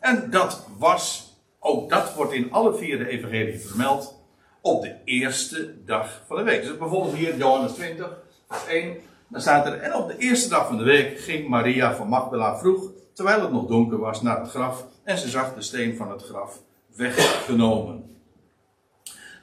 En 0.00 0.30
dat 0.30 0.66
was, 0.78 1.32
ook 1.60 1.90
dat 1.90 2.14
wordt 2.14 2.32
in 2.32 2.52
alle 2.52 2.74
vier 2.74 2.98
de 2.98 3.08
evangelie 3.08 3.60
vermeld, 3.60 4.20
op 4.60 4.82
de 4.82 4.96
eerste 5.04 5.84
dag 5.84 6.22
van 6.26 6.36
de 6.36 6.42
week. 6.42 6.62
Dus 6.62 6.78
bijvoorbeeld 6.78 7.14
hier 7.14 7.36
Johannes 7.36 7.72
20, 7.72 8.18
vers 8.48 8.66
1. 8.66 8.96
Dan 9.28 9.40
staat 9.40 9.66
er, 9.66 9.80
en 9.80 9.94
op 9.94 10.08
de 10.08 10.16
eerste 10.16 10.48
dag 10.48 10.66
van 10.66 10.76
de 10.76 10.84
week 10.84 11.20
ging 11.20 11.48
Maria 11.48 11.94
van 11.94 12.08
Magdala 12.08 12.58
vroeg, 12.58 12.90
terwijl 13.12 13.40
het 13.40 13.52
nog 13.52 13.66
donker 13.66 13.98
was, 13.98 14.22
naar 14.22 14.40
het 14.40 14.50
graf. 14.50 14.84
En 15.04 15.18
ze 15.18 15.28
zag 15.28 15.54
de 15.54 15.62
steen 15.62 15.96
van 15.96 16.10
het 16.10 16.22
graf 16.22 16.60
weggenomen. 16.96 18.16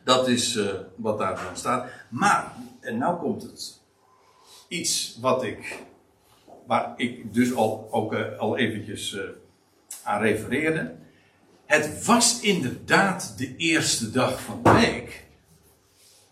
Dat 0.04 0.28
is 0.28 0.56
uh, 0.56 0.74
wat 0.96 1.18
daar 1.18 1.36
dan 1.36 1.58
staat. 1.58 1.90
Maar, 2.10 2.54
en 2.80 2.98
nou 2.98 3.20
komt 3.20 3.42
het. 3.42 3.82
Iets 4.68 5.18
wat 5.22 5.44
ik 5.44 5.84
waar 6.70 6.94
ik 6.96 7.34
dus 7.34 7.54
al, 7.54 7.88
ook 7.92 8.14
uh, 8.14 8.38
al 8.38 8.58
eventjes 8.58 9.14
uh, 9.14 9.22
aan 10.04 10.22
refereerde. 10.22 10.96
Het 11.66 12.06
was 12.06 12.42
inderdaad 12.42 13.34
de 13.38 13.56
eerste 13.56 14.12
dag 14.12 14.42
van 14.42 14.64
de 14.64 14.72
week. 14.72 15.26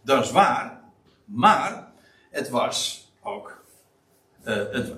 Dat 0.01 0.23
is 0.23 0.31
waar. 0.31 0.81
Maar 1.25 1.91
het 2.29 2.49
was 2.49 3.09
ook. 3.21 3.63
Uh, 4.43 4.55
het, 4.55 4.93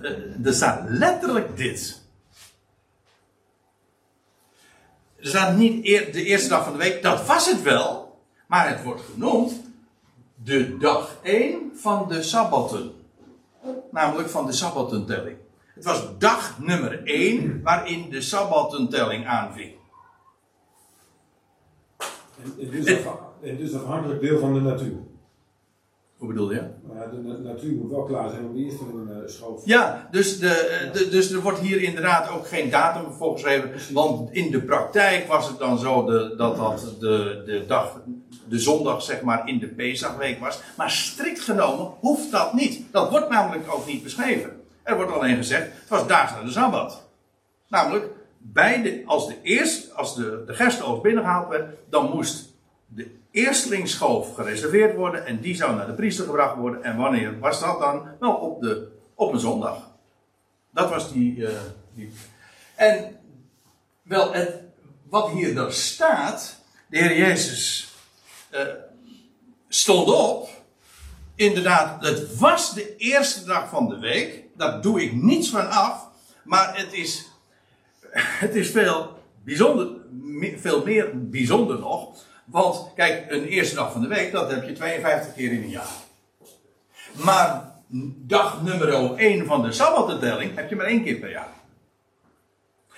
er 0.46 0.54
staat 0.54 0.90
letterlijk 0.90 1.58
dit. 1.58 2.02
Er 5.16 5.28
staat 5.28 5.58
niet 5.58 5.84
de 5.86 6.24
eerste 6.24 6.50
dag 6.50 6.64
van 6.64 6.74
de 6.74 6.80
week. 6.80 7.04
Dat 7.04 7.26
was 7.26 7.46
het 7.52 7.62
wel. 7.62 8.22
Maar 8.48 8.70
het 8.70 8.84
wordt 8.84 9.02
genoemd 9.02 9.54
de 10.44 10.78
dag 10.78 11.18
1 11.24 11.72
van 11.76 12.08
de 12.08 12.24
Sabbatten. 12.24 12.99
Namelijk 13.92 14.30
van 14.30 14.46
de 14.46 14.52
Sabbatentelling. 14.52 15.38
Het 15.76 15.84
was 15.84 16.18
dag 16.18 16.60
nummer 16.60 17.04
1 17.04 17.62
waarin 17.64 18.10
de 18.10 18.22
Sabbatentelling 18.22 19.26
aanving. 19.26 19.72
En, 22.60 22.72
dus, 22.72 23.06
en 23.42 23.58
dus 23.58 23.74
afhankelijk 23.74 24.22
deel 24.22 24.40
van 24.40 24.54
de 24.54 24.60
natuur. 24.60 24.98
Hoe 26.18 26.28
bedoel 26.28 26.52
je? 26.52 26.62
de 27.12 27.40
natuur 27.44 27.76
moet 27.76 27.92
wel 27.92 28.04
klaar 28.04 28.30
zijn 28.30 28.46
om 28.46 28.54
de 28.54 28.60
eerste 28.60 28.84
uh, 29.08 29.18
schoof. 29.26 29.66
Ja, 29.66 30.08
dus, 30.12 30.40
de, 30.40 30.90
de, 30.94 31.10
dus 31.10 31.32
er 31.32 31.42
wordt 31.42 31.60
hier 31.60 31.82
inderdaad 31.82 32.30
ook 32.30 32.48
geen 32.48 32.70
datum 32.70 33.12
voor 33.12 33.34
geschreven. 33.34 33.94
Want 33.94 34.32
in 34.32 34.52
de 34.52 34.62
praktijk 34.62 35.28
was 35.28 35.48
het 35.48 35.60
dan 35.60 35.78
zo 35.78 36.06
de, 36.06 36.34
dat 36.38 36.58
dat 36.58 36.96
de, 37.00 37.44
de 37.46 37.64
dag, 37.68 38.02
de 38.50 38.60
zondag 38.60 39.02
zeg 39.02 39.22
maar 39.22 39.48
in 39.48 39.60
de 39.60 39.68
Pesachweek 39.68 40.40
was. 40.40 40.62
Maar 40.78 40.92
strikt 40.92 41.40
genomen 41.40 41.94
hoeft 42.00 42.32
dat 42.32 42.54
niet. 42.54 42.82
Dat 42.92 43.10
wordt 43.10 43.30
namelijk 43.30 43.72
ook 43.72 43.86
niet 43.86 44.04
beschreven. 44.04 44.62
Er 44.84 44.96
wordt 44.96 45.12
alleen 45.12 45.36
gezegd, 45.36 45.64
het 45.64 45.90
was 45.90 46.08
daags 46.08 46.32
na 46.32 46.44
de 46.44 46.52
Sabbat. 46.52 47.08
Namelijk, 47.68 48.06
bij 48.38 48.82
de, 48.82 49.04
als, 49.06 49.28
de, 49.28 49.36
eerst, 49.42 49.96
als 49.96 50.16
de, 50.16 50.44
de 50.48 50.54
gerstenoogst 50.54 51.02
binnengehaald 51.02 51.50
werd, 51.50 51.76
dan 51.90 52.10
moest 52.10 52.50
de 52.88 53.12
eerstlingsschoof 53.32 54.34
gereserveerd 54.36 54.96
worden 54.96 55.26
en 55.26 55.40
die 55.40 55.56
zou 55.56 55.76
naar 55.76 55.88
de 55.88 55.94
priester 55.94 56.26
gebracht 56.26 56.56
worden. 56.56 56.84
En 56.84 56.98
wanneer 56.98 57.40
was 57.40 57.60
dat 57.60 57.80
dan? 57.80 58.08
Wel 58.20 58.34
op, 58.34 58.62
de, 58.62 58.88
op 59.16 59.34
een 59.34 59.40
zondag. 59.40 59.90
Dat 60.72 60.90
was 60.90 61.12
die. 61.14 61.36
Uh, 61.36 61.50
die. 61.94 62.12
En 62.76 63.16
wel, 64.02 64.34
het, 64.34 64.54
wat 65.10 65.30
hier 65.30 65.56
dan 65.56 65.72
staat, 65.72 66.60
de 66.88 66.98
Heer 66.98 67.18
Jezus 67.18 67.89
uh, 68.52 68.62
stond 69.68 70.08
op. 70.08 70.50
Inderdaad, 71.36 72.06
het 72.06 72.38
was 72.38 72.74
de 72.74 72.96
eerste 72.96 73.46
dag 73.46 73.70
van 73.70 73.90
de 73.90 74.00
week. 74.00 74.44
Daar 74.56 74.82
doe 74.82 75.02
ik 75.04 75.14
niets 75.14 75.50
van 75.50 75.70
af. 75.70 76.08
Maar 76.44 76.78
het 76.78 76.94
is, 76.94 77.32
het 78.44 78.56
is 78.56 78.70
veel 78.70 79.18
bijzonder, 79.44 79.88
veel 80.58 80.84
meer 80.84 81.30
bijzonder 81.30 81.80
nog. 81.80 82.10
Want 82.46 82.94
kijk, 82.96 83.32
een 83.32 83.44
eerste 83.44 83.76
dag 83.76 83.92
van 83.92 84.02
de 84.02 84.08
week, 84.08 84.32
dat 84.32 84.52
heb 84.52 84.64
je 84.64 84.74
52 84.74 85.34
keer 85.34 85.52
in 85.52 85.64
een 85.64 85.70
jaar. 85.70 86.08
Maar 87.12 87.72
dag 88.16 88.62
nummer 88.62 89.16
1 89.16 89.46
van 89.46 89.62
de 89.62 89.72
Sabbattelling 89.72 90.56
heb 90.56 90.70
je 90.70 90.76
maar 90.76 90.86
één 90.86 91.04
keer 91.04 91.16
per 91.16 91.32
jaar. 91.32 91.54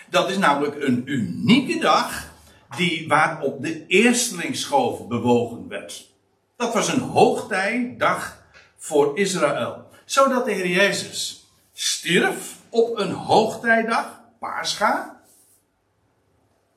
Dat 0.10 0.30
is 0.30 0.38
namelijk 0.38 0.84
een 0.84 1.02
unieke 1.06 1.80
dag 1.80 2.31
die, 2.78 3.08
waarop 3.08 3.62
de 3.62 3.86
eerstelingsschoof 3.88 5.08
bewogen 5.08 5.68
werd. 5.68 6.10
Dat 6.56 6.74
was 6.74 6.88
een 6.88 7.00
hoogtijdag 7.00 8.44
voor 8.78 9.18
Israël. 9.18 9.90
Zodat 10.06 10.46
de 10.46 10.52
Heer 10.52 10.68
Jezus 10.68 11.48
stierf 11.74 12.56
op 12.70 12.98
een 12.98 13.12
hoogtijdag, 13.12 14.22
Pascha. 14.40 15.22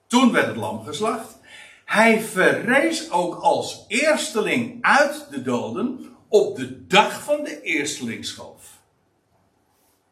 Toen 0.06 0.32
werd 0.32 0.46
het 0.46 0.56
lam 0.56 0.84
geslacht. 0.84 1.38
Hij 1.84 2.20
verrees 2.20 3.10
ook 3.10 3.34
als 3.34 3.84
eersteling 3.88 4.78
uit 4.80 5.26
de 5.30 5.42
doden 5.42 6.16
op 6.28 6.56
de 6.56 6.86
dag 6.86 7.22
van 7.22 7.44
de 7.44 7.62
eerstelingsschoof. 7.62 8.62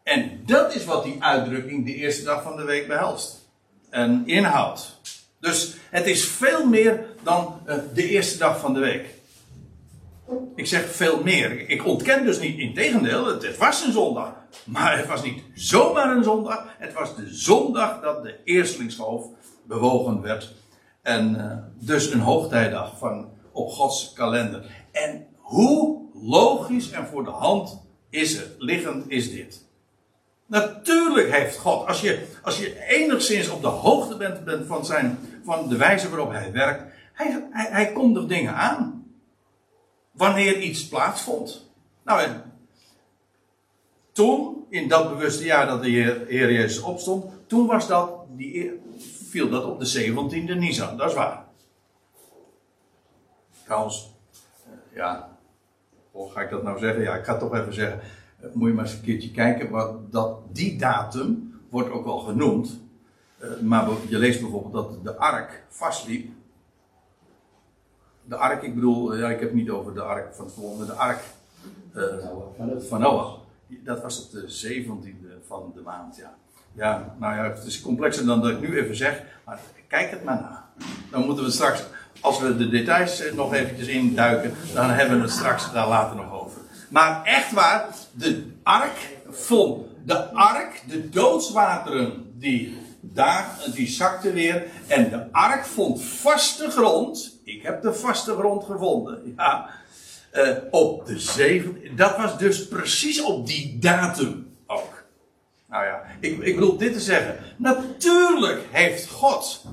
En 0.03 0.43
dat 0.47 0.74
is 0.74 0.85
wat 0.85 1.05
die 1.05 1.22
uitdrukking 1.22 1.85
de 1.85 1.95
eerste 1.95 2.24
dag 2.24 2.43
van 2.43 2.57
de 2.57 2.64
week 2.64 2.89
behelst. 2.89 3.49
En 3.91 4.22
inhoudt. 4.26 4.91
Dus 5.43 5.74
het 5.90 6.07
is 6.07 6.24
veel 6.24 6.66
meer 6.66 7.07
dan 7.22 7.61
eh, 7.64 7.76
de 7.95 8.09
eerste 8.09 8.38
dag 8.38 8.61
van 8.61 8.74
de 8.74 8.80
week. 8.80 9.07
Ik 10.55 10.66
zeg 10.66 10.95
veel 10.95 11.22
meer. 11.22 11.68
Ik 11.68 11.86
ontken 11.86 12.24
dus 12.24 12.38
niet, 12.38 12.59
in 12.59 12.74
tegendeel, 12.74 13.26
het, 13.26 13.57
was 13.57 13.84
een 13.84 13.93
zondag. 13.93 14.34
Maar 14.64 14.99
het 14.99 15.07
was 15.07 15.22
niet 15.22 15.43
zomaar 15.55 16.16
een 16.16 16.24
zondag. 16.24 16.66
Het 16.78 16.93
was 16.93 17.16
de 17.16 17.34
zondag 17.34 18.01
dat 18.01 18.22
de 18.22 18.36
eerstelingsschoof 18.45 19.26
bewogen 19.66 20.20
werd 20.20 20.55
en 21.03 21.34
uh, 21.34 21.86
dus 21.86 22.12
een 22.12 22.20
hoogtijdag 22.20 22.99
van, 22.99 23.28
op 23.53 23.70
Gods 23.70 24.12
kalender. 24.12 24.64
En 24.93 25.26
hoe 25.36 26.01
logisch 26.14 26.90
en 26.90 27.07
voor 27.07 27.24
de 27.24 27.30
hand 27.30 27.80
is 28.11 28.36
het, 28.36 28.55
liggend 28.59 29.11
is 29.11 29.30
dit? 29.32 29.64
Natuurlijk 30.53 31.32
heeft 31.32 31.59
God, 31.59 31.86
als 31.86 32.01
je, 32.01 32.26
als 32.43 32.59
je 32.59 32.86
enigszins 32.88 33.49
op 33.49 33.62
de 33.62 33.68
hoogte 33.68 34.16
bent, 34.16 34.45
bent 34.45 34.66
van, 34.66 34.86
zijn, 34.86 35.18
van 35.45 35.68
de 35.68 35.76
wijze 35.76 36.09
waarop 36.09 36.30
hij 36.30 36.53
werkt, 36.53 36.93
hij, 37.12 37.47
hij, 37.51 37.68
hij 37.70 37.93
kondigt 37.93 38.28
dingen 38.28 38.55
aan. 38.55 39.07
Wanneer 40.11 40.61
iets 40.61 40.88
plaatsvond. 40.88 41.70
Nou, 42.05 42.22
en 42.22 42.53
toen, 44.12 44.64
in 44.68 44.88
dat 44.88 45.09
bewuste 45.09 45.45
jaar 45.45 45.66
dat 45.66 45.82
de 45.82 45.88
Heer, 45.88 46.53
Jezus 46.53 46.80
opstond, 46.80 47.24
toen 47.47 47.66
was 47.66 47.88
dat 47.88 48.11
die, 48.28 48.80
viel 49.28 49.51
dat 49.51 49.64
op 49.64 49.80
de 49.80 50.12
17e 50.12 50.59
Nisan, 50.59 50.97
dat 50.97 51.09
is 51.09 51.14
waar. 51.14 51.45
Trouwens, 53.64 54.14
eh, 54.64 54.97
ja, 54.97 55.38
hoe 56.11 56.30
ga 56.30 56.40
ik 56.40 56.51
dat 56.51 56.62
nou 56.62 56.78
zeggen? 56.78 57.03
Ja, 57.03 57.14
ik 57.14 57.24
ga 57.24 57.36
toch 57.36 57.55
even 57.55 57.74
zeggen, 57.74 58.01
eh, 58.40 58.49
moet 58.53 58.68
je 58.68 58.74
maar 58.74 58.84
eens 58.84 58.95
een 58.95 59.03
keertje 59.03 59.30
kijken, 59.30 59.70
wat 59.70 60.12
dat, 60.12 60.38
die 60.53 60.78
datum 60.78 61.61
wordt 61.70 61.90
ook 61.90 62.05
wel 62.05 62.18
genoemd. 62.18 62.80
Eh, 63.43 63.61
maar 63.61 63.88
je 64.09 64.18
leest 64.18 64.40
bijvoorbeeld 64.40 64.72
dat 64.72 65.05
de 65.05 65.16
ark 65.16 65.62
vastliep. 65.68 66.30
De 68.24 68.36
ark, 68.36 68.62
ik 68.62 68.74
bedoel, 68.74 69.16
ja, 69.16 69.28
ik 69.28 69.40
heb 69.40 69.49
het 69.49 69.59
niet 69.59 69.70
over 69.70 69.95
de 69.95 70.03
ark 70.03 70.34
van 70.34 70.45
het 70.45 70.55
volgende, 70.55 70.86
de 70.86 70.93
ark 70.93 71.20
uh, 71.95 72.05
van 72.88 73.01
Noach. 73.01 73.38
Dat 73.68 74.03
was 74.03 74.24
op 74.24 74.30
de 74.30 74.66
17e 74.66 75.47
van 75.47 75.72
de 75.74 75.80
maand, 75.80 76.16
ja. 76.16 76.34
Ja, 76.72 77.14
nou 77.18 77.34
ja, 77.34 77.43
het 77.43 77.64
is 77.64 77.80
complexer 77.80 78.26
dan 78.26 78.40
dat 78.40 78.51
ik 78.51 78.61
nu 78.61 78.78
even 78.78 78.97
zeg, 78.97 79.22
maar 79.45 79.61
kijk 79.88 80.11
het 80.11 80.24
maar 80.24 80.40
na. 80.40 80.70
Dan 81.11 81.24
moeten 81.24 81.45
we 81.45 81.51
straks, 81.51 81.84
als 82.20 82.40
we 82.40 82.57
de 82.57 82.68
details 82.68 83.20
eh, 83.20 83.34
nog 83.34 83.55
eventjes 83.55 83.88
induiken, 83.88 84.55
dan 84.74 84.90
hebben 84.90 85.16
we 85.16 85.22
het 85.22 85.32
straks 85.32 85.72
daar 85.72 85.88
later 85.88 86.16
nog 86.16 86.32
over. 86.32 86.61
Maar 86.88 87.24
echt 87.24 87.53
waar, 87.53 87.86
de 88.12 88.53
ark 88.62 89.16
vond, 89.28 89.86
de 90.05 90.32
ark, 90.32 90.82
de 90.86 91.09
doodswateren, 91.09 92.32
die 92.38 92.82
daar, 93.05 93.59
die 93.74 93.88
zakte 93.88 94.32
weer. 94.32 94.66
En 94.86 95.11
de 95.11 95.32
ark 95.32 95.64
vond 95.64 96.03
vaste 96.03 96.70
grond. 96.70 97.40
Ik 97.44 97.62
heb 97.62 97.82
de 97.82 97.94
vaste 97.94 98.34
grond 98.34 98.64
gevonden. 98.64 99.20
Ja. 99.36 99.68
Uh, 100.34 100.48
op 100.70 101.07
de 101.07 101.18
zeven. 101.18 101.96
Dat 101.96 102.16
was 102.16 102.38
dus 102.38 102.68
precies 102.68 103.22
op 103.22 103.46
die 103.46 103.78
datum 103.78 104.57
ook. 104.66 105.05
Nou 105.68 105.84
ja, 105.84 106.03
ik, 106.20 106.38
ik 106.38 106.55
bedoel 106.55 106.76
dit 106.76 106.92
te 106.92 107.00
zeggen. 107.00 107.36
Natuurlijk 107.57 108.61
heeft 108.70 109.09
God 109.09 109.64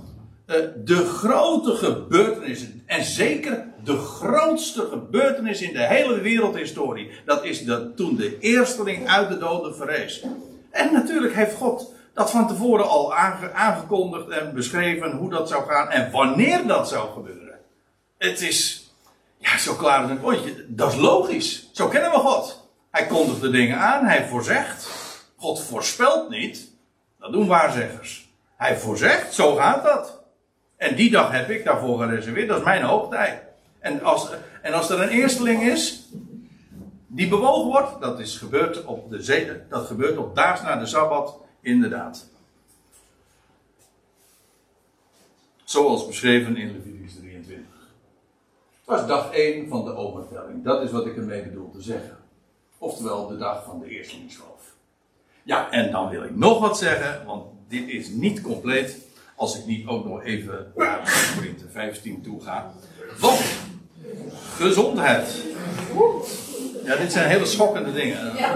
uh, 0.47 0.55
de 0.83 0.95
grote 0.95 1.75
gebeurtenissen, 1.75 2.83
en 2.85 3.03
zeker 3.03 3.65
de 3.83 3.97
grootste 3.97 4.87
gebeurtenis 4.91 5.61
in 5.61 5.73
de 5.73 5.87
hele 5.87 6.21
wereldhistorie, 6.21 7.11
dat 7.25 7.43
is 7.43 7.65
dat 7.65 7.97
toen 7.97 8.15
de 8.15 8.39
eersteling 8.39 9.07
uit 9.07 9.29
de 9.29 9.37
doden 9.37 9.75
verrees. 9.75 10.25
En 10.71 10.93
natuurlijk 10.93 11.33
heeft 11.33 11.55
God 11.55 11.93
dat 12.13 12.31
van 12.31 12.47
tevoren 12.47 12.87
al 12.87 13.15
aange, 13.15 13.53
aangekondigd 13.53 14.29
en 14.29 14.53
beschreven 14.53 15.11
hoe 15.11 15.29
dat 15.29 15.49
zou 15.49 15.67
gaan 15.67 15.89
en 15.89 16.11
wanneer 16.11 16.67
dat 16.67 16.89
zou 16.89 17.11
gebeuren. 17.13 17.59
Het 18.17 18.41
is, 18.41 18.89
ja, 19.37 19.57
zo 19.57 19.73
klaar 19.73 20.01
als 20.01 20.11
een. 20.11 20.65
Dat 20.67 20.91
is 20.91 20.97
logisch. 20.97 21.69
Zo 21.73 21.87
kennen 21.87 22.11
we 22.11 22.17
God. 22.17 22.69
Hij 22.91 23.05
kondigt 23.05 23.41
de 23.41 23.49
dingen 23.49 23.77
aan, 23.77 24.05
hij 24.05 24.27
voorzegt. 24.27 24.89
God 25.35 25.63
voorspelt 25.63 26.29
niet. 26.29 26.71
Dat 27.19 27.31
doen 27.31 27.47
waarzeggers. 27.47 28.29
Hij 28.57 28.77
voorzegt, 28.77 29.33
zo 29.33 29.55
gaat 29.55 29.83
dat. 29.83 30.19
En 30.77 30.95
die 30.95 31.11
dag 31.11 31.31
heb 31.31 31.49
ik 31.49 31.63
daarvoor 31.63 31.99
gereserveerd. 31.99 32.47
Dat 32.47 32.57
is 32.57 32.63
mijn 32.63 32.83
hoogtijd. 32.83 33.41
En 33.79 34.03
als, 34.03 34.29
en 34.61 34.73
als 34.73 34.89
er 34.89 35.01
een 35.01 35.09
eersteling 35.09 35.63
is, 35.63 36.07
die 37.07 37.27
bewogen 37.27 37.65
wordt, 37.65 38.01
dat 38.01 38.19
is 38.19 38.37
gebeurd 38.37 38.85
op 38.85 39.09
de 39.09 39.21
zee, 39.21 39.51
dat 39.69 39.85
gebeurt 39.87 40.17
op 40.17 40.35
daags 40.35 40.61
na 40.61 40.75
de 40.75 40.85
Sabbat, 40.85 41.37
inderdaad. 41.61 42.27
Zoals 45.63 46.07
beschreven 46.07 46.57
in 46.57 46.71
Leviticus 46.71 47.13
23. 47.15 47.65
Het 48.85 48.97
was 48.97 49.07
dag 49.07 49.31
1 49.31 49.67
van 49.67 49.85
de 49.85 49.95
overtelling. 49.95 50.63
Dat 50.63 50.83
is 50.83 50.91
wat 50.91 51.05
ik 51.05 51.17
ermee 51.17 51.43
bedoel 51.43 51.71
te 51.71 51.81
zeggen. 51.81 52.17
Oftewel 52.77 53.27
de 53.27 53.37
dag 53.37 53.63
van 53.63 53.79
de 53.79 53.89
eerstelingsschoof. 53.89 54.73
Ja, 55.43 55.71
en 55.71 55.91
dan 55.91 56.09
wil 56.09 56.23
ik 56.23 56.35
nog 56.35 56.59
wat 56.59 56.77
zeggen, 56.77 57.25
want 57.25 57.43
dit 57.67 57.89
is 57.89 58.09
niet 58.09 58.41
compleet 58.41 58.97
als 59.35 59.57
ik 59.57 59.65
niet 59.65 59.87
ook 59.87 60.05
nog 60.05 60.23
even 60.23 60.71
naar 60.75 61.31
Korinthe 61.35 61.69
15 61.69 62.21
toe 62.21 62.41
ga. 62.41 62.71
Want 63.19 63.41
gezondheid. 64.55 65.45
Ja, 66.83 66.95
dit 66.95 67.11
zijn 67.11 67.29
hele 67.29 67.45
schokkende 67.45 67.93
dingen. 67.93 68.35
Ja. 68.37 68.55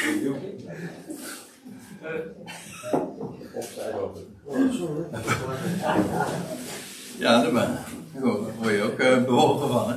Ja. 0.00 0.34
Ja, 7.18 7.42
daar 7.42 7.84
word 8.58 8.74
je 8.74 8.82
ook 8.82 9.00
uh, 9.00 9.24
bewogen 9.24 9.68
van. 9.68 9.90
Hè? 9.90 9.96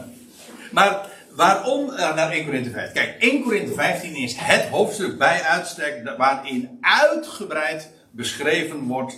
Maar 0.72 1.10
waarom 1.36 1.89
uh, 1.89 2.16
naar 2.16 2.32
1 2.32 2.45
Korinthe 2.45 2.70
15? 2.70 2.93
Kijk, 3.04 3.22
1 3.22 3.43
Korinthe 3.43 3.74
15 3.74 4.16
is 4.16 4.36
het 4.38 4.68
hoofdstuk 4.68 5.18
bij 5.18 5.41
uitstek 5.41 6.14
waarin 6.18 6.78
uitgebreid 6.82 7.89
beschreven 8.12 8.84
wordt 8.84 9.16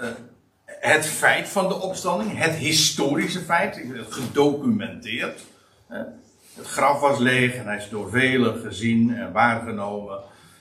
uh, 0.00 0.06
het 0.64 1.06
feit 1.06 1.48
van 1.48 1.68
de 1.68 1.80
opstanding, 1.80 2.38
het 2.38 2.54
historische 2.54 3.40
feit, 3.40 3.80
gedocumenteerd. 4.08 5.40
Het 6.54 6.66
graf 6.66 7.00
was 7.00 7.18
leeg 7.18 7.54
en 7.54 7.66
hij 7.66 7.76
is 7.76 7.88
door 7.88 8.10
velen 8.10 8.60
gezien 8.60 9.16
en 9.16 9.32
waargenomen. 9.32 10.18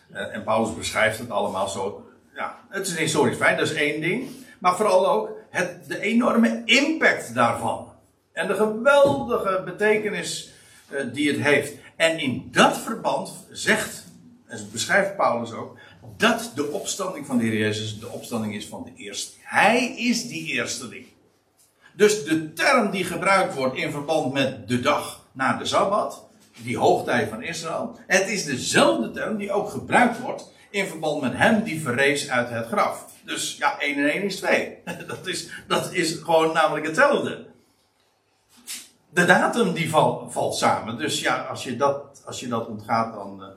En 0.09 0.43
Paulus 0.43 0.75
beschrijft 0.75 1.19
het 1.19 1.29
allemaal 1.29 1.67
zo. 1.67 2.09
Ja, 2.35 2.59
het 2.69 2.87
is 2.87 2.93
een 2.93 2.99
historisch 2.99 3.37
feit, 3.37 3.57
dat 3.57 3.69
is 3.69 3.73
één 3.73 4.01
ding. 4.01 4.29
Maar 4.59 4.75
vooral 4.75 5.09
ook 5.09 5.29
het, 5.49 5.87
de 5.87 5.99
enorme 5.99 6.61
impact 6.65 7.33
daarvan. 7.33 7.93
En 8.33 8.47
de 8.47 8.55
geweldige 8.55 9.61
betekenis 9.65 10.51
uh, 10.89 10.99
die 11.13 11.31
het 11.31 11.41
heeft. 11.41 11.73
En 11.95 12.19
in 12.19 12.47
dat 12.51 12.77
verband 12.77 13.47
zegt, 13.51 14.05
en 14.45 14.69
beschrijft 14.71 15.15
Paulus 15.15 15.51
ook, 15.51 15.77
dat 16.17 16.51
de 16.55 16.71
opstanding 16.71 17.25
van 17.25 17.37
de 17.37 17.43
Heer 17.43 17.57
Jezus 17.57 17.99
de 17.99 18.07
opstanding 18.07 18.55
is 18.55 18.65
van 18.65 18.83
de 18.83 19.03
eerste. 19.03 19.37
Hij 19.41 19.95
is 19.97 20.27
die 20.27 20.45
eersteling. 20.47 21.05
Dus 21.93 22.23
de 22.23 22.53
term 22.53 22.91
die 22.91 23.03
gebruikt 23.03 23.55
wordt 23.55 23.75
in 23.75 23.91
verband 23.91 24.33
met 24.33 24.67
de 24.67 24.79
dag 24.79 25.18
na 25.39 25.57
de 25.57 25.65
Sabbat, 25.65 26.25
die 26.57 26.77
hoogtijd 26.77 27.29
van 27.29 27.43
Israël, 27.43 27.99
het 28.07 28.27
is 28.27 28.45
dezelfde 28.45 29.11
term 29.11 29.37
die 29.37 29.51
ook 29.51 29.69
gebruikt 29.69 30.19
wordt 30.19 30.51
in 30.69 30.85
verband 30.85 31.21
met 31.21 31.33
hem 31.33 31.63
die 31.63 31.81
verrees 31.81 32.29
uit 32.29 32.49
het 32.49 32.67
graf. 32.67 33.05
Dus 33.23 33.57
ja, 33.57 33.79
1 33.79 33.97
en 33.97 34.11
1 34.11 34.23
is 34.23 34.35
2. 34.35 34.77
Dat 35.07 35.27
is, 35.27 35.49
dat 35.67 35.93
is 35.93 36.13
gewoon 36.13 36.53
namelijk 36.53 36.85
hetzelfde. 36.85 37.45
De 39.09 39.25
datum 39.25 39.73
die 39.73 39.89
val, 39.89 40.29
valt 40.29 40.55
samen. 40.55 40.97
Dus 40.97 41.21
ja, 41.21 41.41
als 41.41 41.63
je 41.63 41.75
dat, 41.75 42.21
als 42.25 42.39
je 42.39 42.47
dat 42.47 42.67
ontgaat, 42.67 43.13
dan, 43.13 43.41
uh, 43.41 43.47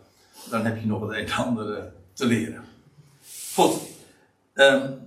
dan 0.51 0.65
heb 0.65 0.81
je 0.81 0.87
nog 0.87 1.01
het 1.01 1.11
een 1.11 1.27
en 1.27 1.33
ander 1.33 1.79
uh, 1.79 1.85
te 2.13 2.27
leren. 2.27 2.65
Goed. 3.55 3.81
Um, 4.55 5.03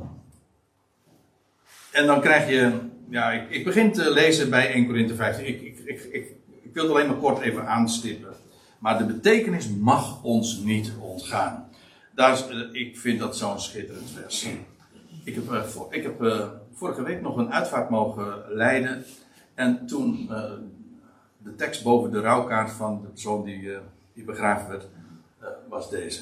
en 1.92 2.06
dan 2.06 2.22
krijg 2.22 2.50
je. 2.50 2.80
Ja, 3.10 3.32
ik, 3.32 3.50
ik, 3.50 3.64
begin 3.64 3.94
te 3.94 4.12
lezen 4.12 4.50
bij 4.50 4.74
1 4.74 4.86
Korinthe 4.86 5.16
15. 5.16 5.48
Ik, 5.48 5.62
ik, 5.62 5.80
ik, 5.86 6.04
ik, 6.04 6.14
ik 6.14 6.35
wil 6.76 6.84
het 6.84 6.94
alleen 6.94 7.08
maar 7.08 7.18
kort 7.18 7.40
even 7.40 7.68
aanstippen. 7.68 8.34
Maar 8.80 8.98
de 8.98 9.06
betekenis 9.06 9.70
mag 9.70 10.24
ons 10.24 10.58
niet 10.58 10.92
ontgaan. 11.00 11.70
Daar 12.16 12.34
is, 12.34 12.50
uh, 12.50 12.82
ik 12.82 12.98
vind 12.98 13.20
dat 13.20 13.38
zo'n 13.38 13.60
schitterend 13.60 14.12
vers. 14.12 14.48
Ik 15.24 15.36
heb, 15.36 15.52
uh, 15.52 15.64
voor, 15.64 15.94
ik 15.94 16.04
heb 16.04 16.22
uh, 16.22 16.48
vorige 16.74 17.04
week 17.04 17.22
nog 17.22 17.38
een 17.38 17.54
uitvaart 17.54 17.90
mogen 17.90 18.44
leiden. 18.50 19.06
En 19.54 19.86
toen 19.86 20.30
de 21.38 21.56
tekst 21.56 21.84
boven 21.84 22.12
de 22.12 22.20
rouwkaart 22.20 22.72
van 22.72 23.02
de 23.02 23.08
persoon 23.08 23.44
die, 23.44 23.70
die 24.14 24.24
begraven 24.24 24.70
werd, 24.70 24.88
was 25.70 25.90
deze. 25.90 26.22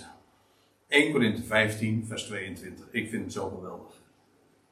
1 0.87 1.11
Korinthe 1.11 1.43
15, 1.43 2.05
vers 2.07 2.23
22. 2.23 2.85
Ik 2.91 3.09
vind 3.09 3.23
het 3.23 3.33
zo 3.33 3.49
geweldig. 3.49 3.93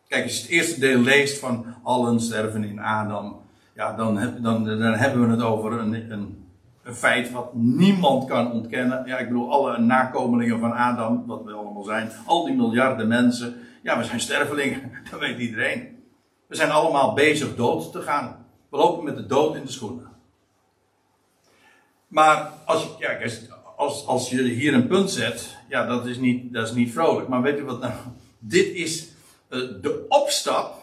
Kijk, 0.08 0.24
als 0.24 0.36
je 0.36 0.42
het 0.42 0.52
eerste 0.52 0.80
deel 0.80 1.00
leest 1.00 1.40
van 1.40 1.66
allen 1.84 2.20
sterven 2.20 2.64
in 2.64 2.80
Adam, 2.80 3.42
ja, 3.74 3.94
dan, 3.94 4.16
dan, 4.42 4.66
dan 4.66 4.94
hebben 4.94 5.26
we 5.26 5.32
het 5.32 5.42
over 5.42 5.72
een, 5.72 6.12
een, 6.12 6.46
een, 6.84 6.96
feit 6.96 7.32
wat 7.32 7.54
niemand 7.54 8.26
kan 8.26 8.52
ontkennen. 8.52 9.06
Ja, 9.06 9.18
ik 9.18 9.28
bedoel, 9.28 9.52
alle 9.52 9.78
nakomelingen 9.80 10.60
van 10.60 10.74
Adam, 10.74 11.24
wat 11.28 11.44
we 11.44 11.52
allemaal 11.52 11.84
zijn, 11.84 12.12
al 12.26 12.46
die 12.46 12.56
miljarden 12.56 13.08
mensen, 13.08 13.56
ja, 13.84 13.98
we 13.98 14.04
zijn 14.04 14.20
stervelingen, 14.20 14.92
dat 15.12 15.20
weet 15.20 15.40
iedereen. 15.40 16.04
We 16.48 16.56
zijn 16.56 16.72
allemaal 16.72 17.14
bezig 17.14 17.56
dood 17.56 17.92
te 17.92 18.02
gaan. 18.02 18.46
We 18.70 18.78
lopen 18.78 19.04
met 19.04 19.16
de 19.16 19.26
dood 19.26 19.56
in 19.56 19.66
de 19.66 19.72
schoenen. 19.72 20.10
Maar 22.08 22.52
als 22.66 22.84
je, 22.84 22.90
ja, 23.00 23.30
als, 23.78 24.06
als 24.06 24.30
je 24.30 24.44
hier 24.44 24.74
een 24.74 24.88
punt 24.88 25.12
zet, 25.12 25.58
ja, 25.70 25.86
dat 25.86 26.06
is 26.06 26.18
niet, 26.18 26.54
dat 26.54 26.68
is 26.68 26.74
niet 26.74 26.92
vrolijk. 26.92 27.28
Maar 27.28 27.42
weet 27.42 27.60
u 27.60 27.64
wat 27.64 27.80
nou? 27.80 27.94
Dit 28.40 28.74
is 28.74 29.12
uh, 29.50 29.60
de 29.82 30.06
opstap 30.08 30.81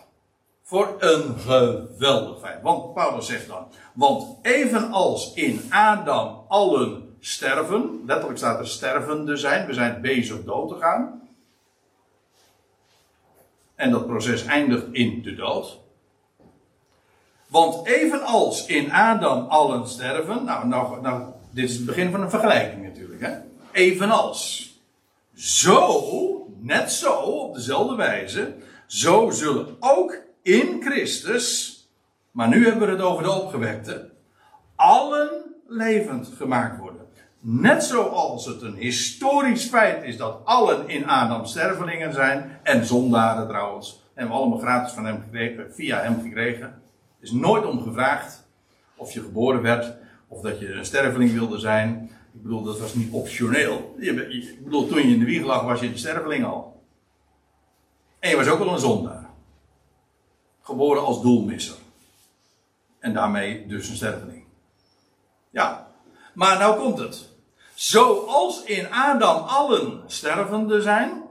voor 0.69 0.97
een 0.99 1.39
geweldig 1.39 2.41
feit. 2.41 2.63
Want 2.63 2.95
Paulus 2.95 3.27
zegt 3.27 3.47
dan, 3.47 3.67
want 3.95 4.37
evenals 4.43 5.35
in 5.35 5.63
Adam 5.71 6.45
allen 6.49 7.17
sterven, 7.21 8.03
letterlijk 8.07 8.39
staat 8.39 8.59
er 8.59 8.69
stervende 8.69 9.37
zijn, 9.37 9.67
we 9.67 9.73
zijn 9.73 10.01
bezig 10.01 10.45
dood 10.45 10.69
te 10.69 10.75
gaan. 10.75 11.29
En 13.75 13.91
dat 13.91 14.07
proces 14.07 14.45
eindigt 14.45 14.87
in 14.93 15.23
de 15.23 15.35
dood. 15.35 15.79
Want 17.47 17.87
evenals 17.87 18.67
in 18.67 18.93
Adam 18.93 19.47
allen 19.47 19.89
sterven, 19.89 20.45
nou, 20.45 20.67
nou, 20.67 21.01
nou 21.01 21.23
dit 21.51 21.69
is 21.69 21.77
het 21.77 21.87
begin 21.87 22.11
van 22.11 22.23
een 22.23 22.31
vergelijking 22.31 22.83
natuurlijk, 22.83 23.21
hè? 23.21 23.35
Evenals. 23.73 24.73
Zo, 25.35 26.47
net 26.59 26.93
zo, 26.93 27.13
op 27.13 27.55
dezelfde 27.55 27.95
wijze, 27.95 28.55
zo 28.87 29.31
zullen 29.31 29.77
ook 29.81 30.27
in 30.49 30.83
Christus, 30.83 31.77
maar 32.31 32.49
nu 32.49 32.65
hebben 32.65 32.87
we 32.87 32.93
het 32.93 33.03
over 33.03 33.23
de 33.23 33.31
opgewekte, 33.31 34.11
allen 34.77 35.31
levend 35.67 36.31
gemaakt 36.37 36.79
worden. 36.79 37.07
Net 37.41 37.85
zoals 37.85 38.47
het 38.47 38.63
een 38.63 38.75
historisch 38.75 39.65
feit 39.65 40.05
is 40.05 40.17
dat 40.17 40.41
allen 40.45 40.89
in 40.89 41.07
Adam 41.07 41.45
stervelingen 41.47 42.13
zijn, 42.13 42.59
en 42.63 42.87
zondaren 42.87 43.49
trouwens, 43.49 44.03
hebben 44.15 44.35
we 44.35 44.41
allemaal 44.41 44.59
gratis 44.59 44.93
van 44.93 45.07
hem 45.07 45.21
gekregen, 45.21 45.75
via 45.75 46.01
hem 46.01 46.21
gekregen. 46.23 46.83
is 47.21 47.31
nooit 47.31 47.67
om 47.67 47.83
gevraagd 47.83 48.47
of 48.97 49.13
je 49.13 49.21
geboren 49.21 49.63
werd, 49.63 49.95
of 50.29 50.41
dat 50.41 50.61
je 50.61 50.73
een 50.73 50.85
sterveling 50.85 51.33
wilde 51.33 51.59
zijn. 51.59 52.11
Ik 52.35 52.43
bedoel, 52.43 52.63
dat 52.63 52.81
was 52.81 52.95
niet 52.95 53.13
optioneel. 53.13 53.95
Ik 53.99 54.65
bedoel, 54.65 54.87
toen 54.87 54.99
je 54.99 55.15
in 55.15 55.19
de 55.19 55.25
wieg 55.25 55.45
lag, 55.45 55.63
was 55.63 55.81
je 55.81 55.87
een 55.87 55.99
sterveling 55.99 56.45
al. 56.45 56.83
En 58.19 58.31
je 58.31 58.37
was 58.37 58.49
ook 58.49 58.61
al 58.61 58.73
een 58.73 58.79
zondaar. 58.79 59.18
Geboren 60.69 61.05
als 61.05 61.23
doelmisser. 61.23 61.77
En 62.99 63.13
daarmee 63.13 63.67
dus 63.67 63.89
een 63.89 63.97
sterveling. 63.97 64.45
Ja, 65.51 65.89
maar 66.35 66.59
nou 66.59 66.79
komt 66.79 66.99
het. 66.99 67.29
Zoals 67.75 68.63
in 68.63 68.93
Adam 68.93 69.43
allen 69.43 70.03
stervende 70.07 70.83
zijn, 70.83 71.23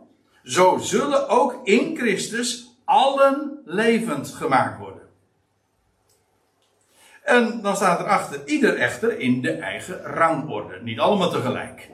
zo 0.44 0.78
zullen 0.78 1.30
ook 1.30 1.60
in 1.64 1.98
Christus 1.98 2.70
allen 2.86 3.62
levend 3.66 4.30
gemaakt 4.30 4.80
worden. 4.80 5.10
En 7.24 7.62
dan 7.62 7.76
staat 7.76 8.00
erachter, 8.00 8.48
ieder 8.48 8.78
echter 8.78 9.20
in 9.20 9.42
de 9.42 9.52
eigen 9.52 10.02
rangorde. 10.02 10.82
Niet 10.82 11.00
allemaal 11.00 11.30
tegelijk. 11.30 11.90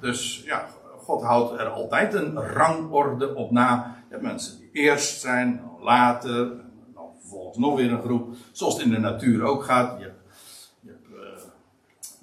Dus 0.00 0.42
ja, 0.44 0.68
God 0.98 1.22
houdt 1.22 1.60
er 1.60 1.68
altijd 1.68 2.14
een 2.14 2.40
rangorde 2.40 3.34
op 3.34 3.50
na. 3.50 3.99
Je 4.10 4.16
hebt 4.16 4.28
mensen 4.28 4.58
die 4.58 4.70
eerst 4.72 5.20
zijn, 5.20 5.62
later, 5.80 6.48
dan 6.94 7.08
vervolgens 7.20 7.58
nog 7.58 7.76
weer 7.76 7.92
een 7.92 8.02
groep. 8.02 8.34
Zoals 8.52 8.74
het 8.74 8.82
in 8.82 8.90
de 8.90 8.98
natuur 8.98 9.42
ook 9.42 9.64
gaat. 9.64 9.98
Je 9.98 10.04
hebt, 10.04 10.22
je 10.80 10.88
hebt 10.88 11.08
uh, 11.10 11.42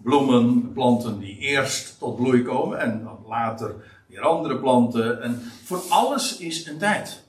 bloemen, 0.03 0.71
planten 0.73 1.19
die 1.19 1.37
eerst 1.37 1.99
tot 1.99 2.15
bloei 2.15 2.43
komen 2.43 2.79
en 2.79 3.03
dan 3.03 3.19
later 3.27 3.75
weer 4.07 4.21
andere 4.21 4.59
planten. 4.59 5.21
En 5.21 5.41
voor 5.63 5.81
alles 5.89 6.37
is 6.37 6.65
een 6.65 6.77
tijd. 6.77 7.23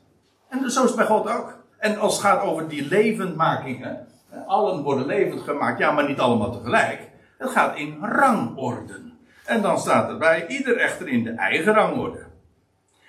En 0.48 0.70
zo 0.70 0.82
is 0.82 0.88
het 0.88 0.96
bij 0.96 1.06
God 1.06 1.28
ook. 1.28 1.58
En 1.78 1.98
als 1.98 2.12
het 2.12 2.22
gaat 2.22 2.42
over 2.42 2.68
die 2.68 2.88
levendmakingen, 2.88 4.06
allen 4.46 4.82
worden 4.82 5.06
levend 5.06 5.40
gemaakt, 5.40 5.78
ja, 5.78 5.92
maar 5.92 6.08
niet 6.08 6.18
allemaal 6.18 6.52
tegelijk. 6.52 7.10
Het 7.38 7.50
gaat 7.50 7.76
in 7.76 7.98
rangorden. 8.00 9.18
En 9.44 9.62
dan 9.62 9.78
staat 9.78 10.08
erbij, 10.08 10.46
ieder 10.46 10.76
echter 10.76 11.08
in 11.08 11.24
de 11.24 11.30
eigen 11.30 11.74
rangorde. 11.74 12.26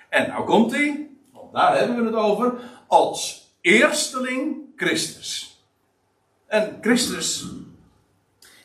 En 0.08 0.28
nou 0.28 0.44
komt 0.44 0.72
hij, 0.72 1.09
daar 1.52 1.78
hebben 1.78 1.96
we 1.96 2.04
het 2.04 2.14
over, 2.14 2.52
als 2.86 3.48
eersteling 3.60 4.56
Christus. 4.76 5.58
En 6.46 6.78
Christus 6.80 7.46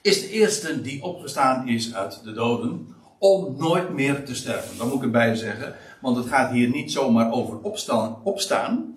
is 0.02 0.22
de 0.22 0.30
eerste 0.30 0.82
die 0.82 1.04
opgestaan 1.04 1.68
is 1.68 1.96
uit 1.96 2.24
de 2.24 2.32
doden 2.32 2.96
om 3.18 3.56
nooit 3.58 3.90
meer 3.90 4.26
te 4.26 4.36
sterven. 4.36 4.78
Dat 4.78 4.88
moet 4.88 4.98
ik 4.98 5.04
erbij 5.04 5.36
zeggen, 5.36 5.76
want 6.02 6.18
het 6.18 6.28
gaat 6.28 6.52
hier 6.52 6.70
niet 6.70 6.92
zomaar 6.92 7.32
over 7.32 7.58
opstaan, 7.62 8.18
opstaan 8.24 8.96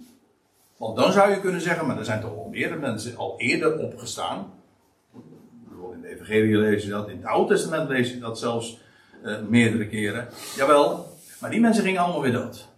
want 0.79 0.97
dan 0.97 1.13
zou 1.13 1.31
je 1.31 1.41
kunnen 1.41 1.61
zeggen, 1.61 1.87
maar 1.87 1.99
er 1.99 2.05
zijn 2.05 2.21
toch 2.21 2.37
al 2.37 2.49
meerdere 2.51 2.81
mensen 2.81 3.17
al 3.17 3.35
eerder 3.39 3.79
opgestaan. 3.79 4.53
In 5.93 6.01
de 6.01 6.09
Evangelie 6.09 6.57
lees 6.57 6.83
je 6.83 6.91
dat, 6.91 7.09
in 7.09 7.17
het 7.17 7.27
Oude 7.27 7.55
Testament 7.55 7.89
lees 7.89 8.11
je 8.11 8.19
dat 8.19 8.39
zelfs 8.39 8.79
uh, 9.25 9.39
meerdere 9.49 9.89
keren. 9.89 10.29
Jawel, 10.57 11.07
maar 11.41 11.51
die 11.51 11.61
mensen 11.61 11.85
gingen 11.85 12.01
allemaal 12.01 12.21
weer 12.21 12.33
dood. 12.33 12.69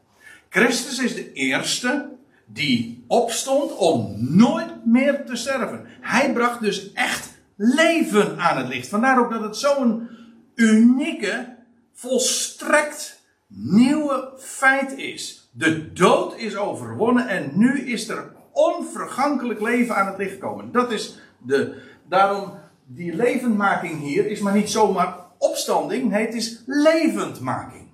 Christus 0.51 0.99
is 0.99 1.15
de 1.15 1.33
eerste 1.33 2.09
die 2.47 3.05
opstond 3.07 3.77
om 3.77 4.17
nooit 4.19 4.87
meer 4.87 5.25
te 5.25 5.37
sterven. 5.37 5.87
Hij 6.01 6.33
bracht 6.33 6.61
dus 6.61 6.93
echt 6.93 7.31
leven 7.57 8.39
aan 8.39 8.57
het 8.57 8.69
licht. 8.69 8.89
Vandaar 8.89 9.21
ook 9.21 9.31
dat 9.31 9.43
het 9.43 9.57
zo'n 9.57 10.09
unieke, 10.55 11.57
volstrekt 11.93 13.23
nieuwe 13.47 14.33
feit 14.39 14.97
is. 14.97 15.51
De 15.53 15.93
dood 15.93 16.39
is 16.39 16.57
overwonnen 16.57 17.29
en 17.29 17.51
nu 17.55 17.81
is 17.81 18.09
er 18.09 18.33
onvergankelijk 18.53 19.61
leven 19.61 19.97
aan 19.97 20.07
het 20.07 20.19
licht 20.19 20.33
gekomen. 20.33 20.73
Dat 20.73 20.93
is 20.93 21.19
de, 21.39 21.83
daarom 22.09 22.53
die 22.87 23.15
levendmaking 23.15 24.01
hier 24.01 24.27
is 24.27 24.41
maar 24.41 24.55
niet 24.55 24.71
zomaar 24.71 25.17
opstanding, 25.39 26.11
nee, 26.11 26.25
het 26.27 26.35
is 26.35 26.63
levendmaking. 26.67 27.90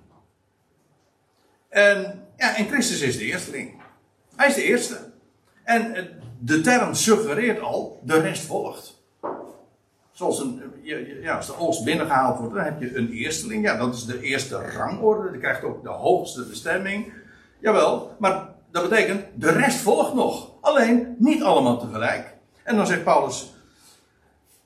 En, 1.77 2.25
ja, 2.37 2.55
en 2.55 2.67
Christus 2.67 3.01
is 3.01 3.17
de 3.17 3.23
eersteling. 3.23 3.81
Hij 4.35 4.47
is 4.47 4.55
de 4.55 4.63
eerste. 4.63 4.97
En 5.63 6.09
de 6.39 6.61
term 6.61 6.93
suggereert 6.93 7.61
al, 7.61 7.99
de 8.03 8.19
rest 8.19 8.45
volgt. 8.45 9.01
Zoals 10.11 10.39
een, 10.39 10.61
ja, 11.21 11.35
als 11.35 11.45
de 11.45 11.57
oogst 11.57 11.83
binnengehaald 11.83 12.39
wordt, 12.39 12.53
dan 12.53 12.63
heb 12.63 12.81
je 12.81 12.95
een 12.95 13.11
eersteling. 13.11 13.63
Ja, 13.63 13.77
dat 13.77 13.95
is 13.95 14.05
de 14.05 14.21
eerste 14.21 14.55
rangorde. 14.55 15.31
Die 15.31 15.39
krijgt 15.39 15.63
ook 15.63 15.83
de 15.83 15.89
hoogste 15.89 16.45
bestemming. 16.45 17.13
Jawel, 17.59 18.15
maar 18.19 18.49
dat 18.71 18.89
betekent, 18.89 19.25
de 19.35 19.51
rest 19.51 19.77
volgt 19.77 20.13
nog. 20.13 20.51
Alleen 20.61 21.15
niet 21.19 21.43
allemaal 21.43 21.79
tegelijk. 21.79 22.33
En 22.63 22.75
dan 22.75 22.87
zegt 22.87 23.03
Paulus, 23.03 23.53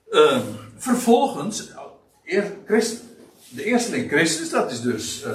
uh, 0.10 0.40
vervolgens, 0.78 1.72
Christ, 2.66 3.02
de 3.50 3.64
eersteling 3.64 4.10
Christus, 4.12 4.50
dat 4.50 4.72
is 4.72 4.82
dus 4.82 5.26
uh, 5.26 5.32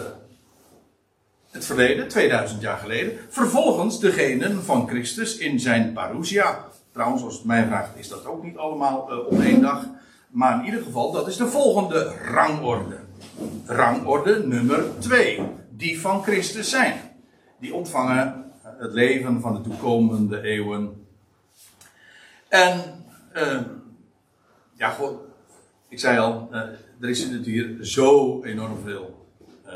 het 1.57 1.65
verleden, 1.65 2.09
2000 2.09 2.61
jaar 2.61 2.79
geleden. 2.79 3.19
Vervolgens 3.29 4.01
degenen 4.01 4.65
van 4.65 4.89
Christus 4.89 5.37
in 5.37 5.61
zijn 5.61 5.93
parousia. 5.93 6.65
Trouwens, 6.93 7.23
als 7.23 7.35
het 7.35 7.45
mij 7.45 7.67
vraagt, 7.67 7.91
is 7.97 8.09
dat 8.09 8.27
ook 8.27 8.43
niet 8.43 8.57
allemaal 8.57 9.13
uh, 9.13 9.27
op 9.27 9.41
één 9.41 9.61
dag. 9.61 9.87
Maar 10.29 10.59
in 10.59 10.65
ieder 10.65 10.83
geval, 10.83 11.13
dat 11.13 11.29
is 11.29 11.37
de 11.37 11.47
volgende 11.47 12.13
rangorde. 12.25 12.97
Rangorde 13.67 14.47
nummer 14.47 14.85
2. 14.99 15.41
Die 15.71 16.01
van 16.01 16.23
Christus 16.23 16.71
zijn. 16.71 16.95
Die 17.61 17.75
ontvangen 17.75 18.53
het 18.63 18.93
leven 18.93 19.41
van 19.41 19.55
de 19.55 19.61
toekomende 19.61 20.43
eeuwen. 20.43 21.07
En, 22.49 22.81
uh, 23.35 23.61
ja. 24.73 24.97
Ik 25.89 25.99
zei 25.99 26.19
al, 26.19 26.49
er 27.01 27.09
is 27.09 27.29
hier 27.45 27.77
zo 27.81 28.43
enorm 28.43 28.79
veel. 28.85 29.16
Uh, 29.67 29.73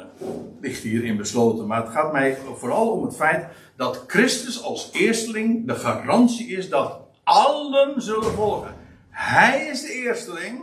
ligt 0.60 0.82
hierin 0.82 1.16
besloten. 1.16 1.66
Maar 1.66 1.82
het 1.82 1.92
gaat 1.92 2.12
mij 2.12 2.38
vooral 2.56 2.90
om 2.90 3.04
het 3.04 3.16
feit 3.16 3.46
dat 3.76 4.04
Christus 4.06 4.62
als 4.62 4.88
eersteling 4.92 5.66
de 5.66 5.74
garantie 5.74 6.46
is 6.48 6.68
dat 6.68 7.00
allen 7.24 8.02
zullen 8.02 8.32
volgen. 8.32 8.74
Hij 9.10 9.66
is 9.66 9.80
de 9.80 9.92
eersteling. 9.92 10.62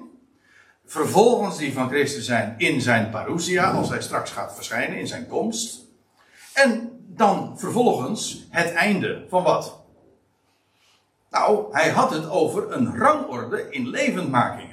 Vervolgens 0.86 1.58
die 1.58 1.74
van 1.74 1.90
Christus 1.90 2.26
zijn 2.26 2.56
in 2.58 2.82
zijn 2.82 3.10
parousia, 3.10 3.72
als 3.72 3.90
hij 3.90 4.02
straks 4.02 4.32
gaat 4.32 4.56
verschijnen 4.56 4.98
in 4.98 5.08
zijn 5.08 5.28
komst. 5.28 5.86
En 6.54 6.92
dan 7.08 7.60
vervolgens 7.60 8.48
het 8.50 8.74
einde 8.74 9.26
van 9.30 9.44
wat? 9.44 9.80
Nou, 11.30 11.66
hij 11.72 11.90
had 11.90 12.12
het 12.12 12.30
over 12.30 12.72
een 12.72 12.98
rangorde 12.98 13.70
in 13.70 13.88
levendmakingen. 13.88 14.67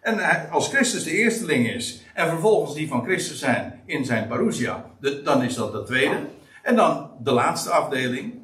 En 0.00 0.50
als 0.50 0.68
Christus 0.68 1.04
de 1.04 1.10
eersteling 1.10 1.68
is, 1.68 2.02
en 2.14 2.28
vervolgens 2.28 2.74
die 2.74 2.88
van 2.88 3.04
Christus 3.04 3.38
zijn 3.38 3.82
in 3.86 4.04
zijn 4.04 4.28
parousia, 4.28 4.84
dan 5.24 5.42
is 5.42 5.54
dat 5.54 5.72
de 5.72 5.82
tweede. 5.82 6.26
En 6.62 6.76
dan 6.76 7.10
de 7.22 7.30
laatste 7.30 7.70
afdeling, 7.70 8.34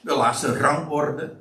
de 0.00 0.14
laatste 0.14 0.58
rangorde. 0.58 1.34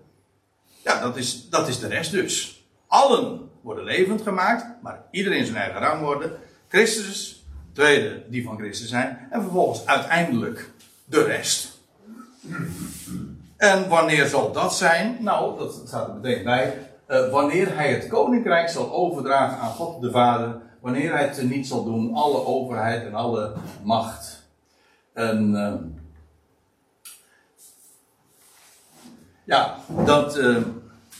Ja, 0.83 0.99
dat 0.99 1.17
is, 1.17 1.49
dat 1.49 1.67
is 1.67 1.79
de 1.79 1.87
rest 1.87 2.11
dus. 2.11 2.65
Allen 2.87 3.49
worden 3.61 3.83
levend 3.83 4.21
gemaakt, 4.21 4.65
maar 4.81 5.03
iedereen 5.11 5.45
zijn 5.45 5.57
eigen 5.57 5.79
rangorde. 5.79 6.37
Christus, 6.67 7.45
tweede, 7.73 8.23
die 8.29 8.43
van 8.43 8.57
Christus 8.57 8.89
zijn, 8.89 9.27
en 9.29 9.41
vervolgens 9.41 9.85
uiteindelijk 9.85 10.69
de 11.05 11.23
rest. 11.23 11.79
En 13.57 13.89
wanneer 13.89 14.25
zal 14.25 14.51
dat 14.51 14.75
zijn? 14.75 15.17
Nou, 15.19 15.57
dat 15.57 15.81
staat 15.87 16.07
er 16.07 16.13
meteen 16.13 16.43
bij. 16.43 16.86
Uh, 17.09 17.29
wanneer 17.29 17.75
hij 17.75 17.93
het 17.93 18.07
koninkrijk 18.07 18.69
zal 18.69 18.91
overdragen 18.91 19.57
aan 19.57 19.69
God 19.69 20.01
de 20.01 20.11
Vader. 20.11 20.61
Wanneer 20.81 21.11
hij 21.11 21.27
het 21.27 21.49
niet 21.49 21.67
zal 21.67 21.83
doen, 21.83 22.13
alle 22.13 22.45
overheid 22.45 23.05
en 23.05 23.13
alle 23.13 23.53
macht. 23.83 24.47
En. 25.13 25.51
Uh, 25.51 25.73
ja, 29.43 29.75
dat. 30.05 30.37
Uh, 30.37 30.57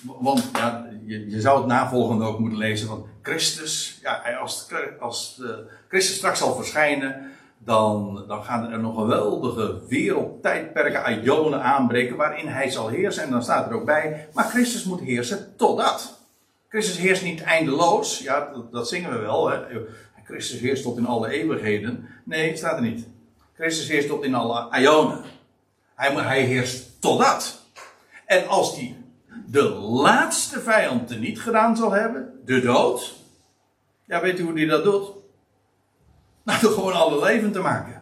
want 0.01 0.49
ja, 0.53 0.89
je, 1.05 1.29
je, 1.29 1.41
zou 1.41 1.57
het 1.57 1.67
navolgende 1.67 2.25
ook 2.25 2.39
moeten 2.39 2.57
lezen. 2.57 2.87
Want 2.87 3.05
Christus, 3.21 3.99
ja, 4.01 4.37
als, 4.39 4.67
als 4.99 5.41
Christus 5.87 6.15
straks 6.15 6.39
zal 6.39 6.55
verschijnen 6.55 7.31
dan, 7.57 8.23
dan 8.27 8.43
gaan 8.43 8.71
er 8.71 8.79
nog 8.79 8.95
geweldige 8.95 9.87
wereldtijdperken, 9.87 11.03
aionen 11.03 11.63
aanbreken, 11.63 12.15
waarin 12.15 12.47
hij 12.47 12.69
zal 12.69 12.87
heersen. 12.87 13.23
En 13.23 13.31
dan 13.31 13.43
staat 13.43 13.69
er 13.69 13.75
ook 13.75 13.85
bij, 13.85 14.27
maar 14.33 14.45
Christus 14.45 14.83
moet 14.83 15.01
heersen 15.01 15.53
totdat. 15.57 16.19
Christus 16.69 16.97
heerst 16.97 17.23
niet 17.23 17.41
eindeloos, 17.41 18.19
ja, 18.19 18.53
dat, 18.71 18.87
zingen 18.87 19.11
we 19.11 19.17
wel. 19.17 19.49
Hè. 19.49 19.57
Christus 20.23 20.59
heerst 20.59 20.83
tot 20.83 20.97
in 20.97 21.05
alle 21.05 21.29
eeuwigheden. 21.29 22.07
Nee, 22.23 22.57
staat 22.57 22.75
er 22.75 22.81
niet. 22.81 23.07
Christus 23.55 23.87
heerst 23.87 24.07
tot 24.07 24.23
in 24.23 24.35
alle 24.35 24.69
aionen. 24.69 25.21
Hij, 25.95 26.13
hij 26.13 26.41
heerst 26.41 27.01
totdat. 27.01 27.65
En 28.25 28.47
als 28.47 28.75
die 28.75 28.95
de 29.45 29.63
laatste 29.79 30.59
vijand 30.59 31.19
niet 31.19 31.41
gedaan 31.41 31.77
zal 31.77 31.91
hebben, 31.91 32.39
de 32.45 32.61
dood. 32.61 33.15
Ja, 34.05 34.21
weet 34.21 34.39
u 34.39 34.43
hoe 34.43 34.53
die 34.53 34.67
dat 34.67 34.83
doet? 34.83 35.11
Nou, 36.47 36.59
gewoon 36.59 36.93
alle 36.93 37.23
levend 37.23 37.53
te 37.53 37.59
maken. 37.59 38.01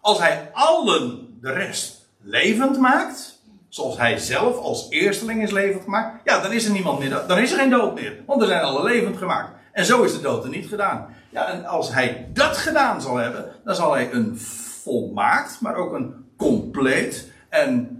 Als 0.00 0.18
hij 0.18 0.50
allen 0.52 1.36
de 1.40 1.52
rest 1.52 2.08
levend 2.20 2.78
maakt, 2.78 3.38
zoals 3.68 3.96
hij 3.96 4.18
zelf 4.18 4.56
als 4.56 4.86
eersteling 4.90 5.42
is 5.42 5.50
levend 5.50 5.82
gemaakt, 5.82 6.20
ja, 6.24 6.40
dan 6.40 6.52
is 6.52 6.64
er 6.64 6.72
niemand 6.72 6.98
meer, 6.98 7.24
dan 7.26 7.38
is 7.38 7.52
er 7.52 7.58
geen 7.58 7.70
dood 7.70 7.94
meer, 7.94 8.22
want 8.26 8.40
er 8.40 8.46
zijn 8.48 8.62
alle 8.62 8.82
levend 8.82 9.16
gemaakt. 9.16 9.50
En 9.72 9.84
zo 9.84 10.02
is 10.02 10.12
de 10.12 10.20
dood 10.20 10.44
er 10.44 10.50
niet 10.50 10.68
gedaan. 10.68 11.14
Ja, 11.30 11.46
en 11.48 11.64
als 11.64 11.92
hij 11.92 12.28
dat 12.32 12.56
gedaan 12.56 13.00
zal 13.00 13.16
hebben, 13.16 13.52
dan 13.64 13.74
zal 13.74 13.92
hij 13.92 14.12
een 14.12 14.38
volmaakt, 14.82 15.60
maar 15.60 15.74
ook 15.74 15.92
een 15.92 16.26
compleet 16.36 17.32
en 17.48 17.98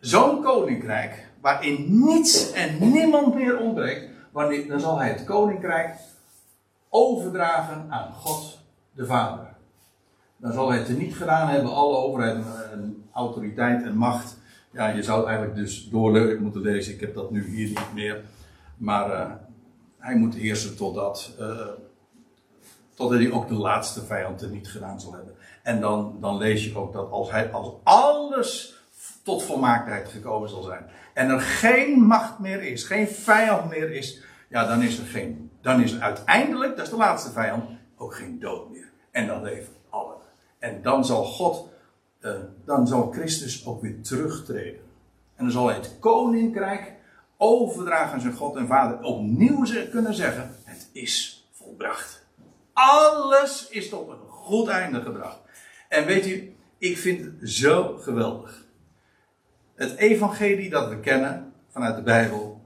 zo'n 0.00 0.42
koninkrijk, 0.42 1.28
waarin 1.40 1.86
niets 1.88 2.52
en 2.52 2.90
niemand 2.92 3.34
meer 3.34 3.58
ontbreekt, 3.58 4.08
wanneer, 4.32 4.68
dan 4.68 4.80
zal 4.80 4.98
hij 4.98 5.08
het 5.08 5.24
koninkrijk 5.24 5.96
overdragen 6.96 7.86
aan 7.90 8.12
God 8.12 8.58
de 8.92 9.06
Vader. 9.06 9.46
Dan 10.36 10.52
zal 10.52 10.68
hij 10.68 10.78
het 10.78 10.98
niet 10.98 11.16
gedaan 11.16 11.48
hebben, 11.48 11.72
alle 11.72 11.96
overheid 11.96 12.44
en 12.72 13.04
autoriteit 13.12 13.82
en 13.82 13.96
macht. 13.96 14.36
Ja, 14.70 14.88
je 14.88 15.02
zou 15.02 15.26
eigenlijk 15.26 15.56
dus 15.56 15.88
doorleuk 15.88 16.40
moeten 16.40 16.60
lezen. 16.60 16.94
Ik 16.94 17.00
heb 17.00 17.14
dat 17.14 17.30
nu 17.30 17.48
hier 17.48 17.68
niet 17.68 17.94
meer. 17.94 18.24
Maar 18.76 19.10
uh, 19.10 19.30
hij 19.98 20.16
moet 20.16 20.34
heersen 20.34 20.76
totdat, 20.76 21.36
uh, 21.40 21.68
totdat 22.94 23.18
hij 23.18 23.30
ook 23.30 23.48
de 23.48 23.54
laatste 23.54 24.04
vijand 24.04 24.42
er 24.42 24.50
niet 24.50 24.68
gedaan 24.68 25.00
zal 25.00 25.12
hebben. 25.12 25.34
En 25.62 25.80
dan, 25.80 26.16
dan 26.20 26.36
lees 26.36 26.64
je 26.64 26.76
ook 26.76 26.92
dat 26.92 27.10
als, 27.10 27.30
hij, 27.30 27.50
als 27.52 27.72
alles 27.82 28.78
tot 29.22 29.42
volmaaktheid 29.42 30.08
gekomen 30.08 30.48
zal 30.48 30.62
zijn. 30.62 30.84
En 31.14 31.28
er 31.28 31.40
geen 31.40 32.00
macht 32.00 32.38
meer 32.38 32.62
is, 32.62 32.84
geen 32.84 33.08
vijand 33.08 33.70
meer 33.70 33.90
is. 33.90 34.22
Ja, 34.48 34.66
dan 34.66 34.82
is 34.82 34.98
er 34.98 35.06
geen 35.06 35.50
dan 35.64 35.82
is 35.82 36.00
uiteindelijk, 36.00 36.76
dat 36.76 36.84
is 36.84 36.90
de 36.90 36.96
laatste 36.96 37.30
vijand, 37.30 37.64
ook 37.96 38.14
geen 38.14 38.38
dood 38.38 38.70
meer. 38.70 38.90
En 39.10 39.26
dan 39.26 39.42
leven 39.42 39.72
allen. 39.90 40.16
En 40.58 40.82
dan 40.82 41.04
zal 41.04 41.24
God, 41.24 41.68
uh, 42.20 42.32
dan 42.64 42.86
zal 42.86 43.10
Christus 43.12 43.66
ook 43.66 43.82
weer 43.82 44.00
terugtreden. 44.02 44.80
En 45.34 45.44
dan 45.44 45.50
zal 45.50 45.66
hij 45.66 45.76
het 45.76 45.98
koninkrijk 45.98 46.92
overdragen 47.36 48.12
aan 48.12 48.20
zijn 48.20 48.34
God 48.34 48.56
en 48.56 48.66
Vader. 48.66 49.02
Opnieuw 49.02 49.64
kunnen 49.90 50.14
zeggen: 50.14 50.56
Het 50.64 50.88
is 50.92 51.46
volbracht. 51.52 52.26
Alles 52.72 53.68
is 53.68 53.88
tot 53.88 54.08
een 54.08 54.28
goed 54.28 54.68
einde 54.68 55.00
gebracht. 55.00 55.38
En 55.88 56.06
weet 56.06 56.26
u, 56.26 56.56
ik 56.78 56.98
vind 56.98 57.24
het 57.24 57.50
zo 57.50 57.96
geweldig. 57.96 58.64
Het 59.74 59.96
evangelie 59.96 60.70
dat 60.70 60.88
we 60.88 61.00
kennen 61.00 61.52
vanuit 61.68 61.96
de 61.96 62.02
Bijbel 62.02 62.60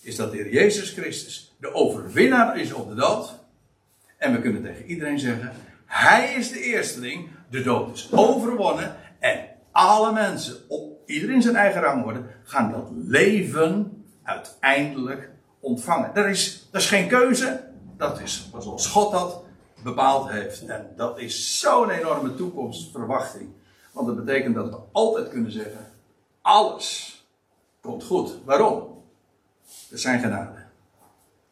is 0.00 0.16
dat 0.16 0.30
de 0.30 0.36
Heer 0.36 0.52
Jezus 0.52 0.90
Christus 0.90 1.47
de 1.60 1.74
overwinnaar 1.74 2.58
is 2.58 2.72
op 2.72 2.88
de 2.88 2.94
dood. 2.94 3.34
En 4.16 4.32
we 4.32 4.40
kunnen 4.40 4.62
tegen 4.62 4.84
iedereen 4.84 5.18
zeggen: 5.18 5.52
Hij 5.84 6.34
is 6.34 6.52
de 6.52 6.60
eersteling. 6.60 7.30
De 7.50 7.62
dood 7.62 7.94
is 7.94 8.12
overwonnen. 8.12 8.96
En 9.18 9.48
alle 9.72 10.12
mensen, 10.12 10.56
op 10.68 11.00
iedereen 11.06 11.42
zijn 11.42 11.56
eigen 11.56 11.80
rang 11.80 12.02
worden, 12.02 12.26
gaan 12.44 12.70
dat 12.70 12.88
leven 12.92 14.02
uiteindelijk 14.22 15.30
ontvangen. 15.60 16.10
Dat 16.14 16.24
is, 16.26 16.68
is 16.72 16.86
geen 16.86 17.08
keuze. 17.08 17.64
Dat 17.96 18.20
is 18.20 18.50
zoals 18.58 18.86
God 18.86 19.12
dat 19.12 19.42
bepaald 19.82 20.30
heeft. 20.30 20.66
En 20.66 20.92
dat 20.96 21.18
is 21.18 21.60
zo'n 21.60 21.90
enorme 21.90 22.34
toekomstverwachting. 22.34 23.50
Want 23.92 24.06
dat 24.06 24.24
betekent 24.24 24.54
dat 24.54 24.68
we 24.68 24.78
altijd 24.92 25.28
kunnen 25.28 25.52
zeggen: 25.52 25.92
alles 26.42 27.16
komt 27.80 28.04
goed. 28.04 28.38
Waarom? 28.44 29.02
Dat 29.90 30.00
zijn 30.00 30.20
genade. 30.20 30.57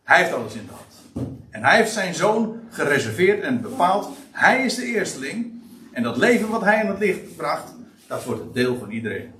Hij 0.06 0.18
heeft 0.18 0.32
alles 0.32 0.54
in 0.54 0.66
de 0.66 0.72
hand. 0.72 1.28
En 1.50 1.64
hij 1.64 1.76
heeft 1.76 1.92
zijn 1.92 2.14
zoon 2.14 2.60
gereserveerd 2.70 3.42
en 3.42 3.60
bepaald. 3.60 4.08
Hij 4.30 4.64
is 4.64 4.74
de 4.74 4.84
eersteling. 4.84 5.62
En 5.92 6.02
dat 6.02 6.16
leven 6.16 6.48
wat 6.48 6.62
hij 6.62 6.80
in 6.80 6.86
het 6.86 6.98
licht 6.98 7.36
bracht, 7.36 7.74
dat 8.06 8.24
wordt 8.24 8.40
het 8.40 8.54
deel 8.54 8.78
van 8.78 8.90
iedereen. 8.90 9.32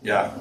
Ja. 0.00 0.32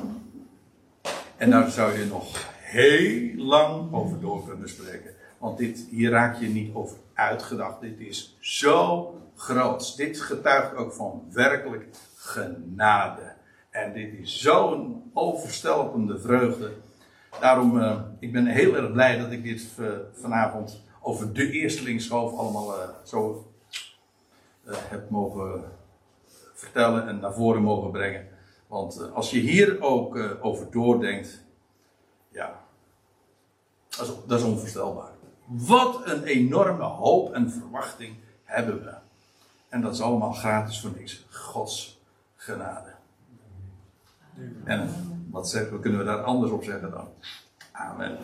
En 1.38 1.50
daar 1.50 1.70
zou 1.72 2.00
je 2.00 2.06
nog 2.06 2.54
heel 2.58 3.36
lang 3.36 3.94
over 3.94 4.20
door 4.20 4.48
kunnen 4.48 4.70
spreken. 4.70 5.12
Want 5.38 5.58
dit, 5.58 5.86
hier 5.90 6.10
raak 6.10 6.40
je 6.40 6.48
niet 6.48 6.76
over 6.76 6.98
uitgedacht. 7.14 7.82
Dit 7.82 8.00
is 8.00 8.38
zo 8.40 9.14
groot. 9.36 9.98
Dit 9.98 10.22
getuigt 10.22 10.76
ook 10.76 10.94
van 10.94 11.24
werkelijk 11.32 11.86
genade. 12.16 13.34
En 13.70 13.94
dit 13.94 14.14
is 14.14 14.42
zo'n 14.42 15.12
overstelpende 15.14 16.20
vreugde. 16.20 16.72
Daarom, 17.40 17.78
uh, 17.78 18.02
ik 18.20 18.32
ben 18.32 18.46
heel 18.46 18.76
erg 18.76 18.92
blij 18.92 19.18
dat 19.18 19.32
ik 19.32 19.44
dit 19.44 19.68
uh, 19.80 19.90
vanavond 20.14 20.84
over 21.02 21.34
de 21.34 21.52
eerstelingsschoof 21.52 22.38
allemaal 22.38 22.78
uh, 22.78 22.90
zo 23.04 23.52
heb 24.70 25.10
mogen 25.10 25.64
vertellen 26.54 27.08
en 27.08 27.20
naar 27.20 27.34
voren 27.34 27.62
mogen 27.62 27.92
brengen. 27.92 28.28
Want 28.68 29.12
als 29.14 29.30
je 29.32 29.40
hier 29.40 29.82
ook 29.82 30.20
over 30.42 30.72
doordenkt, 30.72 31.44
ja, 32.30 32.60
dat 33.90 34.08
is, 34.08 34.14
dat 34.28 34.40
is 34.40 34.46
onvoorstelbaar. 34.46 35.12
Wat 35.46 36.02
een 36.06 36.24
enorme 36.24 36.84
hoop 36.84 37.34
en 37.34 37.52
verwachting 37.52 38.16
hebben 38.44 38.84
we. 38.84 38.94
En 39.70 39.82
dat 39.82 39.94
is 39.94 40.02
allemaal 40.02 40.34
gratis 40.34 40.82
voor 40.82 40.92
niks. 40.98 41.26
Gods 41.30 42.02
genade. 42.36 42.94
En 44.64 44.90
wat, 45.32 45.50
zeggen, 45.50 45.80
kunnen 45.80 46.00
we 46.00 46.06
daar 46.06 46.24
anders 46.24 46.52
op 46.52 46.64
zeggen 46.64 46.92
dan? 46.92 47.08
Amen. 47.72 48.18